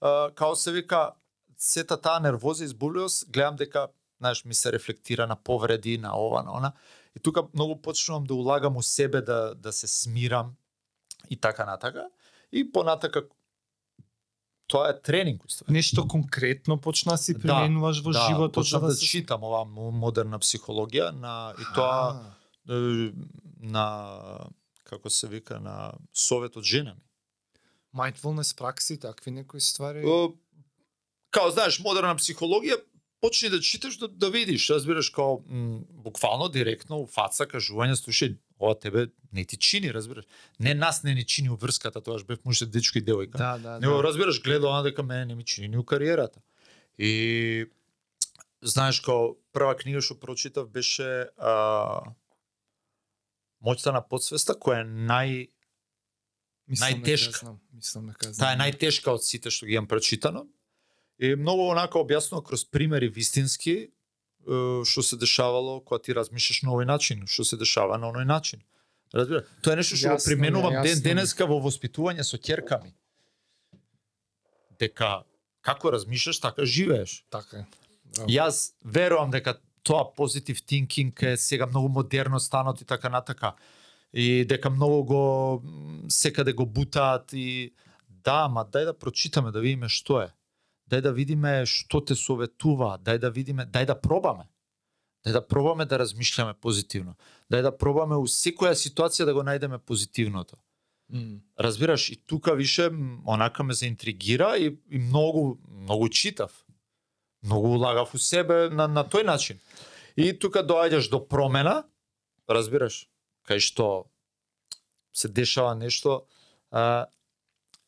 [0.01, 1.13] а, као се вика,
[1.59, 3.89] сета таа нервоза и избувливост, гледам дека,
[4.19, 6.73] знаеш, ми се рефлектира на повреди, на ова, на она.
[7.19, 10.55] И тука многу почнувам да улагам у себе, да, да се смирам
[11.31, 12.07] и така натака.
[12.53, 13.25] И понатака,
[14.67, 15.73] тоа е тренинг, уствари.
[15.73, 19.65] Нешто конкретно почна да си Да, применуваш во животот почнав за да, се читам оваа
[19.67, 22.23] мо- модерна психологија на и тоа
[22.69, 22.73] А,
[23.61, 23.87] на
[24.85, 27.01] како се вика на совет од женами.
[27.95, 30.05] mindfulness пракси, такви некои ствари.
[31.31, 32.77] Као знаеш модерна психологија
[33.21, 38.37] почни да читаш да, да видиш, разбираш као м, буквално директно у фаца кажување слушај
[38.59, 40.25] ова тебе не ти чини, разбираш.
[40.61, 43.37] Не нас не ни чини врската, тоаш бев муж дечко и девојка.
[43.39, 44.03] Да, да, Него да.
[44.03, 46.41] разбираш, гледа она дека мене не ми чини ни у кариерата.
[46.99, 47.67] И
[48.63, 52.03] знаеш као прва книга што прочитав беше а,
[53.63, 55.49] Моќта на подсвеста која е нај
[56.69, 57.57] Мислам дека најтешка.
[57.73, 58.39] Мислам дека знам.
[58.39, 60.47] таа е најтешка од сите што ги имам прочитано.
[61.19, 63.91] И многу онака објаснува кроз примери вистински
[64.85, 68.63] што се дешавало кога ти размислиш на овој начин, што се дешава на оној начин.
[69.13, 72.95] Разбира, тоа е нешто што го применувам ден денеска во воспитување со ќерка ми.
[74.81, 75.25] Дека
[75.61, 77.25] како размислиш, така живееш.
[77.31, 77.67] Така е.
[78.15, 78.31] Браво.
[78.31, 83.53] Јас верувам дека тоа позитив тинкинг е сега многу модерно станот и така натака.
[84.13, 85.63] И дека многу го
[86.09, 87.75] секаде го бутаат и
[88.09, 90.29] да, ма дај да прочитаме да видиме што е.
[90.89, 94.49] Дај да видиме што те советува, дај да видиме, дај да пробаме.
[95.27, 97.17] Дај да пробаме да размишляме позитивно.
[97.53, 100.57] Дај да пробаме у секоја ситуација да го најдеме позитивното.
[101.13, 101.41] М.
[101.59, 102.91] Разбираш, и тука више
[103.27, 106.65] онака ме заинтригира и, и многу многу читав.
[107.43, 109.61] Многу улагав у себе на, на тој начин.
[110.17, 111.85] И тука доаѓаш до промена,
[112.49, 113.09] разбираш,
[113.47, 114.11] кај што
[115.13, 116.27] се дешава нешто,
[116.71, 117.07] а,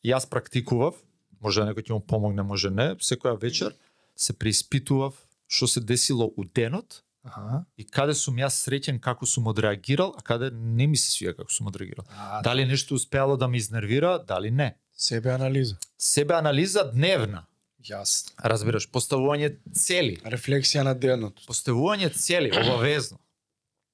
[0.05, 0.95] јас практикував,
[1.41, 3.75] може некој ќе му помогне, може не, секоја вечер
[4.15, 5.13] се преиспитував
[5.51, 7.65] што се десило у денот Аха.
[7.77, 11.51] и каде сум јас среќен како сум одреагирал, а каде не ми се свија како
[11.51, 12.05] сум одреагирал.
[12.09, 14.75] А, Дали нешто успеало да ме изнервира, дали не.
[14.95, 15.77] Себе анализа.
[15.97, 17.45] Себе анализа дневна,
[17.83, 18.31] Јасно.
[18.43, 20.17] разбираш, поставување цели.
[20.23, 21.41] Рефлексија на денот.
[21.47, 23.19] Поставување цели, обавезно.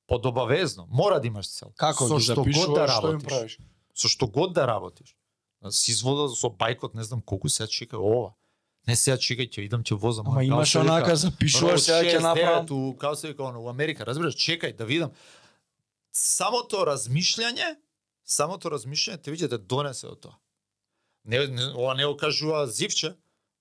[0.08, 1.74] Подобавезно, мора да имаш цел.
[1.76, 3.28] Како со ги што год запишуваш, да што им работиш.
[3.28, 3.58] правиш?
[3.94, 5.16] Со што год да работиш.
[5.64, 8.36] С извода со бајкот, не знам колку сега чека ова.
[8.88, 10.30] Не сега чекај, ќе идам ќе возам.
[10.32, 12.68] Ама имаш онака запишуваш сега ќе 6, направам.
[12.68, 15.12] 9 у како се вика оно, у Америка, разбираш, чекај да видам.
[16.14, 17.76] Самото размишљање,
[18.24, 20.38] самото размишљање те виѓате донесе од тоа.
[21.28, 23.18] Не, не ова не го кажува Зивче,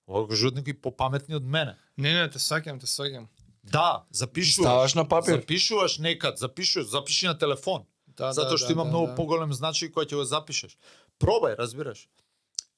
[0.06, 1.74] ова го кажуваат некои попаметни од мене.
[1.96, 3.26] Не, не, те саќам, те саќам.
[3.66, 4.62] Да, запишуваш.
[4.62, 5.40] Ставаш на папир.
[5.40, 7.82] Запишуваш некад, запишуваш, запиши на телефон.
[8.16, 10.78] Да, затоа што има многу поголем значај кој ќе го запишеш.
[11.18, 12.08] Пробај, разбираш.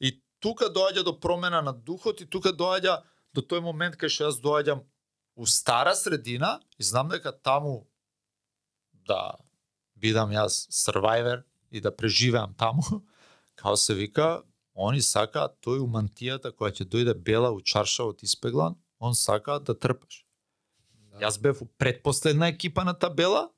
[0.00, 3.02] И тука доаѓа до промена на духот и тука доаѓа
[3.34, 4.84] до тој момент кај што јас доаѓам
[5.38, 7.88] у стара средина и знам дека таму
[9.06, 9.38] да
[9.94, 12.82] бидам јас survivor и да преживеам таму,
[13.58, 14.42] као се вика,
[14.74, 19.74] они сакаат тој у мантијата која ќе дојде бела у чаршавот испеглан, он сака да
[19.74, 20.24] трпеш.
[21.10, 21.26] Да.
[21.26, 23.48] Јас бев у предпоследна екипа на табела,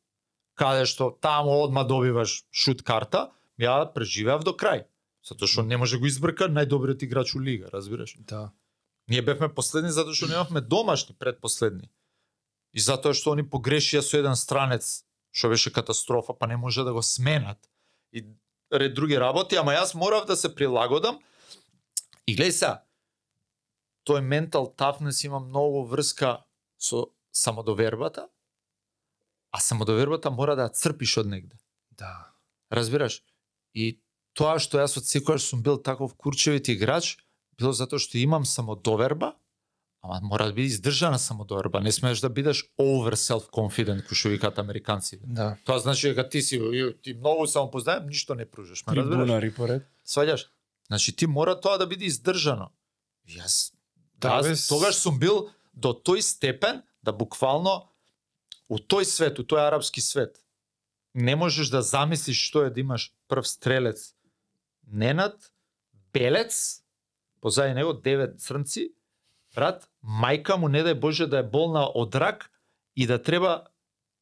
[0.54, 3.30] каде што таму одма добиваш шут карта,
[3.66, 4.86] ја преживеав до крај.
[5.22, 8.16] Затоа што не може го избрка најдобриот играч у лига, разбираш?
[8.18, 8.50] Да.
[9.08, 11.90] Ние бевме последни затоа што немавме домашни предпоследни.
[12.72, 16.92] И затоа што они погрешија со еден странец, што беше катастрофа, па не може да
[16.92, 17.58] го сменат.
[18.12, 18.24] И
[18.72, 21.18] ред други работи, ама јас морав да се прилагодам.
[22.26, 22.74] И гледај сега,
[24.06, 26.44] тој ментал тафнес има многу врска
[26.78, 28.28] со самодовербата,
[29.50, 31.58] а самодовербата мора да ја црпиш од негде.
[31.90, 32.32] Да.
[32.70, 33.22] Разбираш?
[33.74, 34.00] И
[34.34, 37.16] тоа што јас од секојаш сум бил таков курчевит играч,
[37.58, 39.34] било затоа што имам самодоверба,
[40.02, 41.80] ама мора да биде издржана самодоверба.
[41.80, 45.24] Не смееш да бидеш over self-confident, кој што викаат американците.
[45.26, 45.56] Да.
[45.64, 46.60] Тоа значи дека ти си
[47.02, 49.26] ти многу самопознаем, ништо не пружеш, ме разбираш?
[49.26, 49.86] Трибунари поред.
[50.06, 50.48] Сваѓаш?
[50.88, 52.70] Значи ти мора тоа да биде издржано.
[53.28, 53.72] Јас
[54.20, 57.88] Да, бе, јас тогаш сум бил до тој степен да буквално
[58.68, 60.40] у тој свет, у тој арапски свет,
[61.14, 64.14] не можеш да замислиш што е да имаш прв стрелец
[64.92, 65.52] Ненад
[66.12, 66.82] Белец,
[67.40, 68.90] позади него девет црнци,
[69.54, 72.50] брат, мајка му не дај Боже да е болна од рак
[72.96, 73.70] и да треба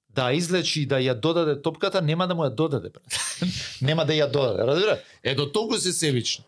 [0.08, 3.06] да излечи и да ја додаде топката, нема да му ја додаде, брат.
[3.80, 4.98] нема да ја додаде, разбира?
[5.22, 6.44] Е, до толку се себични.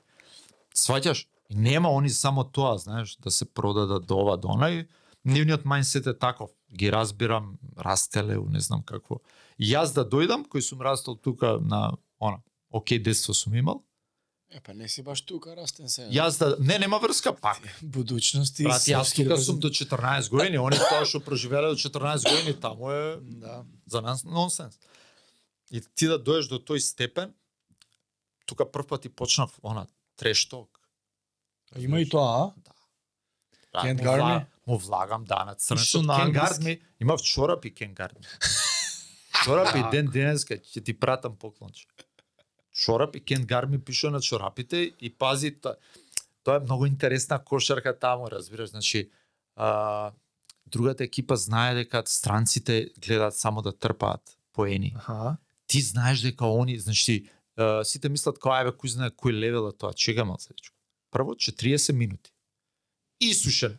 [0.77, 1.27] Сваќаш?
[1.51, 4.87] И нема они само тоа, знаеш, да се продадат до ова, до онај.
[5.25, 6.51] Нивниот мајнсет е таков.
[6.73, 9.21] Ги разбирам, растеле, не знам какво.
[9.61, 13.85] И јас да дојдам, кој сум растал тука на, она, окей, детство сум имал,
[14.51, 16.09] Е, па не си баш тука растен се.
[16.11, 17.61] Јас да не нема врска пак.
[17.83, 18.65] Будучности.
[18.67, 22.91] Брат, јас тука сум до 14 години, они тоа што преживеле до 14 години таму
[22.91, 23.65] е Да.
[23.87, 24.75] за нас нонсенс.
[25.71, 27.31] И ти да доеш до тој степен,
[28.47, 30.81] тука прв пат и почнав она трешток.
[31.79, 32.55] Има и тоа, а?
[33.73, 35.83] Да, Can't му, влагам да на црнето.
[35.83, 36.65] Ишо на Кен гард англиски?
[36.65, 38.27] ми, имав чорапи кен гард ми.
[39.45, 41.87] Чорапи ден денеска ќе ти пратам поклонче.
[42.73, 45.77] Чорапи кен гард ми пише на чорапите и пази тоа.
[46.45, 49.11] Тоа е многу интересна кошарка таму, разбираш, значи
[49.57, 50.13] а,
[50.67, 54.95] другата екипа знае дека странците гледаат само да трпаат поени.
[54.97, 55.37] Аха.
[55.67, 59.77] Ти знаеш дека они, значи, а, сите мислат кој еве кој знае кој левел е
[59.77, 60.77] тоа, чега мал се дечко.
[61.11, 62.33] Прво 40 минути.
[63.21, 63.79] Исушен.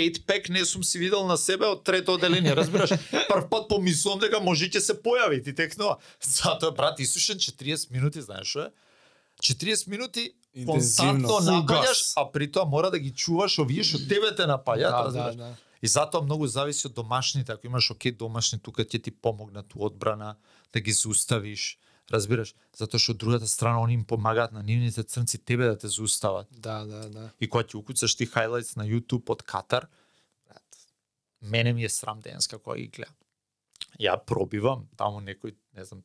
[0.00, 2.90] 8 пек не сум си видел на себе од трето оделение, разбираш?
[3.28, 5.96] Прв пат помислувам дека може ќе се појави ти текнува.
[6.20, 8.70] Затоа брат исушен 40 минути, знаеш што е?
[9.40, 10.72] 40 минути Интензивно.
[11.28, 15.02] константно напаѓаш, а при тоа мора да ги чуваш овие што тебе те напаѓаат, Да,
[15.02, 15.36] да, разбираш?
[15.36, 15.54] да.
[15.78, 17.52] И затоа многу зависи од домашните.
[17.52, 20.34] Ако имаш окей домашни, тука ќе ти помогнат у одбрана,
[20.72, 21.78] да ги зауставиш.
[22.08, 22.54] Разбираш?
[22.72, 26.48] Затоа што од другата страна они им помагаат на нивните црнци тебе да те заустават.
[26.50, 27.30] Да, да, да.
[27.40, 29.88] И кога ти укуцаш ти хайлайтс на YouTube од Катар,
[30.48, 30.64] брат,
[31.42, 33.14] мене ми е срам денеска кога ги гледам.
[34.00, 36.02] Ја пробивам таму некој, не знам,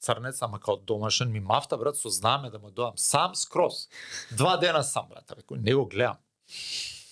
[0.00, 3.88] црнец, ама као домашен ми мафта, брат, со знаме да му доам сам скроз.
[4.32, 6.18] Два дена сам, брат, рекој, не го гледам.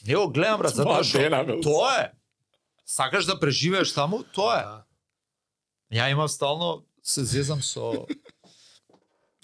[0.07, 2.13] Не го гледам, брат, затоа што тоа е.
[2.89, 4.65] Сакаш да преживееш таму, тоа е.
[4.65, 4.85] Да.
[5.93, 8.07] Ја имам стално се зезам со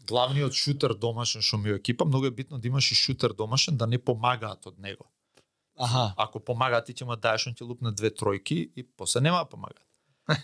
[0.08, 3.76] главниот шутер домашен што ми е екипа, многу е битно да имаш и шутер домашен
[3.76, 5.08] да не помагаат од него.
[5.76, 6.12] Аха.
[6.16, 9.48] Ако помагаат ти ќе му даеш он ќе лупне две тројки и после нема да
[9.48, 9.86] помагаат.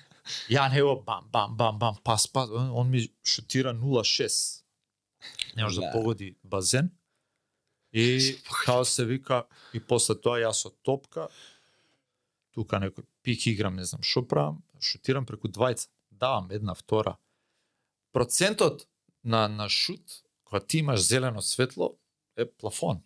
[0.51, 4.63] Ја него бам бам бам бам пас пас он, он ми шутира 0-6.
[5.57, 5.93] Не може да Да.
[5.93, 6.91] погоди базен.
[7.93, 9.45] И као се вика
[9.75, 11.29] и после тоа јас со топка
[12.55, 15.89] тука некој пик играм, не знам што правам, шутирам преку двајца.
[16.21, 17.17] Давам една, втора.
[18.13, 18.89] Процентот
[19.25, 21.97] на на шут кога ти имаш зелено светло
[22.37, 23.03] е плафон.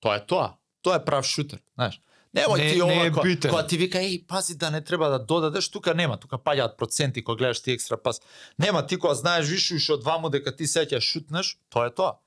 [0.00, 0.56] Тоа е тоа.
[0.82, 2.00] Тоа е прав шутер, знаеш.
[2.34, 5.08] Немој Не- ти не ова е кога, кога ти вика еј пази да не треба
[5.10, 8.20] да додадеш, тука нема, тука паѓаат проценти кога гледаш ти екстра пас.
[8.58, 11.94] Нема ти кога знаеш више уште од ваму дека ти сега ќе шутнеш, тоа е
[11.94, 12.18] тоа.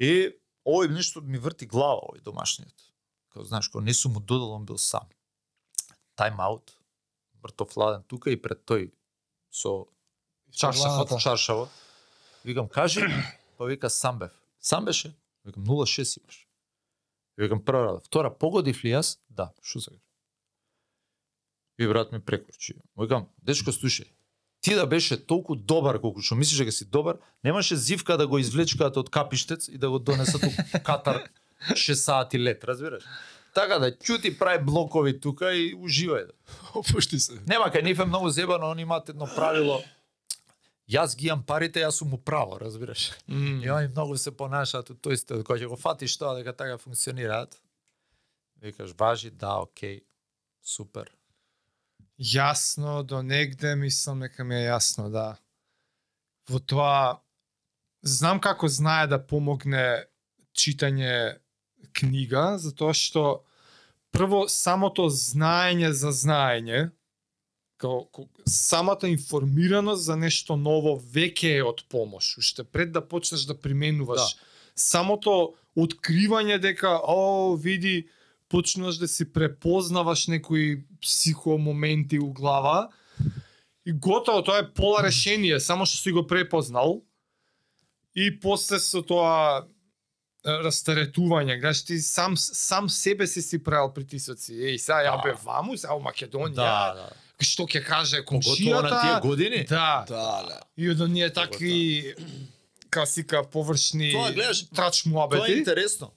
[0.00, 0.36] И
[0.66, 2.74] овој нешто ми врти глава овој домашниот.
[3.32, 5.04] Кога знаеш кога не сум му додал, он бил сам.
[6.16, 6.76] Тайм аут.
[7.42, 8.90] Мртов ладен тука и пред тој
[9.50, 9.86] со
[10.52, 11.20] Чаршафот.
[11.20, 11.68] чаршаво.
[12.44, 13.00] Викам, кажи,
[13.58, 14.30] па вика сам бев.
[14.60, 15.14] Сам беше?
[15.44, 16.48] Викам 0-6 имаш.
[17.36, 18.00] Викам прва рада.
[18.00, 19.18] Втора, погодив ли јас?
[19.28, 20.00] Да, што сакаш?
[21.78, 22.74] И брат ми прекорчи.
[22.96, 24.08] Викам, дечко слушај,
[24.60, 28.38] ти да беше толку добар колку што мислиш дека си добар, немаше зивка да го
[28.38, 30.50] извлечкаат од капиштец и да го донесат у
[30.84, 31.28] Катар
[31.72, 33.04] 6 сати лет, разбираш?
[33.54, 36.28] Така да ќути прави блокови тука и уживај.
[36.74, 37.40] Опушти се.
[37.46, 39.80] Нема кај нив е многу зебано, они имаат едно правило.
[40.90, 43.10] Јас ги имам парите, јас сум у право, разбираш?
[43.28, 43.62] М.
[43.62, 46.78] И они многу се понашаат у тој стил, кога ќе го фатиш тоа дека така
[46.78, 47.54] функционираат.
[48.62, 50.02] Викаш, важи, да, окей,
[50.62, 51.10] супер.
[52.18, 55.38] Јасно до негде мислам дека ми е јасно, да.
[56.50, 57.22] Во тоа
[58.02, 60.04] знам како знае да помогне
[60.52, 61.38] читање
[61.92, 63.42] книга, затоа што
[64.10, 66.90] прво самото знаење за знаење,
[67.80, 73.46] као, ко- самата информираност за нешто ново веќе е од помош, уште пред да почнеш
[73.48, 74.20] да применуваш.
[74.20, 74.46] Да.
[74.74, 78.08] Самото откривање дека, о, види,
[78.48, 82.90] почнуваш да си препознаваш некои психомоменти у глава
[83.86, 87.00] и готово, тоа е пола решение, само што си го препознал
[88.14, 89.66] и после со тоа
[90.44, 94.52] растаретување, гледаш ти сам сам себе си си правил притисоци.
[94.52, 95.22] Еј, сега ја Да.
[95.22, 96.54] бе ваму, сега у Македонија.
[96.54, 97.10] Да, да.
[97.40, 99.20] Што ќе каже Поготово на тие комшијата?
[99.22, 99.64] години.
[99.64, 100.04] Да.
[100.08, 100.60] Да, да.
[100.76, 102.14] И од оние такви
[102.90, 105.52] касика површни Тоа, гледаш, трач Тоа е муабети.
[105.52, 106.12] интересно.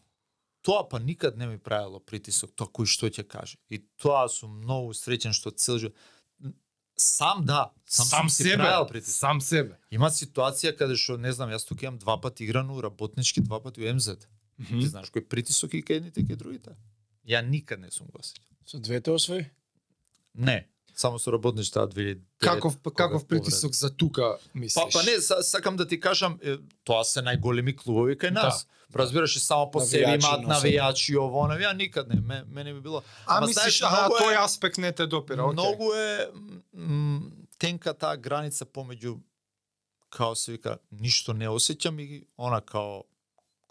[0.62, 3.56] Тоа па никад не ми правило притисок, тоа кој што ќе каже.
[3.70, 5.96] И тоа сум многу среќен што цел живот.
[6.98, 9.20] Сам да, сам, сам си себе, правил притисок.
[9.20, 9.78] сам себе.
[9.92, 13.82] Има ситуација каде што не знам, јас тука имам два пати играно работнички, два пати
[13.82, 14.18] у МЗ.
[14.70, 16.78] Ти знаеш кој притисок и кај едните и кај другите?
[17.26, 18.46] Ја никад не сум го осеќал.
[18.66, 19.50] Со двете освои?
[20.34, 22.20] Не, само со работнички таа 2009.
[22.40, 24.84] Каков каков притисок за тука мислиш?
[24.84, 28.66] Па, па не, са- сакам да ти кажам, е, тоа се најголеми клубови кај нас.
[28.66, 28.70] Да.
[28.96, 32.80] Разбираш, и само по себе имаат навијачи ово, оно, ја никад не, ме, мене би
[32.80, 33.02] било.
[33.26, 35.54] А Ама мислиш, знаеш, а тој аспект не те допира, окей.
[35.54, 36.28] Многу е
[36.74, 39.18] м, тенка таа граница помеѓу
[40.10, 43.04] као се вика, ништо не осеќам и она као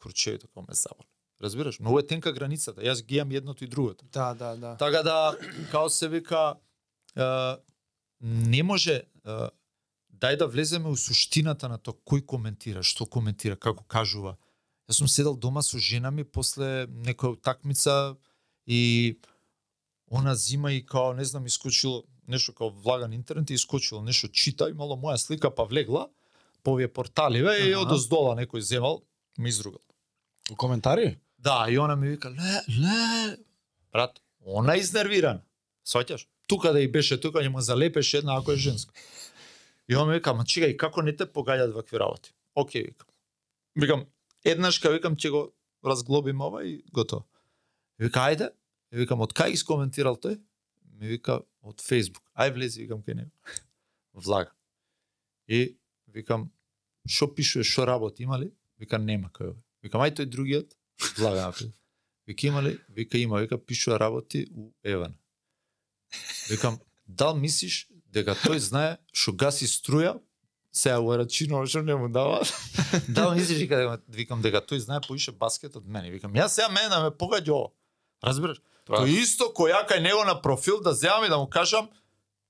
[0.02, 1.06] кручејето као ме заболи.
[1.42, 1.78] Разбираш?
[1.80, 2.80] Многу е тенка границата.
[2.80, 4.04] Јас ги имам едното и другото.
[4.12, 4.76] Да, да, да.
[4.76, 5.36] Така да,
[5.70, 6.54] као се вика,
[7.16, 7.56] е,
[8.20, 9.04] не може е,
[10.12, 14.36] дај да влеземе у суштината на тоа кој коментира, што коментира, како кажува.
[14.88, 18.16] Јас сум седел дома со жена ми после некоја утакмица
[18.66, 19.18] и
[20.10, 24.28] она зима и као, не знам, искочило нешто као влага на интернет и искочило нешто
[24.28, 26.08] чита, имало моја слика па влегла
[26.62, 27.82] по овие порталиве и Аха.
[27.82, 29.02] одоздола некој земал,
[29.38, 29.82] ми изругал.
[30.50, 31.18] У коментари?
[31.38, 33.36] Да, и она ми вика, ле, ле,
[33.92, 35.42] брат, она е изнервирана.
[35.86, 36.26] Сваќаш?
[36.46, 38.94] Тука да и беше, тука ќе му залепеше една ако е женска.
[39.88, 42.32] И он ми вика, ма чекај, како не те погаѓаат вакви работи?
[42.56, 43.08] Океј, викам.
[43.76, 44.06] Викам,
[44.44, 45.42] еднашка, викам, ќе го
[45.84, 47.26] разглобим ова и готово.
[47.98, 48.50] И вика, ајде.
[48.92, 50.38] И викам, од кај искоментирал тој?
[51.00, 52.24] Ми вика, од Facebook.
[52.34, 53.30] Ај влези, викам, кај него.
[54.12, 54.52] Влага.
[55.48, 56.50] И викам,
[57.08, 58.52] што пишува, што работи, има ли?
[58.78, 59.62] Вика, нема кај овој.
[59.82, 60.76] Викам, ај тој другиот,
[61.18, 61.74] влага напред.
[62.26, 62.78] Вика, има ли?
[62.88, 63.40] Вика, има.
[63.42, 65.16] Вика, пишува работи у Еван.
[66.48, 70.18] Викам, дал мислиш дека тој знае што гаси струја,
[70.72, 72.42] сега у рачино што не му дава.
[73.08, 76.10] дал мислиш дека викам дека тој знае поише баскет од мене.
[76.10, 77.72] Викам, јас сега мене да ме погаѓа ово.
[78.22, 78.60] Разбираш?
[78.88, 81.88] Тој исто кој ја кај него на профил да земам и да му кажам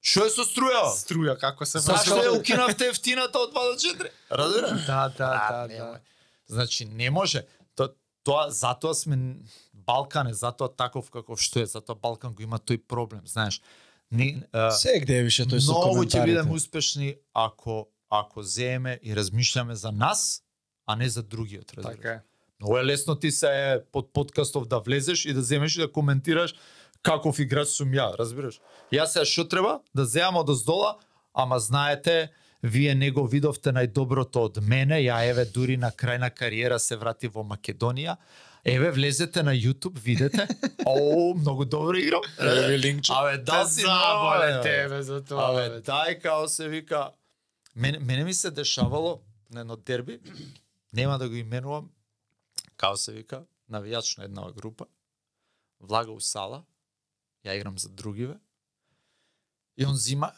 [0.03, 0.83] што е со струја?
[0.99, 2.27] Струја како се Зашто врши?
[2.27, 4.11] ја укинавте ефтината од 2 до 4?
[4.31, 4.87] Разбираш?
[4.87, 6.01] Да, да, да, да.
[6.47, 7.47] Значи не може.
[7.77, 7.95] То,
[8.27, 9.39] тоа затоа сме
[9.87, 13.63] Балкан е затоа таков каков што е, затоа Балкан го има тој проблем, знаеш.
[14.11, 18.99] Не, а, Се где е више тој со многу ќе бидеме успешни ако ако земеме
[19.03, 20.43] и размишляме за нас,
[20.87, 21.97] а не за другиот, разбираш.
[21.97, 22.21] Така е.
[22.61, 26.55] Многу е лесно ти се под подкастов да влезеш и да земеш и да коментираш
[27.03, 28.61] каков играч сум ја, разбираш?
[28.93, 29.81] Јас сега што треба?
[29.95, 30.97] Да земам од оздола,
[31.35, 32.31] ама знаете,
[32.63, 36.97] вие не го видовте најдоброто од мене, ја еве дури на крај на кариера се
[36.97, 38.17] врати во Македонија.
[38.65, 40.49] Еве влезете на YouTube, видете.
[40.87, 42.23] О, многу добро играм.
[42.39, 43.13] Еве линкче.
[43.13, 44.63] Абе, да Те си бе.
[44.63, 45.51] тебе за тоа.
[45.51, 45.81] Абе, бе.
[45.83, 47.11] дај као се вика.
[47.77, 49.21] Мене, мене ми се дешавало
[49.51, 50.21] на едно дерби,
[50.93, 51.91] нема да го именувам,
[52.77, 54.87] као се вика, навијач на една група,
[55.81, 56.63] влага у сала,
[57.45, 58.37] ја играм за другиве,
[59.77, 60.33] и он зима,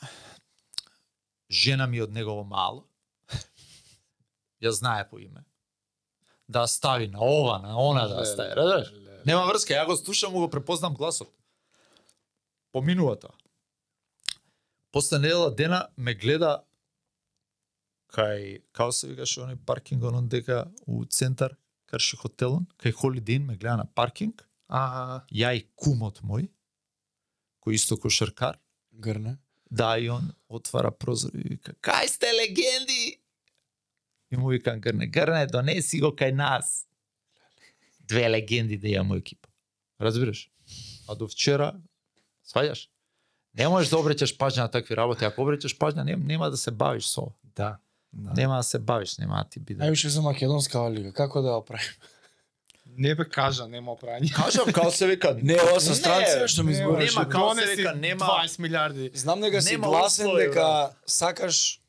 [1.51, 2.87] жена ми од негово мало,
[4.63, 5.45] ја знае по име,
[6.49, 8.93] да стави на ова, на она да стави, разбираш?
[9.27, 11.31] Нема врска, ја го слушам, го препознам гласот.
[12.73, 13.33] Поминува тоа.
[14.93, 16.65] После недела дена ме гледа
[18.15, 21.57] кај, као се викаше оној паркинг онон дека у центар,
[21.87, 22.95] карши хотелон, кај
[23.27, 25.25] Inn ме гледа на паркинг, Ага.
[25.33, 26.49] ја и кумот мој,
[27.65, 28.59] кој исто кошаркар,
[28.93, 29.39] Грне.
[29.71, 33.21] да и он отвара прозор и вика, кај сте легенди?
[34.35, 36.87] И му викам, Грне, Грне, донеси го кај нас.
[38.01, 39.49] Две легенди да имам екипа.
[40.01, 40.51] Разбираш?
[41.09, 41.73] А до вчера,
[42.47, 42.89] сваѓаш?
[43.55, 45.25] Не можеш да обреќаш паžnја на такви работи.
[45.25, 47.33] Ако обреќаш паžnја, нема, нема да се бавиш со ова.
[47.57, 47.77] Да.
[48.13, 48.33] да.
[48.35, 49.85] Нема да се бавиш, нема да ти биде.
[49.85, 51.95] Ајде за македонска лига, како да ја правим?
[52.97, 54.33] Не бе кажа, нема опрање.
[54.35, 57.15] Кажам, као се вика, Не, ова со странци што ми Не, избориш.
[57.15, 59.11] нема како се вика, нема- 20 милиарди.
[59.15, 61.81] Знам дека си гласен дека сакаш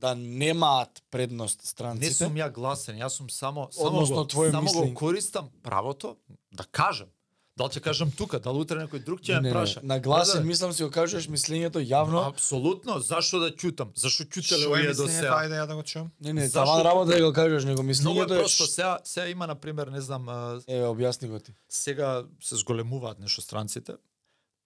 [0.00, 2.14] да немаат предност Не странците.
[2.14, 4.88] сум ја гласен, јас сум само само Односно, го, само мислење.
[4.88, 6.16] го користам правото
[6.52, 7.08] да кажам.
[7.56, 9.80] Дали ќе кажам тука, дали утре некој друг ќе Не, ме не, праша.
[9.82, 10.46] на гласен Да, да.
[10.46, 12.28] мислам си го кажуваш мислењето јавно.
[12.28, 13.88] Апсолутно, зашо да ќутам?
[13.94, 15.34] Зашо ќутеле е овие до сега?
[15.36, 16.10] Ајде ја да го чуам.
[16.20, 19.28] Не, не, Зашто таман работа да го кажеш, него е мислењето е просто, сега, сега
[19.28, 20.28] има, на пример, не знам,
[20.66, 21.52] Еве, објасни го ти.
[21.68, 22.08] сега
[22.40, 23.92] се зголемуваат нешто странците.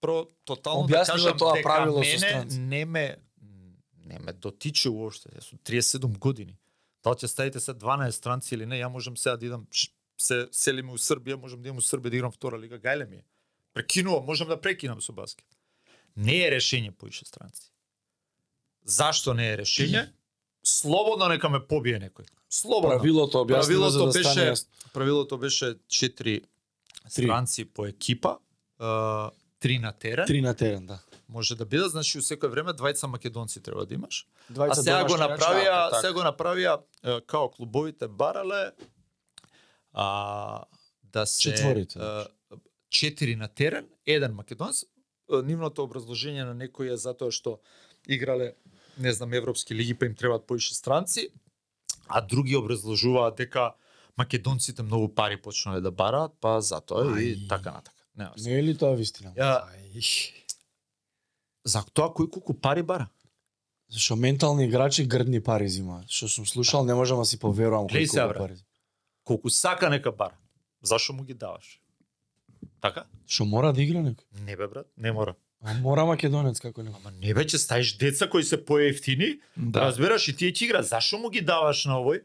[0.00, 2.58] Про тотално Објасни да го кажам тоа дека правило со мене странци.
[2.60, 3.16] не ме
[4.04, 5.28] не ме дотиче уопште.
[5.34, 6.56] Јас сум 37 години.
[7.04, 9.66] Дали ќе ставите се 12 странци или не, ја можам сега да идам
[10.20, 13.16] се селиме у Србија, можам да идам у Србија да играм втора лига, гајле ми
[13.16, 13.24] е.
[13.74, 15.46] Прекинувам, можам да прекинам со баскет.
[16.16, 17.72] Не е решение поише странци.
[18.84, 20.12] Зашто не е решение?
[20.64, 22.28] Слободно нека ме побие некој.
[22.48, 22.98] Слободно.
[22.98, 24.92] Правилото објасни го за Правилото да стане беше јасно.
[24.92, 26.44] правилото беше 4
[27.08, 28.36] странци по екипа,
[28.78, 30.26] а, три на терен.
[30.26, 30.98] Три на терен, да.
[31.28, 34.26] Може да бидат, значи у секој време двајца македонци треба да имаш.
[34.52, 36.00] Двајца А сега го направија, играчи, така.
[36.00, 36.74] сега го направија
[37.26, 38.72] као клубовите барале
[39.92, 40.64] а
[41.12, 42.62] да се Четворица, е, значи.
[42.90, 44.82] четири на терен, еден македонец.
[45.32, 47.60] Е, Нивното образложение на некој е затоа што
[48.08, 48.54] играле
[48.98, 51.28] не знам европски лиги па им требаат поише странци,
[52.08, 53.74] а други образложуваат дека
[54.16, 58.04] македонците многу пари почнале да бараат, па затоа и така натака.
[58.16, 59.32] Не, Не е ли тоа вистина?
[59.34, 60.43] Ја, Ај.
[61.64, 63.08] За тоа кој колку пари бара?
[63.88, 66.10] Зашо ментални играчи грдни пари зимаат.
[66.10, 68.38] Што сум слушал, не можам да си поверувам колку брат.
[68.38, 68.56] пари.
[69.24, 70.36] Колку сака нека бара.
[70.82, 71.80] Зашо му ги даваш?
[72.80, 73.06] Така?
[73.26, 74.24] Што мора да игра некој?
[74.44, 75.34] Не бе брат, не мора.
[75.64, 76.90] А мора македонец како не.
[76.92, 79.80] Ама не бе, че ставиш деца кои се поевтини, да.
[79.80, 82.20] разбираш и тие ќе игра, зашо му ги даваш на овој?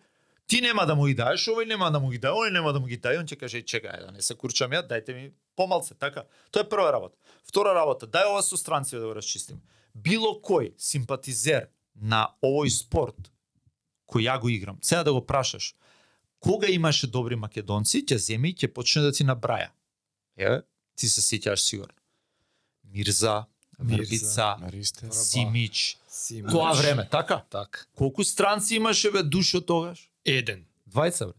[0.48, 2.80] Ти нема да му ги даеш, овој нема да му ги даде, овој нема да
[2.80, 5.96] му ги даде, он ќе каже чекај да не се курчам ја, дајте ми помалце,
[5.96, 6.26] така.
[6.52, 7.16] Тоа е прва работа.
[7.44, 9.62] Втора работа, дај ова со странци да го расчистим.
[9.94, 13.32] Било кој симпатизер на овој спорт
[14.10, 15.76] кој ја го играм, сега да го прашаш,
[16.40, 19.70] кога имаше добри македонци, ќе земи и ќе почне да ти набраја.
[20.38, 20.62] Е,
[20.96, 21.94] ти се сеќаш сигурно.
[22.84, 23.46] Мирза.
[23.80, 25.14] Врба.
[25.14, 27.44] Симич, Си тоа време, така?
[27.50, 27.90] Так.
[27.96, 30.12] Колку странци имаше бе душо тогаш?
[30.26, 30.66] Еден.
[30.90, 31.38] Двајца бре.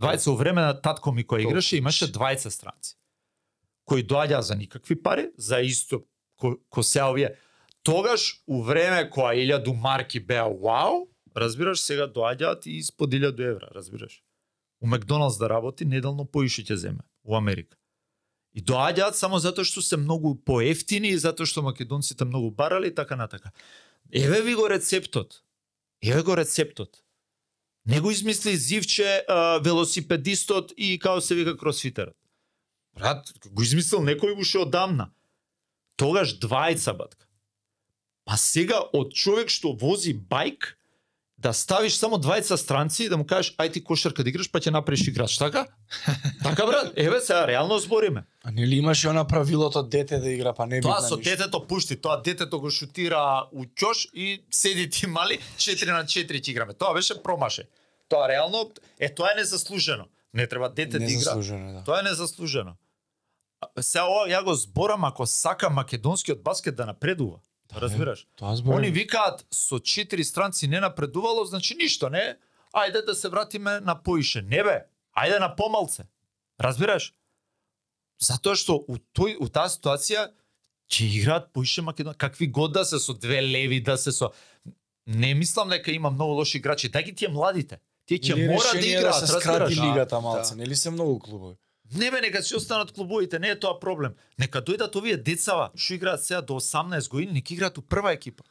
[0.00, 2.96] Двајца во време на татко ми кој играше имаше двајца странци.
[3.86, 6.02] Кои доаѓа за никакви пари, за исто
[6.36, 7.36] ко, ко се овие.
[7.82, 11.06] Тогаш у време кога 1000 марки беа вау,
[11.36, 14.22] разбираш, сега доаѓаат и испод 1000 евра, разбираш.
[14.82, 17.76] У Макдоналдс да работи неделно поише ќе земе у Америка.
[18.54, 22.94] И доаѓаат само затоа што се многу поевтини и затоа што македонците многу барали и
[22.94, 23.52] така натака.
[24.12, 25.42] Еве ви го рецептот.
[26.02, 27.02] Еве го рецептот.
[27.86, 29.24] Не го измисли Зивче,
[29.62, 32.16] велосипедистот и као се вика кросфитерот.
[32.96, 35.10] Брат, го измислил некој уште одамна.
[35.96, 37.26] Тогаш двајца батка.
[38.24, 40.74] Па сега од човек што вози бајк
[41.38, 44.58] да ставиш само двајца странци и да му кажеш ај ти кошарка да играш па
[44.58, 45.66] ќе направиш играч, така?
[46.42, 48.24] така брат, еве сега реално збориме.
[48.44, 51.30] А нели имаше она правилото дете да игра, па не Тоа со ништо.
[51.30, 56.40] детето пушти, тоа детето го шутира у ќош и седи ти мали 4 на 4
[56.40, 56.74] ќе играме.
[56.74, 57.68] Тоа беше промаше.
[58.08, 60.08] Тоа реално е тоа е незаслужено.
[60.34, 61.34] Не треба дете да игра.
[61.34, 61.82] Да.
[61.84, 62.74] Тоа е незаслужено.
[63.80, 67.38] Сега ова ја го зборам ако сака македонскиот баскет да напредува.
[67.74, 68.26] Да, Разбираш?
[68.36, 68.78] Тоа зборам.
[68.78, 72.36] Они викаат со четири странци не напредувало, значи ништо, не?
[72.74, 74.42] Ајде да се вратиме на поише.
[74.42, 76.06] Не бе, ајде на помалце.
[76.60, 77.14] Разбираш?
[78.20, 80.30] Затоа што у тој у таа ситуација
[80.88, 84.32] ќе играат поише Македон, какви год да се со две леви, да се со
[85.06, 87.80] не мислам дека има многу лоши играчи, дај ги тие младите.
[88.06, 90.56] Тие ќе мора да решение играат, да се скрати лигата малце, Да.
[90.56, 91.56] нели се многу клубови.
[91.94, 94.14] Не бе, нека си останат клубовите, не е тоа проблем.
[94.38, 98.44] Нека дојдат овие децава, што играат сега до 18 години, нека играат у прва екипа.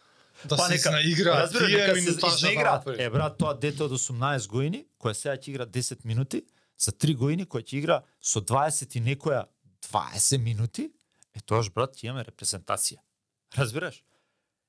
[0.45, 2.47] Да Па се нека- изнаиграат Разбира, нека се минутажа
[2.85, 3.03] да.
[3.03, 6.43] Е, брат, тоа дете од 18 години, која сега ќе игра 10 минути,
[6.77, 9.45] за 3 години кој ќе игра со 20 и некоја
[9.83, 10.91] 20 минути,
[11.33, 12.97] е тоаш брат ќе имаме репрезентација.
[13.57, 14.03] Разбираш?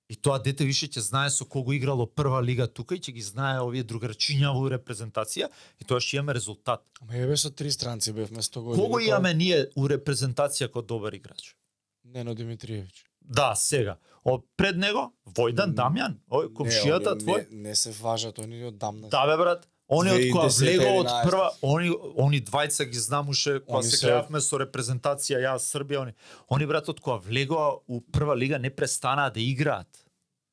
[0.08, 3.22] И тоа дете више ќе знае со кого играло прва лига тука и ќе ги
[3.26, 5.48] знае овие другарчиња во репрезентација
[5.82, 6.84] и тоа ќе имаме резултат.
[7.02, 8.82] Ама еве со три странци бевме 100 години.
[8.82, 11.56] Кого имаме ние у репрезентација како добар играч?
[12.04, 13.04] Нено Димитриевич.
[13.20, 13.96] Да, сега.
[14.24, 17.48] О, пред него, Војдан Дамјан, ој, комшијата твој.
[17.50, 19.10] Не, не се важат, они од дамна.
[19.10, 21.28] Да бе брат, они од која 2010, влего од 11.
[21.28, 26.14] прва, они они двајца ги знам уште кога се гледавме со репрезентација ја Србија, они
[26.50, 29.86] они брат од која влегоа у прва лига не престанаа да играат.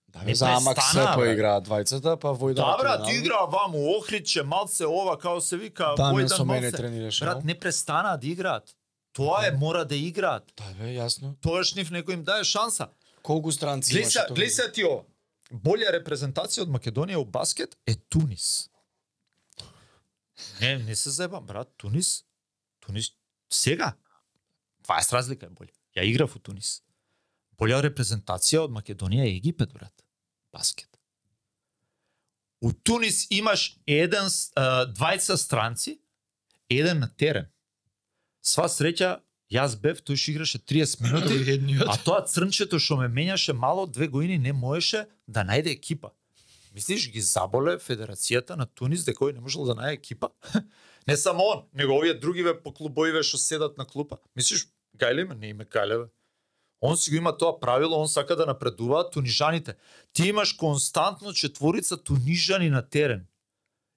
[0.07, 1.15] Да, не за Амак се брат.
[1.15, 2.55] поиграат двајцата, па Војдан.
[2.55, 3.23] Да брат, Киринал.
[3.23, 6.77] игра ваму Охридче, малце ова како се вика, со Војдан мене малце.
[6.77, 7.26] тренираше.
[7.26, 8.76] Брат, не престанаа да играат.
[9.14, 10.43] Тоа е мора да играат.
[10.57, 11.34] Да, бе, јасно.
[11.41, 12.88] Тогаш нив некој им дае шанса.
[13.22, 14.35] Колку странци имаше тоа?
[14.35, 15.01] глеј се ти ова.
[15.53, 18.69] Болја репрезентација од Македонија у баскет е Тунис.
[20.61, 21.73] Не, не се зебам, брат.
[21.77, 22.23] Тунис,
[22.80, 23.11] Тунис
[23.49, 23.93] сега
[24.88, 25.73] 20 разлика е болја.
[25.95, 26.81] Ја играв у Тунис.
[27.60, 29.93] Болја репрезентација од Македонија е Египет, брат.
[30.53, 30.89] Баскет.
[32.61, 34.30] У Тунис имаш еден
[34.95, 35.99] двајца странци,
[36.69, 37.49] еден на терен.
[38.41, 39.19] Сва среќа,
[39.53, 41.77] јас бев, тој што играше 30 минути.
[41.88, 46.11] А тоа црнчето што ме менјаше мало две години не можеше да најде екипа.
[46.73, 50.31] Мислиш ги заболе Федерацијата на Тунис дека кој не можел да најде екипа?
[51.07, 54.17] не само он, него овие другиве по клубовиве што седат на клупа.
[54.35, 54.67] Мислиш
[54.97, 56.09] гајле ме, не име гајле.
[56.81, 59.75] Он си го има тоа правило, он сака да напредуваат тунижаните.
[60.13, 63.27] Ти имаш константно четворица тунижани на терен.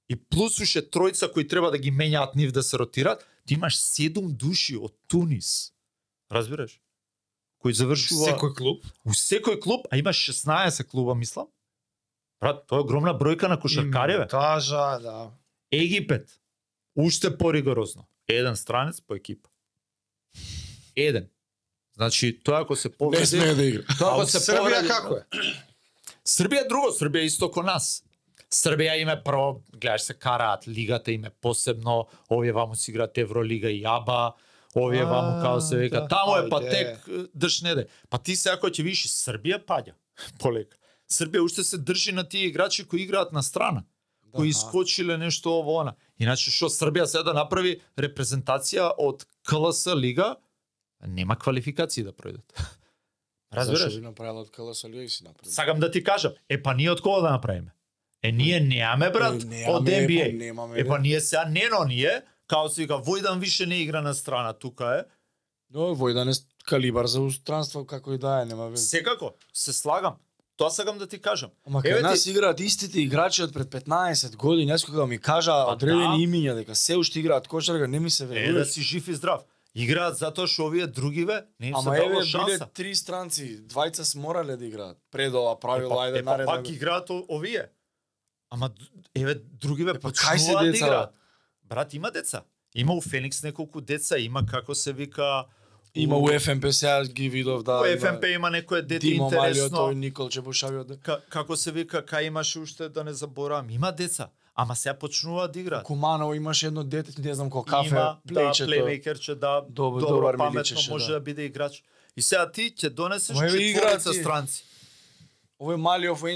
[0.09, 3.77] И плюс уште тројца кои треба да ги менјаат нив да се ротираат, ти имаш
[3.77, 5.73] седум души од Тунис.
[6.31, 6.81] Разбираш?
[7.67, 8.85] кој завршува Секој клуб.
[9.05, 11.49] у секој клуб, а има 16 клуба, мислам.
[12.41, 14.27] Брат, тоа е огромна бројка на кошаркари, бе.
[14.29, 15.31] Тажа, да.
[15.73, 16.29] Египет,
[16.97, 18.07] уште поригорозно.
[18.29, 19.49] Еден странец по екипа.
[20.97, 21.29] Еден.
[21.95, 23.27] Значи, тоа ако се Не поведе...
[23.27, 23.83] смее да игра.
[23.99, 25.23] Тоа А ако се Србија повреди- како е?
[26.27, 28.03] Србија друго, Србија исто ко нас.
[28.53, 31.97] Србија име прво, гледаш се караат, лигата име посебно,
[32.31, 34.33] овие ваму си играат Евролига и АБА,
[34.77, 36.09] овие А, ваму као се вика, да.
[36.09, 37.01] таму е па тек
[37.35, 37.87] држ неде.
[38.11, 39.93] Па ти се ако ќе видиш Србија паѓа
[40.39, 40.77] полека.
[41.11, 43.85] Србија уште се држи на тие играчи кои играат на страна
[44.37, 45.95] кои искочиле нешто ово она.
[46.21, 50.37] Иначе што Србија сега да направи репрезентација од КЛС лига,
[51.07, 52.45] нема квалификации да пројдат.
[53.57, 53.89] Разбираш?
[53.89, 55.53] Зашо би направила од КЛС Лига и си направила.
[55.53, 57.73] Сакам да ти кажам, е па ние од кога да направиме?
[58.23, 60.39] Е ние немаме брат Е, немаме, од е, па NBA.
[60.39, 61.01] немаме, Е па бе.
[61.01, 65.05] ние сега нено ние, као се вика Војдан више не игра на страна, тука е.
[65.71, 68.77] Но Војдан е калибар за устранство како и да е, нема веќе.
[68.77, 70.17] Секако, се слагам.
[70.57, 71.51] Тоа сакам да ти кажам.
[71.67, 75.19] Ама Еве кај ти- нас играат истите играчи од пред 15 години, јас кога ми
[75.21, 76.25] кажа Па одредени да.
[76.27, 78.65] имиња дека се уште играат кошарка, не ми се Е, да верува.
[78.65, 79.45] си жив и здрав.
[79.75, 82.67] Играат затоа што овие другиве не им се Ама биле шанса.
[82.69, 84.97] три странци, двајца се морале да играат.
[85.11, 86.47] Пред ова правило, Епа, ајде епа, наредно.
[86.49, 87.67] пак играат овие.
[88.51, 88.71] Ама
[89.15, 91.11] еве другиве Епа, кај се почнуваат да деца, играат.
[91.65, 92.43] Брат, има деца.
[92.75, 95.45] Има у Феникс неколку деца, има како се вика
[95.97, 97.81] Има у ФМП сега ги видов да.
[97.81, 99.79] у ФМП има некое дете Димо Малио, интересно.
[99.79, 100.85] тој Никол Чебушавио.
[100.85, 100.97] да.
[100.97, 103.71] Ка, како се вика, кај имаше уште да не заборавам.
[103.71, 105.85] Има деца, ама сега почнуваат да играат.
[105.85, 108.67] Куманово имаше едно дете, не знам кој кафе, има, да, плејчето.
[108.67, 111.13] плеймейкерче, да, Добро- добро, паметно, миличеше, може да.
[111.13, 111.21] да.
[111.21, 111.83] биде играч.
[112.17, 114.21] И сега ти ќе донесеш четворица тие.
[114.23, 114.65] странци.
[115.59, 115.77] Овој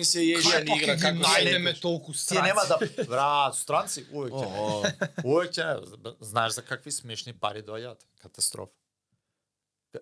[0.01, 2.43] NCAA Кој ја не игра како се најдеме толку Ти странци?
[2.43, 4.47] нема да брат, странци увек ќе.
[4.47, 4.83] О,
[5.25, 8.01] Увек ќе знаеш за какви смешни пари доаѓаат.
[8.23, 8.73] Катастрофа.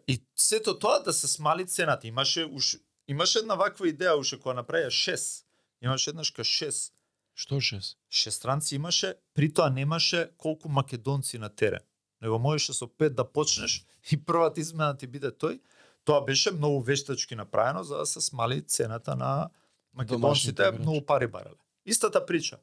[0.08, 2.06] И сето тоа да се смали цената.
[2.06, 2.76] Имаше уш
[3.08, 5.44] имаше една ваква идеја уште кога направија 6.
[5.82, 6.92] Имаше еднаш ка 6.
[7.34, 7.96] Што шест?
[8.10, 11.80] Шестранци имаше, при тоа немаше колку македонци на терен.
[12.22, 15.60] Него можеше со пет да почнеш и првата измена ти биде тој.
[16.04, 19.50] Тоа беше многу вештачки направено за да се смали цената на
[19.94, 21.56] македонците, многу пари барале.
[21.86, 22.58] Истата прича.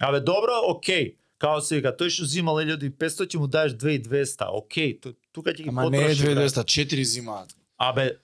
[0.00, 1.16] Абе добро, окей.
[1.38, 4.48] Као се вика, тој што зимал 1500, ќе му даеш 2200.
[4.50, 6.34] Окей, ту- тука ќе ги Ама не е потроши.
[6.34, 6.54] брат.
[6.54, 7.56] 2200, 4 зимаат.
[7.78, 8.18] Абе,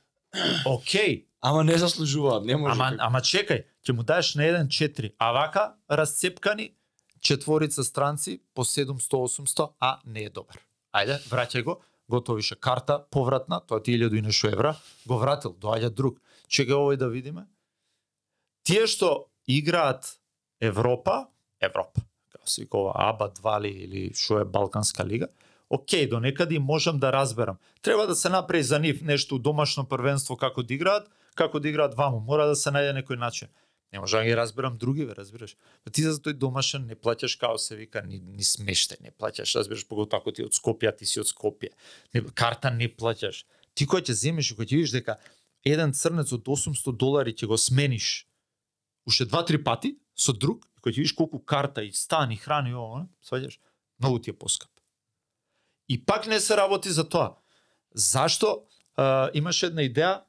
[0.67, 1.27] окей.
[1.41, 2.77] Ама не заслужуваат, не може.
[2.77, 6.75] Ама, ама чекај, ќе му даеш на еден 4, а вака расцепкани
[7.21, 10.61] четворица странци по 700-800, а не е добар.
[10.93, 11.81] Ајде, враќај го,
[12.11, 14.75] готовише карта повратна, тоа ти е 1000 и нешто евра,
[15.07, 16.21] го вратил, доаѓа друг.
[16.51, 17.47] Чекај овој да видиме.
[18.67, 20.19] Тие што играат
[20.61, 21.31] Европа,
[21.61, 25.29] Европа, како се ова АБА 2 ли или што е Балканска лига,
[25.71, 27.59] Океј, до некаде можам да разберам.
[27.83, 31.69] Треба да се направи за нив нешто у домашно првенство како да играат, како да
[31.69, 32.21] играат ваму.
[32.21, 33.49] Мора да се најде некој начин.
[33.93, 35.57] Не можам да ги разберам другиве, разбираш.
[35.85, 39.55] Па ти за тој домашен не плаќаш као се вика ни, ни смеште, не плаќаш,
[39.59, 41.71] разбираш, поготоа ако ти од Скопје, ти си од Скопје.
[42.15, 43.45] Не, карта не плаќаш.
[43.75, 45.19] Ти кој ќе земеш и кој ќе видиш дека
[45.67, 48.27] еден црнец од 800 долари ќе го смениш
[49.07, 52.75] уште два-три пати со друг, кој ќе видиш колку карта и стан и храна и
[52.75, 53.59] ово, сваѓаш,
[53.99, 54.71] многу ти е поскап.
[55.91, 57.35] И пак не се работи за тоа.
[57.95, 58.63] Зашто
[58.97, 60.21] а, имаше една идеја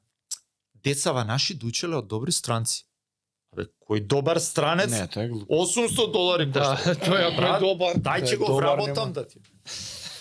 [0.83, 2.87] децава наши да учеле од добри странци.
[3.53, 4.89] Абе, кој добар странец?
[4.89, 5.53] Не, тоа е глупо.
[5.53, 6.91] 800 долари Да, кошта.
[7.01, 7.99] ако е Брат, добар.
[8.01, 9.13] Дај ќе го добар, вработам нема.
[9.13, 9.37] да ти.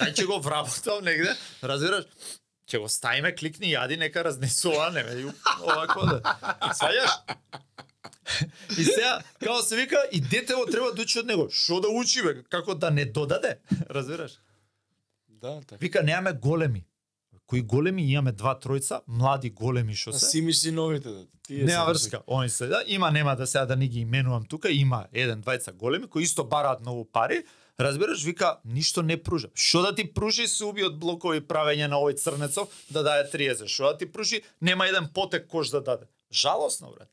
[0.02, 2.04] Дај ќе го вработам негде, разбираш?
[2.68, 5.32] Ќе го ставиме, кликни, јади, нека разнесува, не ме ју,
[5.64, 6.20] овако да.
[6.76, 7.16] Сваѓаш?
[8.78, 11.48] И сега, како се вика, и детево треба да учи од него.
[11.50, 12.42] Што да учи, бе?
[12.50, 13.56] Како да не додаде?
[13.90, 14.36] Разбираш?
[15.40, 15.76] Да, така.
[15.80, 16.84] Вика, немаме големи.
[17.46, 20.26] Кои големи имаме два тројца, млади големи што А се.
[20.26, 21.26] си мисли новите да.
[21.46, 22.20] Тие Нема врска.
[22.26, 25.72] Они се, да, има нема да сега да не ги именувам тука, има еден двајца
[25.72, 27.42] големи кои исто бараат многу пари.
[27.80, 29.48] Разбираш, вика, ништо не пружа.
[29.54, 33.66] Што да ти пружи се уби од блокови правење на овој црнецов да даде 30.
[33.66, 36.06] Што да ти пружи, нема еден потек кош да даде.
[36.32, 37.08] Жалосно, брат.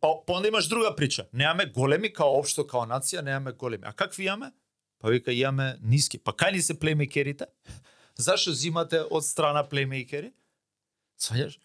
[0.00, 1.26] Па, па онда имаш друга прича.
[1.32, 3.84] Немаме големи као општо као нација, немаме големи.
[3.86, 4.52] А какви имаме?
[4.98, 6.18] Па вика имаме ниски.
[6.18, 7.46] Па кај ни се плеймейкерите?
[8.16, 10.32] Зашо зимате од страна плеймейкери?
[11.20, 11.58] Сваѓаш?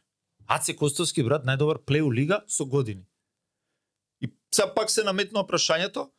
[0.48, 3.06] Аце Костовски брат најдобар плей у лига со години.
[4.22, 6.10] И сега пак се наметнува прашањето,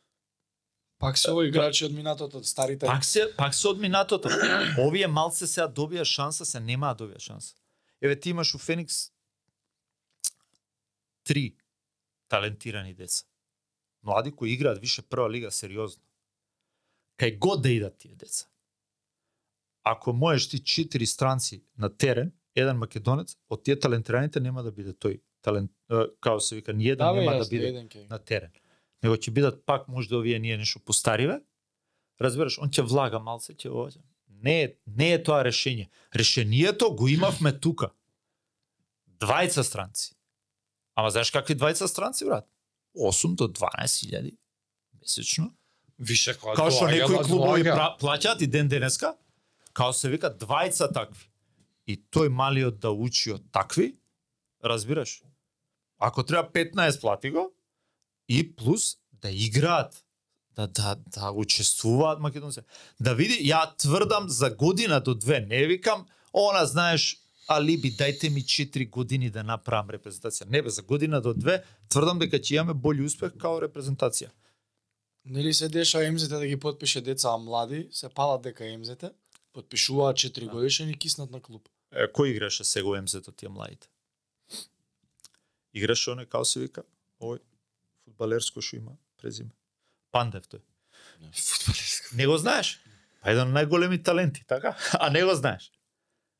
[1.01, 2.85] Пак се овој играчи од минатото, од старите.
[2.85, 4.29] пак се пак се од минатото.
[4.85, 7.55] Овие малце сега добија шанса, се нема добија шанса.
[8.01, 9.09] Еве ти имаш у Феникс
[11.23, 11.55] три
[12.29, 13.25] талентирани деца.
[14.03, 16.03] Млади кои играат више прва лига сериозно.
[17.21, 18.47] Кај год да идат тие деца.
[19.83, 24.93] Ако можеш ти четири странци на терен еден македонец, од тие талентираните нема да биде
[24.93, 25.71] тој талент,
[26.19, 28.51] као се вика, ни еден Да, нема да биде еден на терен.
[29.03, 31.41] Него ќе бидат пак можда овие ние нешто постариве.
[32.21, 33.89] Разбираш, он ќе влага малце, ќе ова.
[34.27, 35.89] Не е, не е тоа решение.
[36.15, 37.91] Решението го имавме тука.
[39.21, 40.13] Двајца странци.
[40.95, 42.49] Ама знаеш какви двајца странци, брат?
[42.97, 44.35] 8 до 12 илјади
[44.99, 45.53] месечно.
[46.01, 49.13] Више кога Као што некои клубови пра- плаќаат и ден денеска,
[49.73, 51.27] као се вика двајца такви.
[51.87, 53.93] И тој малиот да учи од такви,
[54.63, 55.21] разбираш?
[55.99, 57.51] Ако треба 15 плати го
[58.27, 60.03] и плюс да играат,
[60.55, 62.61] да да да учествуваат македонци.
[62.99, 67.17] Да види, ја тврдам за година до две, не викам, она знаеш,
[67.47, 70.49] алиби, дајте ми 4 години да направам репрезентација.
[70.49, 74.29] Не бе, за година до две тврдам дека ќе имаме бољи успех као репрезентација.
[75.25, 79.03] Нели се деша МЗТ да ги подпише деца а млади, се палат дека МЗТ,
[79.53, 81.69] подпишуваат 4 годишен и киснат на клуб.
[81.91, 83.89] Е, кој играше сега у МЗ-то тие младите?
[85.73, 86.83] Играше оне као се вика,
[87.21, 87.39] овој
[88.03, 89.51] фудбалерско што има презиме.
[90.11, 90.63] Пандев тој.
[92.15, 92.79] Не го знаеш?
[93.21, 94.75] Па еден од најголеми таленти, така?
[94.99, 95.71] А не го знаеш.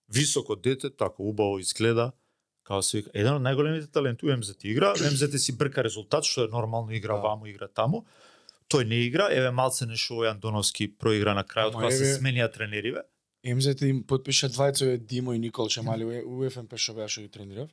[0.10, 2.12] Високо дете, така убаво изгледа,
[2.64, 6.48] као се вика, еден од најголемите таленти у МЗ игра, МЗ си брка резултат, што
[6.48, 7.22] е нормално игра Да.
[7.22, 8.06] ваму, игра таму.
[8.72, 13.04] Тој не игра, еве малце нешто Ојан Доновски проигра на крајот, кога се сменија тренериве.
[13.44, 17.70] МЗТ им подпише двајцове Димо и Никол Чемали у ФМП што беа што ги тренирав.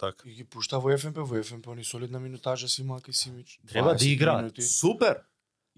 [0.00, 0.28] Така.
[0.28, 3.60] И ги пушта во ФМП, во ФМП они солидна минутажа си има Симич.
[3.68, 4.40] Треба да 20 играат.
[4.42, 4.62] минути.
[4.62, 5.22] Супер.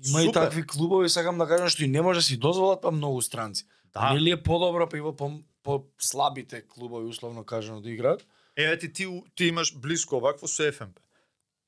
[0.09, 0.41] Има и Супер.
[0.41, 3.67] такви клубови, сакам да кажам, што и не може да си дозволат па многу странци.
[3.93, 4.13] Да.
[4.15, 8.27] Нели е подобро па и во по, по слабите клубови условно кажано да играат?
[8.57, 10.99] Еве ти, ти ти имаш блиско овакво со ФМП.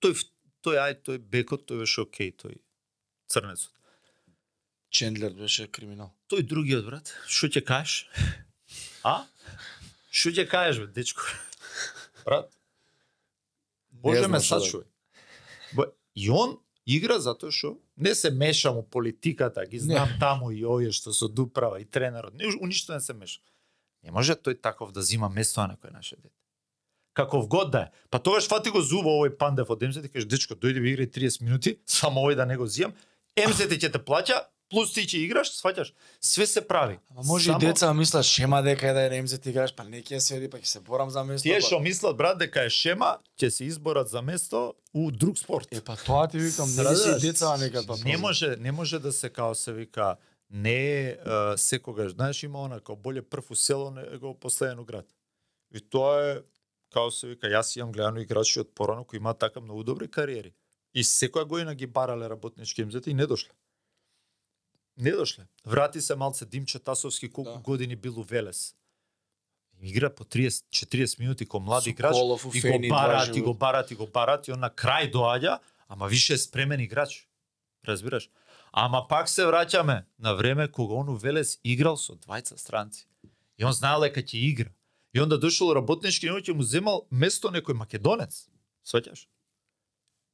[0.03, 0.27] Тој
[0.65, 2.57] тој ај тој бекот тој беше окей, тој
[3.29, 3.73] црнецот.
[4.91, 6.13] Чендлер беше криминал.
[6.31, 8.07] Тој другиот брат, што ќе кажеш?
[9.05, 9.27] А?
[10.11, 11.23] Што ќе кажеш бе, дечко?
[12.25, 12.51] Брат,
[13.91, 14.85] Боже Не ме да- сачувај.
[16.15, 20.93] И он игра затоа што не се меша му политиката, ги знам таму и овие
[20.93, 23.41] што се дуправа и тренерот, не уништо не се меша.
[24.03, 26.35] Не може тој таков да зима место на некој наше дете.
[27.13, 27.91] Каков год да е.
[28.11, 31.11] Па тогаш фати го зуба овој пандев од МЗ и кажеш дечко дојди ви играј
[31.11, 32.93] 30 минути, само овој да не го зијам.
[33.37, 34.41] МЗ ќе те плаќа,
[34.71, 35.93] плюс ти ќе играш, сваќаш.
[36.21, 36.99] Све се прави.
[37.11, 40.19] Ама може и деца мислат шема дека е да е МЗТ играш, па не ќе
[40.19, 41.43] седи, па ќе се борам за место.
[41.45, 45.39] Тие па- што мислат брат дека е шема, ќе се изборат за место у друг
[45.39, 45.69] спорт.
[45.71, 47.97] Е па тоа ти викам, нели си деца некад па.
[48.05, 50.17] Не може, не може да се као се вика
[50.51, 51.17] не е
[51.57, 55.07] секогаш, знаеш има она као боле прв у село него последен у град.
[55.75, 56.41] И тоа е
[56.93, 60.55] као се вика јас имам гледано играчи од порано кои имаат така многу добри кариери.
[60.97, 63.51] И секоја година ги барале работнички имзете и не дошле.
[64.97, 65.45] Не дошле.
[65.67, 67.59] Врати се малце Димче Тасовски колку Да.
[67.59, 68.75] години бил у Велес.
[69.83, 72.17] Игра по 30 40 минути ко млад Со играч
[72.55, 75.59] и го барат, и го барат, и го барат, и он на крај доаѓа,
[75.89, 77.29] ама више е спремен играч.
[77.89, 78.31] Разбираш?
[78.73, 83.07] Ама пак се враќаме на време кога он у Велес играл со двајца странци.
[83.59, 84.71] И он знаел дека ќе игра.
[85.13, 88.49] И онда дошол работнички и ќе му земал место некој македонец.
[88.85, 89.29] Сваќаш?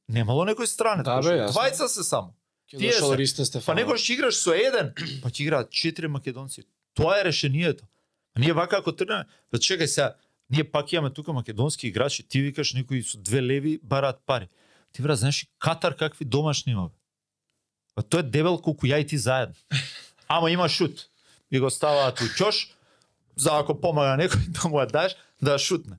[0.07, 1.05] Немало некој странец.
[1.05, 1.45] Да, бе.
[1.47, 2.33] Двајца се само.
[2.67, 3.17] Тие дошол се.
[3.17, 6.65] Ристе Па некој ќе играш со еден, па ќе играат четири македонци.
[6.93, 7.85] Тоа е решението.
[8.35, 10.15] А ние вака ако тргнеме, па чекај сега,
[10.49, 14.49] ние пак имаме тука македонски играчи, ти викаш некои со две леви бараат пари.
[14.91, 16.89] Ти бра, знаеш и Катар какви домашни има.
[17.95, 19.55] Па тој е дебел колку ја и ти заедно.
[20.27, 21.09] Ама има шут.
[21.51, 22.73] И го ставаат у ќош,
[23.37, 25.97] за ако помага некој да му ја даш, да шутне.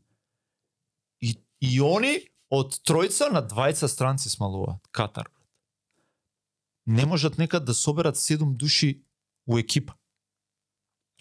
[1.23, 4.81] И, и они од тројца на двајца странци смалуваат.
[4.91, 5.31] Катар.
[6.87, 9.03] Не можат некад да соберат седум души
[9.47, 9.95] у екипа.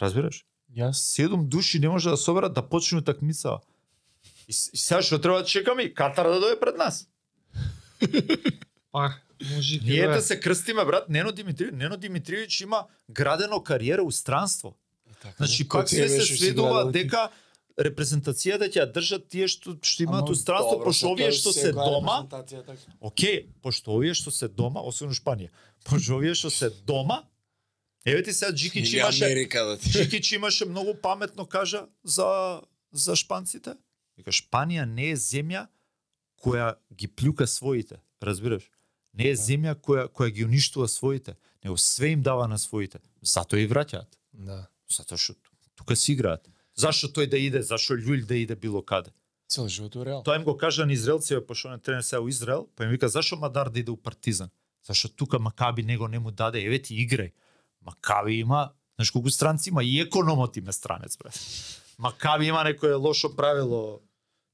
[0.01, 0.45] Разбираш?
[0.73, 3.59] Јас Седум души не може да соберат да почнеме такмица.
[4.47, 7.07] И, и сега што треба да чекаме и Катар да дојде пред нас.
[8.91, 9.13] Па,
[9.53, 14.03] може и Ние да да се крстиме брат, Нено Димитриевич, Нено Димитриевич има градено кариера
[14.03, 14.75] у странство.
[15.37, 17.29] Значи пак све се сведува дека
[17.77, 22.21] репрезентацијата ќе ја држат тие што што имаат у странство, пошто овие што се дома.
[23.01, 25.49] Океј, пошто овие што се дома, освен Шпанија,
[25.87, 27.23] пошто овие што се дома,
[28.05, 29.89] еве ти сега Джикич имаше, Америка да ти.
[29.89, 32.61] Джикич имаше многу паметно кажа за
[32.91, 33.73] за шпанците.
[34.17, 35.67] Вика Шпанија не е земја
[36.37, 38.69] која ги плюка своите, разбираш?
[39.13, 42.99] Не е земја која која ги уништува своите, него све им дава на своите.
[43.21, 44.13] Затоа и враќаат.
[44.33, 44.67] Да.
[44.89, 45.33] Затоа што
[45.75, 46.45] тука си играат.
[46.75, 49.13] Зашо тој да иде, зашо Љулј да иде било каде?
[49.47, 50.23] Цел живот у Реал.
[50.23, 53.09] Тоа им го кажа на израелците, пошто не тренер сега у Израел, па им вика
[53.09, 54.49] зашо Мадар да иде у Партизан?
[54.83, 57.31] Зашо тука Макаби него не му даде, еве ти играј.
[57.81, 61.39] Макаби има, знаеш колку странци има и економот им е странец, брат.
[61.99, 64.01] Макаби има некое лошо правило,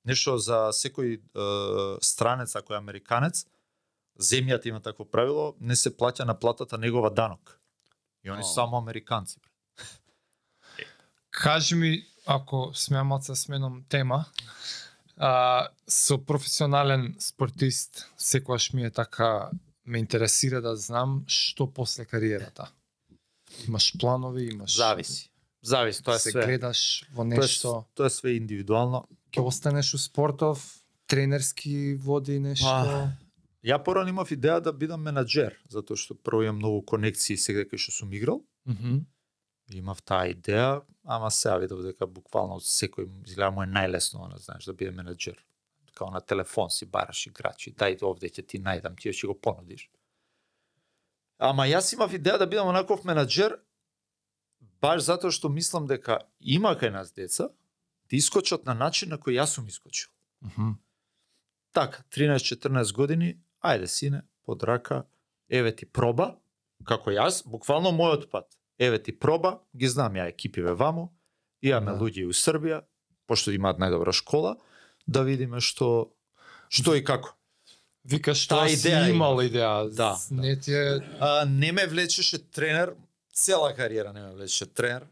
[0.06, 3.46] нешто за секој е, странец, ако е американец,
[4.20, 7.60] земјата има такво правило, не се плаќа на платата негова данок.
[8.26, 9.40] И они се само американци.
[11.40, 14.26] Кажи ми, ако смеам малце да сменам тема,
[15.18, 19.50] а, со професионален спортист, секогаш ми е така,
[19.86, 22.72] ме интересира да знам што после кариерата.
[23.68, 24.76] Имаш планови, имаш...
[24.76, 25.32] Зависи.
[25.64, 26.46] Зависи, тоа е се све.
[26.46, 29.08] гледаш во Тоа е, нешто, тоа е све индивидуално.
[29.32, 32.68] ќе останеш у спортов, тренерски води нешто.
[32.68, 33.12] А,
[33.64, 37.76] Ја порано имав идеја да бидам менаџер, затоа што прво имам многу конекции сега кај
[37.80, 38.44] што сум играл.
[38.68, 39.04] Мгм.
[39.70, 44.66] Имав таа идеја, ама сега видов дека буквално секој изгледа му е најлесно, она, знаеш,
[44.66, 45.38] да биде менаџер.
[45.94, 49.90] Као на телефон си бараш играчи, дај овде ќе ти најдам, ти ќе го понудиш.
[51.38, 53.60] Ама јас имав идеја да бидам онаков менаџер,
[54.82, 57.50] баш затоа што мислам дека има кај нас деца,
[58.10, 60.10] да искочат на начин на кој јас сум искочил.
[60.42, 60.80] Мгм.
[61.72, 65.06] Така, 13-14 години, ајде сине, под рака,
[65.50, 66.40] еве ти проба,
[66.84, 68.59] како јас, буквално мојот пат.
[68.80, 71.10] Еве ти проба, ги знам ја екипиве вамо,
[71.62, 71.98] имаме Да.
[71.98, 72.82] луѓе и у Србија,
[73.28, 74.56] пошто имаат најдобра школа,
[75.08, 76.12] да видиме што
[76.70, 77.34] што и како.
[78.06, 79.10] Викаш Таа тоа си идеја има.
[79.10, 79.90] имал идеја.
[79.92, 81.00] Да, Не ти е...
[81.20, 82.96] А, не ме влечеше тренер,
[83.34, 85.06] цела кариера не ме влечеше тренер.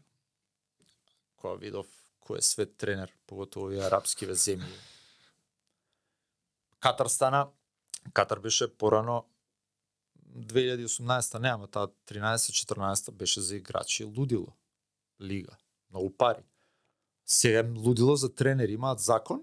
[1.36, 1.86] Кога видов
[2.20, 4.64] кој е свет тренер, поготово и арапскиве земји.
[6.80, 7.48] Катар стана,
[8.12, 9.24] Катар беше порано
[10.36, 14.56] 2018 нема, таа 13-14 беше за играчи лудило.
[15.20, 15.56] Лига.
[15.90, 16.42] Многу пари.
[17.26, 19.42] Сега лудило за тренери, имаат закон,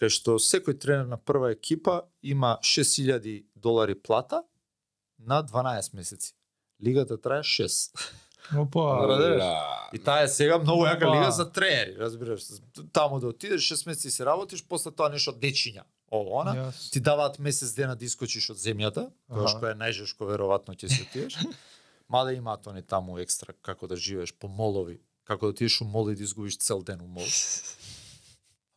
[0.00, 4.44] кај што секој тренер на прва екипа има 6000 долари плата
[5.18, 6.34] на 12 месеци.
[6.82, 7.92] Лигата трае 6.
[8.56, 9.08] Опа.
[9.08, 9.44] Разбираш?
[9.92, 12.44] И таа е сега многу јака лига за тренери, разбираш.
[12.92, 15.82] Таму да отидеш 6 месеци си работиш, после тоа нешто дечиња.
[16.10, 16.54] Ово, она.
[16.54, 16.90] Јас.
[16.92, 21.02] Ти даваат месец дена да искочиш од земјата, тоа што е најжешко веројатно ќе се
[21.02, 21.38] отидеш.
[22.08, 26.10] Мада имаат они таму екстра како да живееш по молови, како да отидеш у мол
[26.10, 27.26] и да изгубиш цел ден у мол.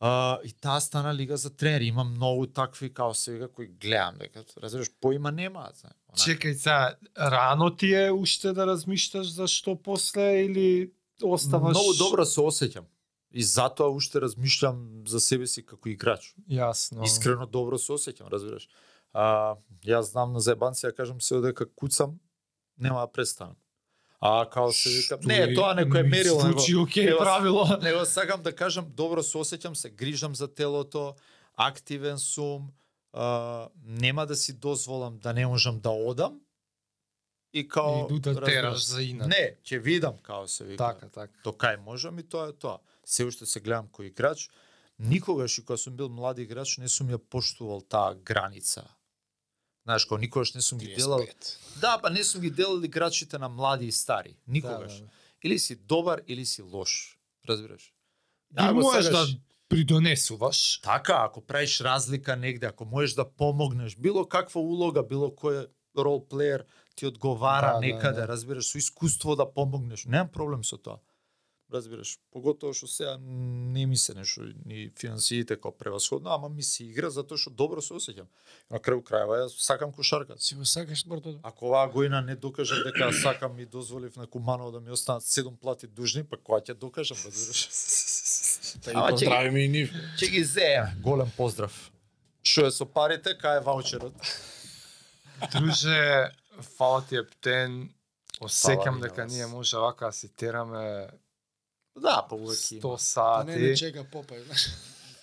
[0.02, 4.44] А, и таа стана лига за тренери, има многу такви као сега кои гледам дека
[4.56, 5.96] разбираш поима немаат, знаеш.
[6.16, 11.76] Чекај сега, рано ти е уште да размишташ за што после или оставаш...
[11.76, 12.88] Многу добро се осеќам.
[13.32, 16.34] И затоа уште размишлам за себе си како играч.
[16.50, 17.04] Јасно.
[17.04, 18.68] Искрено добро се осеќам, разбираш.
[19.12, 19.54] А,
[19.86, 22.18] јас знам на заебанци ја кажам се дека куцам,
[22.78, 23.56] нема да престанам.
[24.20, 27.64] А као се викам, не, тоа некој е мерило, него, Звучи окей него- правило.
[27.82, 31.14] него сакам да кажам, добро се осеќам, се грижам за телото,
[31.56, 32.72] активен сум,
[33.12, 36.40] а, нема да си дозволам да не можам да одам,
[37.52, 38.06] и као...
[38.10, 39.28] И да разбираш, тераш за инат.
[39.28, 41.32] Не, ќе видам, као се вика Така, така.
[41.44, 42.78] до кај можам и тоа е тоа.
[43.10, 44.46] Се уште се гледам кој играч.
[44.98, 48.86] Никогаш и кога сум бил млад играч не сум ја поштувал таа граница.
[49.84, 51.26] Знаеш, кога никогаш не сум ги делал.
[51.80, 54.36] Да, па не сум ги делал играчите на млади и стари.
[54.46, 54.98] Никогаш.
[54.98, 55.10] Да, да.
[55.42, 57.18] Или си добар или си лош.
[57.48, 57.94] Разбираш?
[58.54, 59.26] Ја го можеш да
[59.68, 60.80] придонесуваш.
[60.80, 65.66] Така, ако правиш разлика негде, ако можеш да помогнеш, било каква улога, било кој
[65.98, 68.28] рол плеер ти одговара Да, да, некаде, да.
[68.28, 70.04] разбираш, со искуство да помогнеш.
[70.04, 71.00] Немам проблем со тоа.
[71.72, 76.84] Разбираш, поготово што сега не ми се нешто ни финансиите како превасходно, ама ми се
[76.84, 78.26] игра затоа што добро се осеќам.
[78.70, 80.34] На крај крајава јас сакам кошарка.
[80.38, 81.38] Си го сакаш спортот?
[81.42, 85.22] Ако оваа година не докажав дека ја сакам и дозволив на Куманово да ми останат
[85.22, 87.62] седум плати дужни, па кога ќе докажам, разбираш?
[88.94, 89.94] Ама, ги поздравиме и нив.
[90.18, 90.90] Ќе ги земе.
[91.02, 91.78] Голем поздрав.
[92.42, 94.14] Што е со парите, кај е ваучерот?
[95.54, 96.34] Друже,
[96.76, 97.94] фала ти ептен.
[98.40, 101.08] На дека ние може вака да си тераме
[101.96, 103.44] Да, увек 100 има.
[103.44, 103.76] Не, не сати.
[103.76, 104.68] чека попај, знаеш.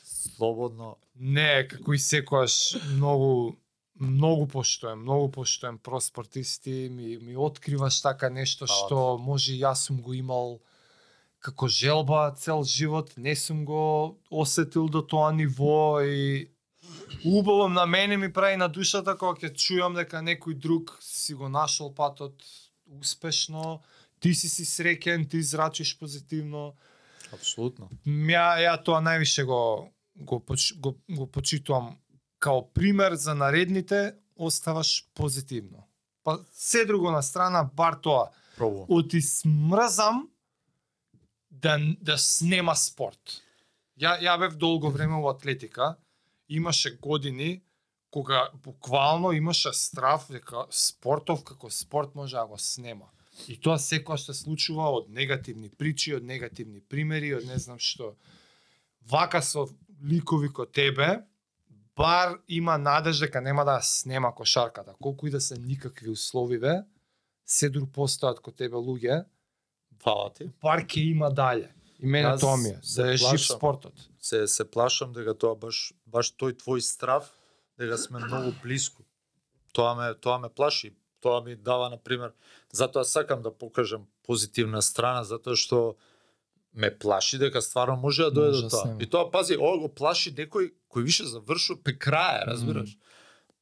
[0.04, 0.98] Слободно.
[1.16, 3.58] Не, како и секојаш многу
[4.00, 9.62] многу поштоем, многу поштоем про спортисти, ми, ми откриваш така нешто Фала што може и
[9.62, 10.60] јас сум го имал
[11.40, 16.52] како желба цел живот, не сум го осетил до тоа ниво и
[17.26, 21.50] убаво на мене ми прави на душата кога ќе чујам дека некој друг си го
[21.50, 22.44] нашол патот
[23.02, 23.82] успешно,
[24.20, 26.74] ти си си среќен, ти зрачиш позитивно.
[27.34, 27.90] Апсолутно.
[28.06, 30.44] Ја ја тоа највише го го
[30.80, 31.98] го, го почитувам
[32.40, 35.84] као пример за наредните, оставаш позитивно.
[36.24, 38.30] Па се друго на страна, бар тоа.
[38.58, 38.86] Пробувам.
[38.90, 40.30] Оти смрзам
[41.52, 43.42] да да снема спорт.
[44.00, 45.96] Ја ја бев долго време во атлетика.
[46.50, 47.62] Имаше години
[48.12, 53.06] кога буквално имаше страв дека спортов како спорт може да го снема.
[53.48, 58.16] И тоа секогаш се случува од негативни причи, од негативни примери, од не знам што.
[59.08, 59.68] Вака со
[60.04, 61.24] ликови ко тебе,
[61.96, 64.96] бар има надеж дека нема да снема кошарката.
[65.02, 66.84] Колку и да се никакви условиве,
[67.46, 69.26] се дур постојат ко тебе луѓе,
[70.04, 70.50] Фала ти.
[70.62, 71.72] бар ќе има дале.
[72.00, 73.94] И мене Јас тоа ми е, да е жив спортот.
[74.20, 77.32] Се се плашам дека тоа баш баш тој твој страв
[77.80, 79.04] дека сме многу блиску.
[79.74, 80.94] Тоа ме тоа ме плаши.
[81.22, 82.34] Тоа ми дава на пример,
[82.72, 85.98] затоа сакам да покажам позитивна страна затоа што
[86.74, 88.96] ме плаши дека стварно може да дојде до тоа.
[89.02, 92.98] И тоа пази, ова го плаши некој кој више завршува пе крај, разбираш?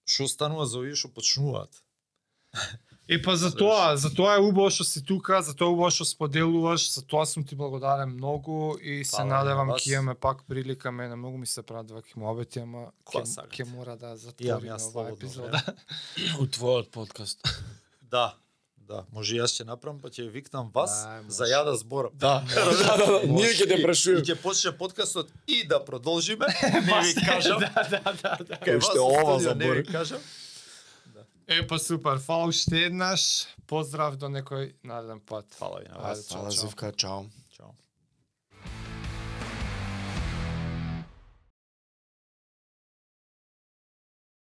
[0.05, 1.81] Што станува за овие што почнуваат?
[3.07, 5.91] И па за тоа, за тоа е убаво што си тука, за тоа е убаво
[5.93, 10.15] што споделуваш, за тоа сум ти благодарен многу и се Фала и надевам ќе имаме
[10.15, 14.15] пак прилика, мене многу ми се прават ваки муабети, ама Кога ќе, ќе мора да
[14.17, 15.61] затвориме оваа епизода.
[16.41, 17.45] У твојот подкаст.
[18.15, 18.37] Да,
[18.77, 21.35] да, може и јас ќе направам, па ќе викнам вас Ај, може.
[21.35, 22.13] за ја да зборам.
[22.25, 24.21] Да, да, да, да, ние ќе те прашуваме.
[24.21, 26.49] И ќе почне подкастот и да продолжиме.
[26.73, 27.59] Не ви кажам.
[27.59, 28.57] да, да, да, да.
[28.65, 30.21] Кај Уште ова студио не ви кажам.
[31.47, 35.45] Е, па супер, фала уште еднаш, поздрав до некој нареден пат.
[35.53, 36.27] Фала ви на вас.
[36.27, 36.51] чао, Фала.
[36.51, 37.23] Зивка, чао.
[37.23, 37.44] Чао.